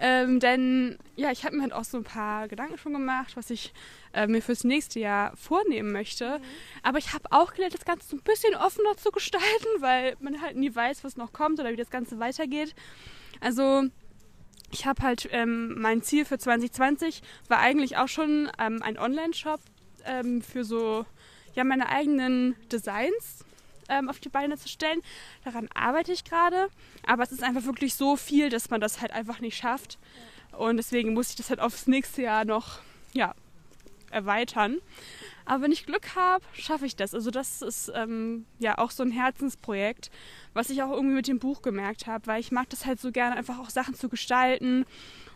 Ähm, 0.00 0.40
denn 0.40 0.98
ja, 1.16 1.30
ich 1.30 1.44
habe 1.44 1.56
mir 1.56 1.62
halt 1.62 1.74
auch 1.74 1.84
so 1.84 1.98
ein 1.98 2.04
paar 2.04 2.48
Gedanken 2.48 2.78
schon 2.78 2.94
gemacht, 2.94 3.36
was 3.36 3.50
ich 3.50 3.74
äh, 4.14 4.26
mir 4.26 4.40
fürs 4.40 4.64
nächste 4.64 4.98
Jahr 4.98 5.36
vornehmen 5.36 5.92
möchte. 5.92 6.38
Mhm. 6.38 6.44
Aber 6.82 6.98
ich 6.98 7.12
habe 7.12 7.30
auch 7.30 7.52
gelernt, 7.52 7.74
das 7.74 7.84
Ganze 7.84 8.08
so 8.08 8.16
ein 8.16 8.22
bisschen 8.22 8.54
offener 8.54 8.96
zu 8.96 9.10
gestalten, 9.10 9.68
weil 9.80 10.16
man 10.20 10.40
halt 10.40 10.56
nie 10.56 10.74
weiß, 10.74 11.04
was 11.04 11.18
noch 11.18 11.34
kommt 11.34 11.60
oder 11.60 11.70
wie 11.70 11.76
das 11.76 11.90
Ganze 11.90 12.18
weitergeht. 12.18 12.74
Also 13.40 13.84
ich 14.70 14.86
habe 14.86 15.02
halt 15.02 15.28
ähm, 15.32 15.80
mein 15.80 16.02
Ziel 16.02 16.24
für 16.24 16.38
2020 16.38 17.22
war 17.48 17.58
eigentlich 17.58 17.96
auch 17.96 18.08
schon 18.08 18.50
ähm, 18.58 18.82
ein 18.82 18.98
Online-Shop 18.98 19.60
ähm, 20.04 20.42
für 20.42 20.64
so 20.64 21.04
ja 21.54 21.64
meine 21.64 21.88
eigenen 21.88 22.54
Designs 22.70 23.44
ähm, 23.88 24.08
auf 24.08 24.20
die 24.20 24.28
Beine 24.28 24.56
zu 24.56 24.68
stellen. 24.68 25.00
Daran 25.44 25.68
arbeite 25.74 26.12
ich 26.12 26.24
gerade, 26.24 26.68
aber 27.06 27.22
es 27.22 27.32
ist 27.32 27.42
einfach 27.42 27.64
wirklich 27.64 27.94
so 27.94 28.16
viel, 28.16 28.48
dass 28.48 28.70
man 28.70 28.80
das 28.80 29.00
halt 29.00 29.12
einfach 29.12 29.40
nicht 29.40 29.56
schafft. 29.56 29.98
Und 30.56 30.76
deswegen 30.76 31.14
muss 31.14 31.30
ich 31.30 31.36
das 31.36 31.50
halt 31.50 31.60
aufs 31.60 31.86
nächste 31.86 32.22
Jahr 32.22 32.44
noch 32.44 32.78
ja, 33.12 33.34
erweitern. 34.10 34.78
Aber 35.44 35.64
wenn 35.64 35.72
ich 35.72 35.86
Glück 35.86 36.14
habe, 36.14 36.44
schaffe 36.52 36.86
ich 36.86 36.96
das. 36.96 37.14
Also 37.14 37.30
das 37.30 37.62
ist 37.62 37.90
ähm, 37.94 38.46
ja 38.58 38.78
auch 38.78 38.90
so 38.90 39.02
ein 39.02 39.10
Herzensprojekt, 39.10 40.10
was 40.52 40.70
ich 40.70 40.82
auch 40.82 40.92
irgendwie 40.92 41.16
mit 41.16 41.28
dem 41.28 41.38
Buch 41.38 41.62
gemerkt 41.62 42.06
habe, 42.06 42.26
weil 42.26 42.40
ich 42.40 42.52
mag 42.52 42.68
das 42.70 42.86
halt 42.86 43.00
so 43.00 43.10
gerne, 43.10 43.36
einfach 43.36 43.58
auch 43.58 43.70
Sachen 43.70 43.94
zu 43.94 44.08
gestalten. 44.08 44.84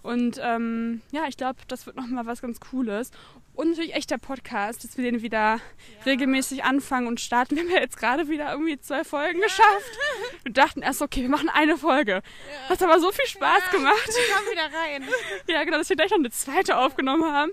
Und 0.02 0.38
ähm, 0.42 1.00
ja, 1.12 1.22
ich 1.28 1.36
glaube, 1.36 1.60
das 1.68 1.86
wird 1.86 1.96
nochmal 1.96 2.26
was 2.26 2.42
ganz 2.42 2.60
Cooles. 2.60 3.10
Und 3.54 3.70
natürlich 3.70 3.94
echt 3.94 4.10
der 4.10 4.18
Podcast, 4.18 4.82
dass 4.82 4.96
wir 4.96 5.04
den 5.04 5.22
wieder 5.22 5.38
ja. 5.38 5.60
regelmäßig 6.06 6.64
anfangen 6.64 7.06
und 7.06 7.20
starten. 7.20 7.54
Wir 7.56 7.62
haben 7.62 7.70
ja 7.70 7.80
jetzt 7.80 7.96
gerade 7.96 8.28
wieder 8.28 8.50
irgendwie 8.50 8.78
zwei 8.80 9.04
Folgen 9.04 9.38
ja. 9.38 9.46
geschafft. 9.46 9.98
Wir 10.42 10.52
dachten 10.52 10.82
erst, 10.82 11.02
okay, 11.02 11.22
wir 11.22 11.28
machen 11.28 11.48
eine 11.48 11.76
Folge. 11.76 12.22
Ja. 12.64 12.68
Hat 12.70 12.82
aber 12.82 12.98
so 12.98 13.12
viel 13.12 13.26
Spaß 13.26 13.70
gemacht. 13.70 14.08
Wir 14.08 14.34
kommen 14.34 14.50
wieder 14.50 14.78
rein. 14.78 15.08
Ja, 15.46 15.64
genau, 15.64 15.78
dass 15.78 15.88
wir 15.88 15.96
gleich 15.96 16.10
noch 16.10 16.18
eine 16.18 16.30
zweite 16.30 16.76
aufgenommen 16.76 17.24
haben. 17.24 17.52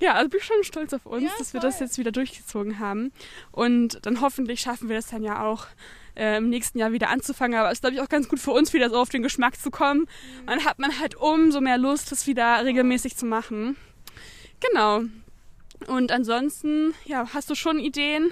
Ja, 0.00 0.14
also 0.14 0.30
bin 0.30 0.38
ich 0.40 0.46
schon 0.46 0.62
stolz 0.62 0.92
auf 0.94 1.04
uns, 1.04 1.30
dass 1.36 1.52
wir 1.52 1.60
das 1.60 1.80
jetzt 1.80 1.98
wieder 1.98 2.12
durchgezogen 2.12 2.78
haben. 2.78 3.12
Und 3.50 3.98
dann 4.06 4.20
hoffentlich 4.20 4.60
schaffen 4.60 4.88
wir 4.88 4.96
das 4.96 5.08
dann 5.08 5.22
ja 5.22 5.44
auch 5.44 5.66
äh, 6.16 6.38
im 6.38 6.48
nächsten 6.48 6.78
Jahr 6.78 6.92
wieder 6.92 7.10
anzufangen. 7.10 7.58
Aber 7.58 7.68
es 7.68 7.74
ist, 7.74 7.80
glaube 7.82 7.96
ich, 7.96 8.00
auch 8.00 8.08
ganz 8.08 8.28
gut 8.28 8.38
für 8.38 8.52
uns, 8.52 8.72
wieder 8.72 8.88
so 8.88 8.96
auf 8.96 9.08
den 9.10 9.22
Geschmack 9.22 9.60
zu 9.60 9.70
kommen. 9.70 10.00
Mhm. 10.42 10.46
Dann 10.46 10.64
hat 10.64 10.78
man 10.78 10.98
halt 11.00 11.16
umso 11.16 11.60
mehr 11.60 11.78
Lust, 11.78 12.12
das 12.12 12.26
wieder 12.26 12.64
regelmäßig 12.64 13.16
zu 13.16 13.26
machen. 13.26 13.76
Genau. 14.60 15.02
Und 15.86 16.12
ansonsten, 16.12 16.94
ja, 17.04 17.28
hast 17.32 17.50
du 17.50 17.54
schon 17.54 17.78
Ideen? 17.78 18.30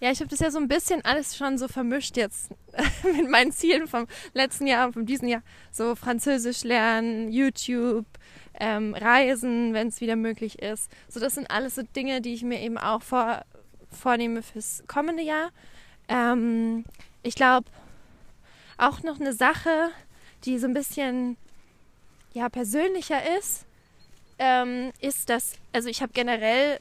Ja, 0.00 0.12
ich 0.12 0.20
habe 0.20 0.30
das 0.30 0.38
ja 0.38 0.50
so 0.50 0.58
ein 0.58 0.68
bisschen 0.68 1.04
alles 1.04 1.36
schon 1.36 1.58
so 1.58 1.66
vermischt 1.66 2.16
jetzt 2.16 2.50
mit 3.02 3.28
meinen 3.28 3.50
Zielen 3.50 3.88
vom 3.88 4.06
letzten 4.32 4.66
Jahr 4.66 4.86
und 4.86 4.92
von 4.92 5.06
diesem 5.06 5.28
Jahr. 5.28 5.42
So 5.72 5.96
Französisch 5.96 6.62
lernen, 6.62 7.32
YouTube, 7.32 8.06
ähm, 8.60 8.94
Reisen, 8.94 9.74
wenn 9.74 9.88
es 9.88 10.00
wieder 10.00 10.16
möglich 10.16 10.60
ist. 10.60 10.90
So, 11.08 11.18
das 11.18 11.34
sind 11.34 11.50
alles 11.50 11.74
so 11.74 11.82
Dinge, 11.82 12.20
die 12.20 12.34
ich 12.34 12.42
mir 12.42 12.60
eben 12.60 12.78
auch 12.78 13.02
vor, 13.02 13.44
vornehme 13.90 14.42
fürs 14.42 14.84
kommende 14.86 15.22
Jahr. 15.22 15.50
Ähm, 16.08 16.84
ich 17.24 17.34
glaube, 17.34 17.68
auch 18.76 19.02
noch 19.02 19.20
eine 19.20 19.32
Sache, 19.32 19.90
die 20.44 20.58
so 20.58 20.68
ein 20.68 20.74
bisschen 20.74 21.36
ja, 22.32 22.48
persönlicher 22.48 23.20
ist, 23.38 23.66
ähm, 24.38 24.92
ist, 25.00 25.28
dass, 25.28 25.54
also 25.72 25.88
ich 25.88 26.02
habe 26.02 26.12
generell 26.12 26.80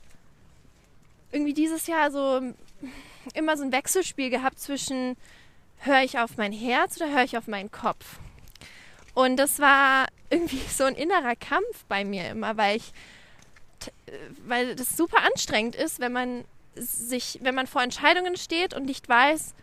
irgendwie 1.32 1.54
dieses 1.54 1.88
Jahr 1.88 2.12
so 2.12 2.42
immer 3.34 3.58
so 3.58 3.64
ein 3.64 3.72
Wechselspiel 3.72 4.30
gehabt 4.30 4.60
zwischen 4.60 5.18
höre 5.80 6.04
ich 6.04 6.20
auf 6.20 6.38
mein 6.38 6.52
Herz 6.52 6.98
oder 6.98 7.12
höre 7.12 7.24
ich 7.24 7.38
auf 7.38 7.48
meinen 7.48 7.72
Kopf. 7.72 8.20
Und 9.14 9.38
das 9.38 9.60
war 9.60 10.08
irgendwie 10.30 10.62
so 10.70 10.84
ein 10.84 10.96
innerer 10.96 11.36
Kampf 11.36 11.86
bei 11.88 12.06
mir 12.06 12.30
immer, 12.30 12.58
weil 12.58 12.78
ich, 12.78 12.94
weil 14.46 14.76
das 14.76 14.96
super 14.96 15.24
anstrengend 15.24 15.76
ist, 15.76 16.00
wenn 16.00 16.14
man 16.14 16.46
sich, 16.76 17.40
wenn 17.42 17.56
man 17.56 17.68
vor 17.68 17.82
Entscheidungen 17.82 18.38
steht 18.38 18.74
und 18.74 18.86
nicht 18.86 19.08
weiß, 19.10 19.54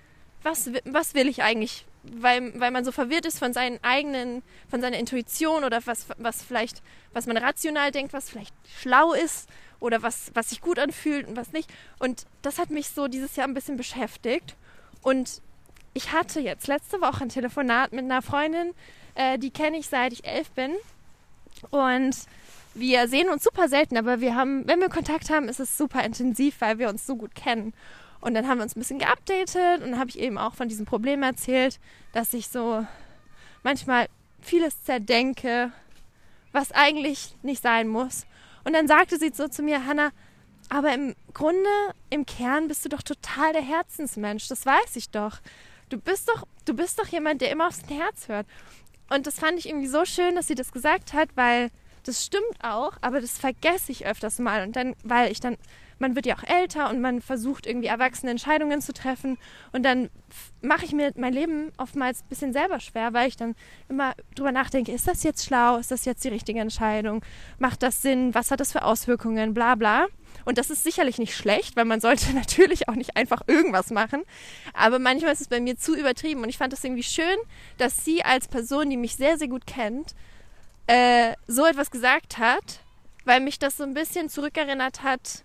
was, 0.42 0.70
was 0.84 1.14
will 1.14 1.28
ich 1.28 1.42
eigentlich 1.42 1.86
weil, 2.12 2.58
weil 2.60 2.70
man 2.70 2.84
so 2.84 2.92
verwirrt 2.92 3.26
ist 3.26 3.38
von 3.38 3.52
seinen 3.52 3.78
eigenen, 3.82 4.42
von 4.68 4.80
seiner 4.80 4.98
Intuition 4.98 5.64
oder 5.64 5.80
was, 5.86 6.06
was 6.18 6.42
vielleicht, 6.42 6.82
was 7.12 7.26
man 7.26 7.36
rational 7.36 7.90
denkt, 7.90 8.12
was 8.12 8.30
vielleicht 8.30 8.54
schlau 8.80 9.12
ist 9.12 9.48
oder 9.80 10.02
was, 10.02 10.30
was 10.34 10.50
sich 10.50 10.60
gut 10.60 10.78
anfühlt 10.78 11.26
und 11.26 11.36
was 11.36 11.52
nicht. 11.52 11.70
Und 11.98 12.26
das 12.42 12.58
hat 12.58 12.70
mich 12.70 12.88
so 12.88 13.08
dieses 13.08 13.36
Jahr 13.36 13.46
ein 13.46 13.54
bisschen 13.54 13.76
beschäftigt. 13.76 14.56
Und 15.02 15.40
ich 15.94 16.12
hatte 16.12 16.40
jetzt 16.40 16.66
letzte 16.66 17.00
Woche 17.00 17.24
ein 17.24 17.28
Telefonat 17.28 17.92
mit 17.92 18.04
einer 18.04 18.22
Freundin, 18.22 18.74
äh, 19.14 19.38
die 19.38 19.50
kenne 19.50 19.78
ich 19.78 19.88
seit 19.88 20.12
ich 20.12 20.24
elf 20.24 20.50
bin. 20.50 20.72
Und 21.70 22.16
wir 22.74 23.06
sehen 23.08 23.28
uns 23.28 23.44
super 23.44 23.68
selten, 23.68 23.96
aber 23.96 24.20
wir 24.20 24.34
haben, 24.34 24.66
wenn 24.66 24.80
wir 24.80 24.88
Kontakt 24.88 25.30
haben, 25.30 25.48
ist 25.48 25.60
es 25.60 25.78
super 25.78 26.02
intensiv, 26.02 26.60
weil 26.60 26.78
wir 26.78 26.88
uns 26.88 27.06
so 27.06 27.16
gut 27.16 27.34
kennen. 27.34 27.72
Und 28.24 28.32
dann 28.32 28.48
haben 28.48 28.56
wir 28.56 28.62
uns 28.62 28.74
ein 28.74 28.80
bisschen 28.80 28.98
geupdatet 28.98 29.82
und 29.82 29.90
dann 29.90 29.98
habe 29.98 30.08
ich 30.08 30.18
eben 30.18 30.38
auch 30.38 30.54
von 30.54 30.66
diesem 30.66 30.86
Problem 30.86 31.22
erzählt, 31.22 31.78
dass 32.14 32.32
ich 32.32 32.48
so 32.48 32.86
manchmal 33.62 34.08
vieles 34.40 34.82
zerdenke, 34.82 35.72
was 36.50 36.72
eigentlich 36.72 37.36
nicht 37.42 37.62
sein 37.62 37.86
muss. 37.86 38.24
Und 38.64 38.72
dann 38.72 38.88
sagte 38.88 39.18
sie 39.18 39.30
so 39.34 39.46
zu 39.48 39.62
mir, 39.62 39.84
Hannah, 39.84 40.10
aber 40.70 40.94
im 40.94 41.14
Grunde, 41.34 41.68
im 42.08 42.24
Kern 42.24 42.66
bist 42.66 42.82
du 42.86 42.88
doch 42.88 43.02
total 43.02 43.52
der 43.52 43.60
Herzensmensch. 43.60 44.48
Das 44.48 44.64
weiß 44.64 44.96
ich 44.96 45.10
doch. 45.10 45.40
Du 45.90 45.98
bist 45.98 46.30
doch, 46.30 46.44
du 46.64 46.72
bist 46.72 46.98
doch 46.98 47.08
jemand, 47.08 47.42
der 47.42 47.50
immer 47.50 47.66
aufs 47.66 47.82
Herz 47.90 48.28
hört. 48.28 48.46
Und 49.10 49.26
das 49.26 49.38
fand 49.38 49.58
ich 49.58 49.68
irgendwie 49.68 49.86
so 49.86 50.06
schön, 50.06 50.34
dass 50.34 50.46
sie 50.46 50.54
das 50.54 50.72
gesagt 50.72 51.12
hat, 51.12 51.28
weil 51.34 51.70
das 52.04 52.24
stimmt 52.24 52.62
auch, 52.62 52.94
aber 53.02 53.20
das 53.20 53.36
vergesse 53.36 53.92
ich 53.92 54.06
öfters 54.06 54.38
mal. 54.38 54.62
Und 54.62 54.76
dann, 54.76 54.96
weil 55.04 55.30
ich 55.30 55.40
dann 55.40 55.58
man 55.98 56.14
wird 56.14 56.26
ja 56.26 56.36
auch 56.36 56.42
älter 56.42 56.90
und 56.90 57.00
man 57.00 57.20
versucht 57.20 57.66
irgendwie 57.66 57.86
erwachsene 57.86 58.30
Entscheidungen 58.30 58.80
zu 58.80 58.92
treffen. 58.92 59.38
Und 59.72 59.84
dann 59.84 60.10
mache 60.62 60.84
ich 60.84 60.92
mir 60.92 61.12
mein 61.16 61.32
Leben 61.32 61.72
oftmals 61.76 62.22
ein 62.22 62.28
bisschen 62.28 62.52
selber 62.52 62.80
schwer, 62.80 63.12
weil 63.12 63.28
ich 63.28 63.36
dann 63.36 63.54
immer 63.88 64.14
drüber 64.34 64.52
nachdenke, 64.52 64.92
ist 64.92 65.08
das 65.08 65.22
jetzt 65.22 65.44
schlau? 65.44 65.76
Ist 65.76 65.90
das 65.90 66.04
jetzt 66.04 66.24
die 66.24 66.28
richtige 66.28 66.60
Entscheidung? 66.60 67.24
Macht 67.58 67.82
das 67.82 68.02
Sinn? 68.02 68.34
Was 68.34 68.50
hat 68.50 68.60
das 68.60 68.72
für 68.72 68.82
Auswirkungen? 68.82 69.54
Bla 69.54 69.74
bla. 69.74 70.06
Und 70.44 70.58
das 70.58 70.70
ist 70.70 70.84
sicherlich 70.84 71.18
nicht 71.18 71.34
schlecht, 71.34 71.76
weil 71.76 71.84
man 71.84 72.00
sollte 72.00 72.32
natürlich 72.34 72.88
auch 72.88 72.94
nicht 72.94 73.16
einfach 73.16 73.42
irgendwas 73.46 73.90
machen. 73.90 74.22
Aber 74.72 74.98
manchmal 74.98 75.32
ist 75.32 75.40
es 75.40 75.48
bei 75.48 75.60
mir 75.60 75.76
zu 75.76 75.96
übertrieben. 75.96 76.42
Und 76.42 76.48
ich 76.48 76.58
fand 76.58 76.72
es 76.72 76.84
irgendwie 76.84 77.02
schön, 77.02 77.36
dass 77.78 78.04
sie 78.04 78.24
als 78.24 78.48
Person, 78.48 78.90
die 78.90 78.96
mich 78.96 79.16
sehr, 79.16 79.38
sehr 79.38 79.48
gut 79.48 79.66
kennt, 79.66 80.14
äh, 80.86 81.34
so 81.46 81.64
etwas 81.64 81.90
gesagt 81.90 82.38
hat, 82.38 82.80
weil 83.24 83.40
mich 83.40 83.58
das 83.58 83.76
so 83.76 83.84
ein 83.84 83.94
bisschen 83.94 84.28
zurückerinnert 84.28 85.02
hat 85.02 85.44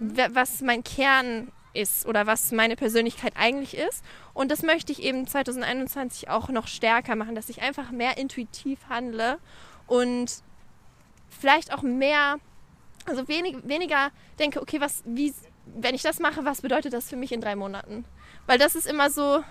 was 0.00 0.60
mein 0.60 0.84
Kern 0.84 1.52
ist 1.76 2.06
oder 2.06 2.26
was 2.26 2.52
meine 2.52 2.76
Persönlichkeit 2.76 3.34
eigentlich 3.36 3.76
ist. 3.76 4.02
Und 4.34 4.50
das 4.50 4.62
möchte 4.62 4.92
ich 4.92 5.02
eben 5.02 5.26
2021 5.26 6.28
auch 6.28 6.48
noch 6.48 6.66
stärker 6.66 7.16
machen, 7.16 7.34
dass 7.34 7.48
ich 7.48 7.62
einfach 7.62 7.90
mehr 7.90 8.18
intuitiv 8.18 8.78
handle 8.88 9.38
und 9.86 10.42
vielleicht 11.28 11.72
auch 11.72 11.82
mehr, 11.82 12.36
also 13.04 13.28
wenig, 13.28 13.56
weniger 13.64 14.10
denke, 14.38 14.60
okay, 14.60 14.80
was, 14.80 15.02
wie, 15.04 15.32
wenn 15.66 15.94
ich 15.94 16.02
das 16.02 16.18
mache, 16.18 16.44
was 16.44 16.62
bedeutet 16.62 16.92
das 16.92 17.08
für 17.08 17.16
mich 17.16 17.32
in 17.32 17.40
drei 17.40 17.56
Monaten? 17.56 18.04
Weil 18.46 18.58
das 18.58 18.74
ist 18.74 18.86
immer 18.86 19.10
so, 19.10 19.42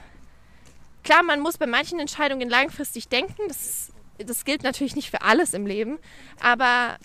klar, 1.03 1.23
man 1.23 1.39
muss 1.39 1.57
bei 1.57 1.67
manchen 1.67 1.99
Entscheidungen 1.99 2.49
langfristig 2.49 3.07
denken, 3.07 3.43
das, 3.47 3.91
das 4.17 4.45
gilt 4.45 4.63
natürlich 4.63 4.95
nicht 4.95 5.09
für 5.09 5.21
alles 5.21 5.53
im 5.53 5.65
Leben, 5.65 5.99
aber 6.41 6.97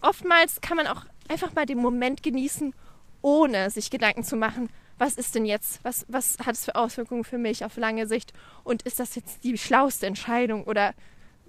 oftmals 0.00 0.60
kann 0.60 0.76
man 0.76 0.86
auch 0.86 1.04
einfach 1.28 1.54
mal 1.54 1.66
den 1.66 1.78
Moment 1.78 2.22
genießen, 2.22 2.74
ohne 3.22 3.70
sich 3.70 3.90
Gedanken 3.90 4.24
zu 4.24 4.36
machen, 4.36 4.68
was 4.98 5.14
ist 5.14 5.34
denn 5.34 5.44
jetzt, 5.44 5.82
was, 5.82 6.04
was 6.08 6.38
hat 6.44 6.54
es 6.54 6.64
für 6.64 6.76
Auswirkungen 6.76 7.24
für 7.24 7.38
mich 7.38 7.64
auf 7.64 7.76
lange 7.76 8.06
Sicht 8.06 8.32
und 8.62 8.82
ist 8.82 9.00
das 9.00 9.14
jetzt 9.14 9.42
die 9.44 9.58
schlauste 9.58 10.06
Entscheidung 10.06 10.64
oder 10.64 10.94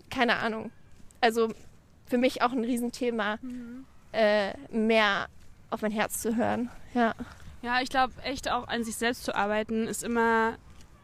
keine 0.09 0.37
Ahnung. 0.37 0.71
Also 1.21 1.53
für 2.07 2.17
mich 2.17 2.41
auch 2.41 2.51
ein 2.51 2.63
Riesenthema, 2.63 3.37
mhm. 3.41 3.85
äh, 4.13 4.53
mehr 4.69 5.27
auf 5.69 5.81
mein 5.81 5.91
Herz 5.91 6.21
zu 6.21 6.35
hören. 6.35 6.69
Ja, 6.93 7.13
ja 7.61 7.81
ich 7.81 7.89
glaube 7.89 8.13
echt 8.23 8.49
auch 8.49 8.67
an 8.67 8.83
sich 8.83 8.95
selbst 8.95 9.23
zu 9.23 9.35
arbeiten 9.35 9.87
ist 9.87 10.03
immer 10.03 10.57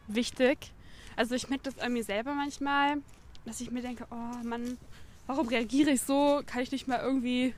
wichtig. 0.08 0.72
Also 1.16 1.34
ich 1.34 1.48
merke 1.48 1.64
das 1.64 1.78
an 1.78 1.92
mir 1.92 2.04
selber 2.04 2.34
manchmal, 2.34 2.96
dass 3.44 3.60
ich 3.60 3.70
mir 3.70 3.82
denke, 3.82 4.06
oh 4.10 4.44
Mann, 4.44 4.78
warum 5.26 5.48
reagiere 5.48 5.90
ich 5.90 6.02
so? 6.02 6.42
Kann 6.46 6.62
ich 6.62 6.72
nicht 6.72 6.88
mal 6.88 7.00
irgendwie 7.00 7.54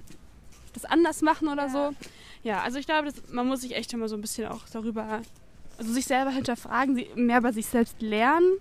das 0.74 0.84
anders 0.84 1.22
machen 1.22 1.48
oder 1.48 1.64
ja. 1.64 1.68
so. 1.68 1.94
Ja, 2.42 2.62
also 2.62 2.78
ich 2.78 2.86
glaube, 2.86 3.10
das, 3.10 3.32
man 3.32 3.46
muss 3.46 3.62
sich 3.62 3.74
echt 3.74 3.92
immer 3.92 4.08
so 4.08 4.16
ein 4.16 4.20
bisschen 4.20 4.48
auch 4.48 4.68
darüber, 4.70 5.22
also 5.78 5.92
sich 5.92 6.06
selber 6.06 6.30
hinterfragen, 6.30 7.02
mehr 7.14 7.38
über 7.38 7.52
sich 7.52 7.66
selbst 7.66 8.00
lernen. 8.02 8.58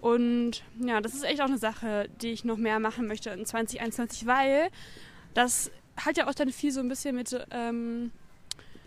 Und 0.00 0.62
ja, 0.78 1.00
das 1.00 1.14
ist 1.14 1.24
echt 1.24 1.40
auch 1.40 1.46
eine 1.46 1.58
Sache, 1.58 2.08
die 2.20 2.32
ich 2.32 2.44
noch 2.44 2.56
mehr 2.56 2.80
machen 2.80 3.06
möchte 3.06 3.30
in 3.30 3.46
2021, 3.46 4.26
weil 4.26 4.68
das 5.32 5.70
hat 5.96 6.16
ja 6.16 6.28
auch 6.28 6.34
dann 6.34 6.50
viel 6.50 6.72
so 6.72 6.80
ein 6.80 6.88
bisschen 6.88 7.14
mit 7.14 7.34
ähm, 7.50 8.10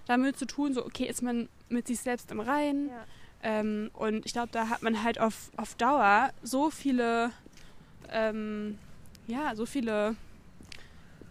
damit 0.07 0.37
zu 0.37 0.45
tun, 0.45 0.73
so 0.73 0.85
okay, 0.85 1.05
ist 1.05 1.21
man 1.21 1.49
mit 1.69 1.87
sich 1.87 1.99
selbst 1.99 2.31
im 2.31 2.39
Reinen. 2.39 2.89
Ja. 2.89 3.05
Ähm, 3.43 3.91
und 3.93 4.25
ich 4.25 4.33
glaube, 4.33 4.49
da 4.51 4.69
hat 4.69 4.81
man 4.81 5.03
halt 5.03 5.19
auf, 5.19 5.51
auf 5.55 5.75
Dauer 5.75 6.31
so 6.43 6.69
viele 6.69 7.31
ähm, 8.11 8.77
ja, 9.27 9.55
so 9.55 9.65
viele, 9.65 10.15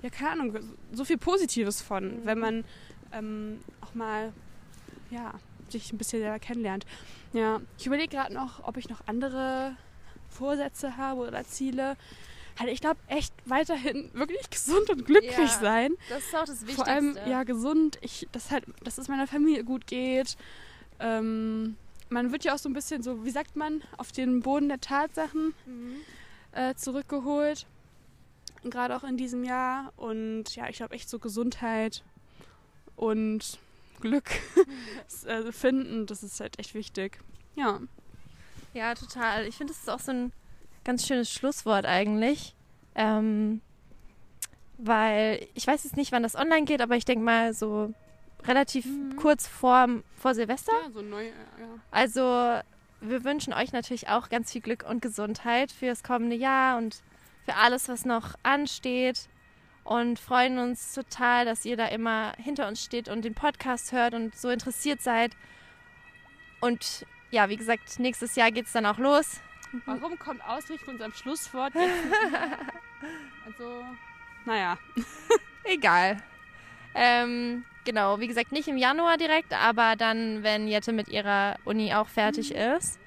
ja, 0.05 0.11
keine 0.11 0.31
Ahnung, 0.43 0.59
so 0.93 1.05
viel 1.05 1.17
Positives 1.19 1.81
von, 1.83 2.21
Mhm. 2.21 2.27
wenn 2.27 2.39
man 2.39 2.65
ähm, 3.13 3.61
auch 3.81 3.95
mal, 3.95 4.33
ja, 5.11 5.33
sich 5.71 5.93
ein 5.93 5.99
bisschen 5.99 6.21
selber 6.21 6.39
kennenlernt. 6.39 6.85
Ja, 7.33 7.61
ich 7.79 7.87
überlege 7.87 8.15
gerade 8.17 8.35
noch, 8.35 8.63
ob 8.65 8.77
ich 8.77 8.89
noch 8.89 9.01
andere 9.07 9.77
Vorsätze 10.29 10.97
habe 10.99 11.23
oder 11.27 11.43
Ziele. 11.45 11.97
Halt, 12.59 12.71
ich 12.71 12.81
glaube 12.81 13.01
echt 13.09 13.33
weiterhin 13.47 14.11
wirklich 14.15 14.51
gesund 14.51 14.91
und 14.91 15.07
glücklich 15.07 15.33
Ja. 15.39 15.59
sein. 15.61 15.95
Das 16.11 16.25
ist 16.25 16.35
auch 16.37 16.45
das 16.45 16.61
Wichtigste. 16.67 16.85
Vor 16.85 16.87
allem, 16.87 17.17
ja, 17.27 17.45
gesund. 17.45 17.99
Ich, 18.03 18.29
dass 18.33 18.51
halt, 18.51 18.65
dass 18.85 18.99
es 18.99 19.09
meiner 19.09 19.27
Familie 19.27 19.65
gut 19.65 19.87
geht. 19.87 20.37
Ähm, 21.01 21.77
man 22.11 22.31
wird 22.31 22.45
ja 22.45 22.55
auch 22.55 22.59
so 22.59 22.69
ein 22.69 22.73
bisschen 22.75 23.03
so, 23.03 23.25
wie 23.25 23.31
sagt 23.31 23.57
man, 23.57 23.83
auf 23.97 24.13
den 24.13 24.41
Boden 24.41 24.69
der 24.69 24.81
Tatsachen 24.81 25.55
Mhm. 25.67 25.97
äh, 26.53 26.75
zurückgeholt. 26.75 27.67
Gerade 28.71 28.97
auch 28.97 29.05
in 29.05 29.17
diesem 29.17 29.45
Jahr. 29.45 29.93
Und 29.97 30.55
ja, 30.57 30.69
ich 30.69 30.77
glaube 30.77 30.95
echt 30.95 31.09
so 31.09 31.19
Gesundheit 31.19 32.03
und 32.97 33.59
Glück 34.01 34.31
äh, 35.27 35.53
finden, 35.53 36.07
das 36.07 36.23
ist 36.23 36.41
halt 36.41 36.59
echt 36.59 36.75
wichtig. 36.75 37.19
Ja. 37.55 37.81
Ja, 38.73 38.95
total. 38.95 39.47
Ich 39.47 39.57
finde, 39.57 39.73
das 39.73 39.83
ist 39.83 39.91
auch 39.91 40.01
so 40.01 40.11
ein 40.13 40.33
ganz 40.85 41.07
schönes 41.07 41.31
Schlusswort 41.31 41.87
eigentlich. 41.87 42.55
Ähm, 42.97 43.61
weil 44.79 45.47
ich 45.55 45.67
weiß 45.67 45.85
jetzt 45.85 45.97
nicht, 45.97 46.11
wann 46.13 46.23
das 46.23 46.35
online 46.35 46.65
geht, 46.65 46.81
aber 46.81 46.97
ich 46.97 47.05
denke 47.05 47.25
mal 47.25 47.55
so 47.55 47.93
relativ 48.45 48.85
Mhm. 48.87 49.17
kurz 49.17 49.47
vor, 49.47 49.87
vor 50.17 50.35
Silvester. 50.35 50.73
Ja, 50.85 50.91
so 50.91 51.01
neu, 51.03 51.27
ja. 51.27 51.33
Also 51.91 52.21
wir 53.01 53.25
wünschen 53.25 53.53
euch 53.53 53.73
natürlich 53.73 54.09
auch 54.09 54.29
ganz 54.29 54.53
viel 54.53 54.61
Glück 54.61 54.85
und 54.89 55.01
Gesundheit 55.01 55.71
für 55.73 55.87
das 55.87 56.03
kommende 56.03 56.37
Jahr 56.37 56.79
und 56.79 57.03
für 57.45 57.55
alles, 57.57 57.89
was 57.89 58.05
noch 58.05 58.35
ansteht. 58.43 59.29
Und 59.85 60.19
freuen 60.19 60.59
uns 60.59 60.95
total, 60.95 61.45
dass 61.45 61.67
ihr 61.67 61.77
da 61.77 61.87
immer 61.89 62.33
hinter 62.39 62.69
uns 62.69 62.83
steht 62.83 63.09
und 63.09 63.23
den 63.23 63.35
Podcast 63.35 63.93
hört 63.93 64.15
und 64.15 64.35
so 64.35 64.49
interessiert 64.49 65.03
seid. 65.03 65.33
Und 66.61 67.07
ja, 67.31 67.51
wie 67.51 67.57
gesagt, 67.57 67.99
nächstes 67.99 68.35
Jahr 68.35 68.51
geht 68.51 68.65
es 68.65 68.73
dann 68.73 68.87
auch 68.87 68.97
los. 68.97 69.43
Warum 69.85 70.19
kommt 70.19 70.43
ausgerechnet 70.47 70.89
unserem 70.89 71.13
Schlusswort 71.13 71.75
also, 73.47 73.85
naja. 74.47 74.79
Egal. 75.65 76.23
Ähm, 76.95 77.65
genau, 77.85 78.21
wie 78.21 78.29
gesagt, 78.29 78.53
nicht 78.53 78.69
im 78.69 78.79
Januar 78.79 79.17
direkt, 79.17 79.53
aber 79.53 79.97
dann, 79.97 80.43
wenn 80.43 80.69
Jette 80.69 80.93
mit 80.93 81.09
ihrer 81.09 81.57
Uni 81.65 81.93
auch 81.93 82.09
fertig 82.09 82.55
ist. 82.55 82.99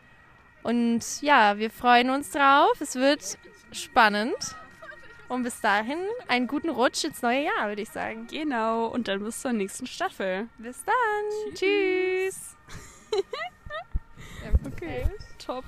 Und 0.63 1.21
ja, 1.21 1.57
wir 1.57 1.71
freuen 1.71 2.09
uns 2.09 2.31
drauf. 2.31 2.81
Es 2.81 2.95
wird 2.95 3.38
spannend. 3.72 4.55
Und 5.30 5.43
bis 5.43 5.59
dahin 5.59 5.99
einen 6.30 6.47
guten 6.47 6.70
Rutsch 6.70 7.03
ins 7.03 7.22
neue 7.22 7.43
Jahr, 7.43 7.68
würde 7.68 7.82
ich 7.82 7.89
sagen. 7.89 8.28
Genau, 8.28 8.86
und 8.88 9.09
dann 9.09 9.24
bis 9.24 9.41
zur 9.41 9.51
nächsten 9.51 9.86
Staffel. 9.86 10.47
Bis 10.57 10.84
dann. 10.86 11.53
Tschüss. 11.53 12.55
Okay, 14.65 15.05
top. 15.39 15.65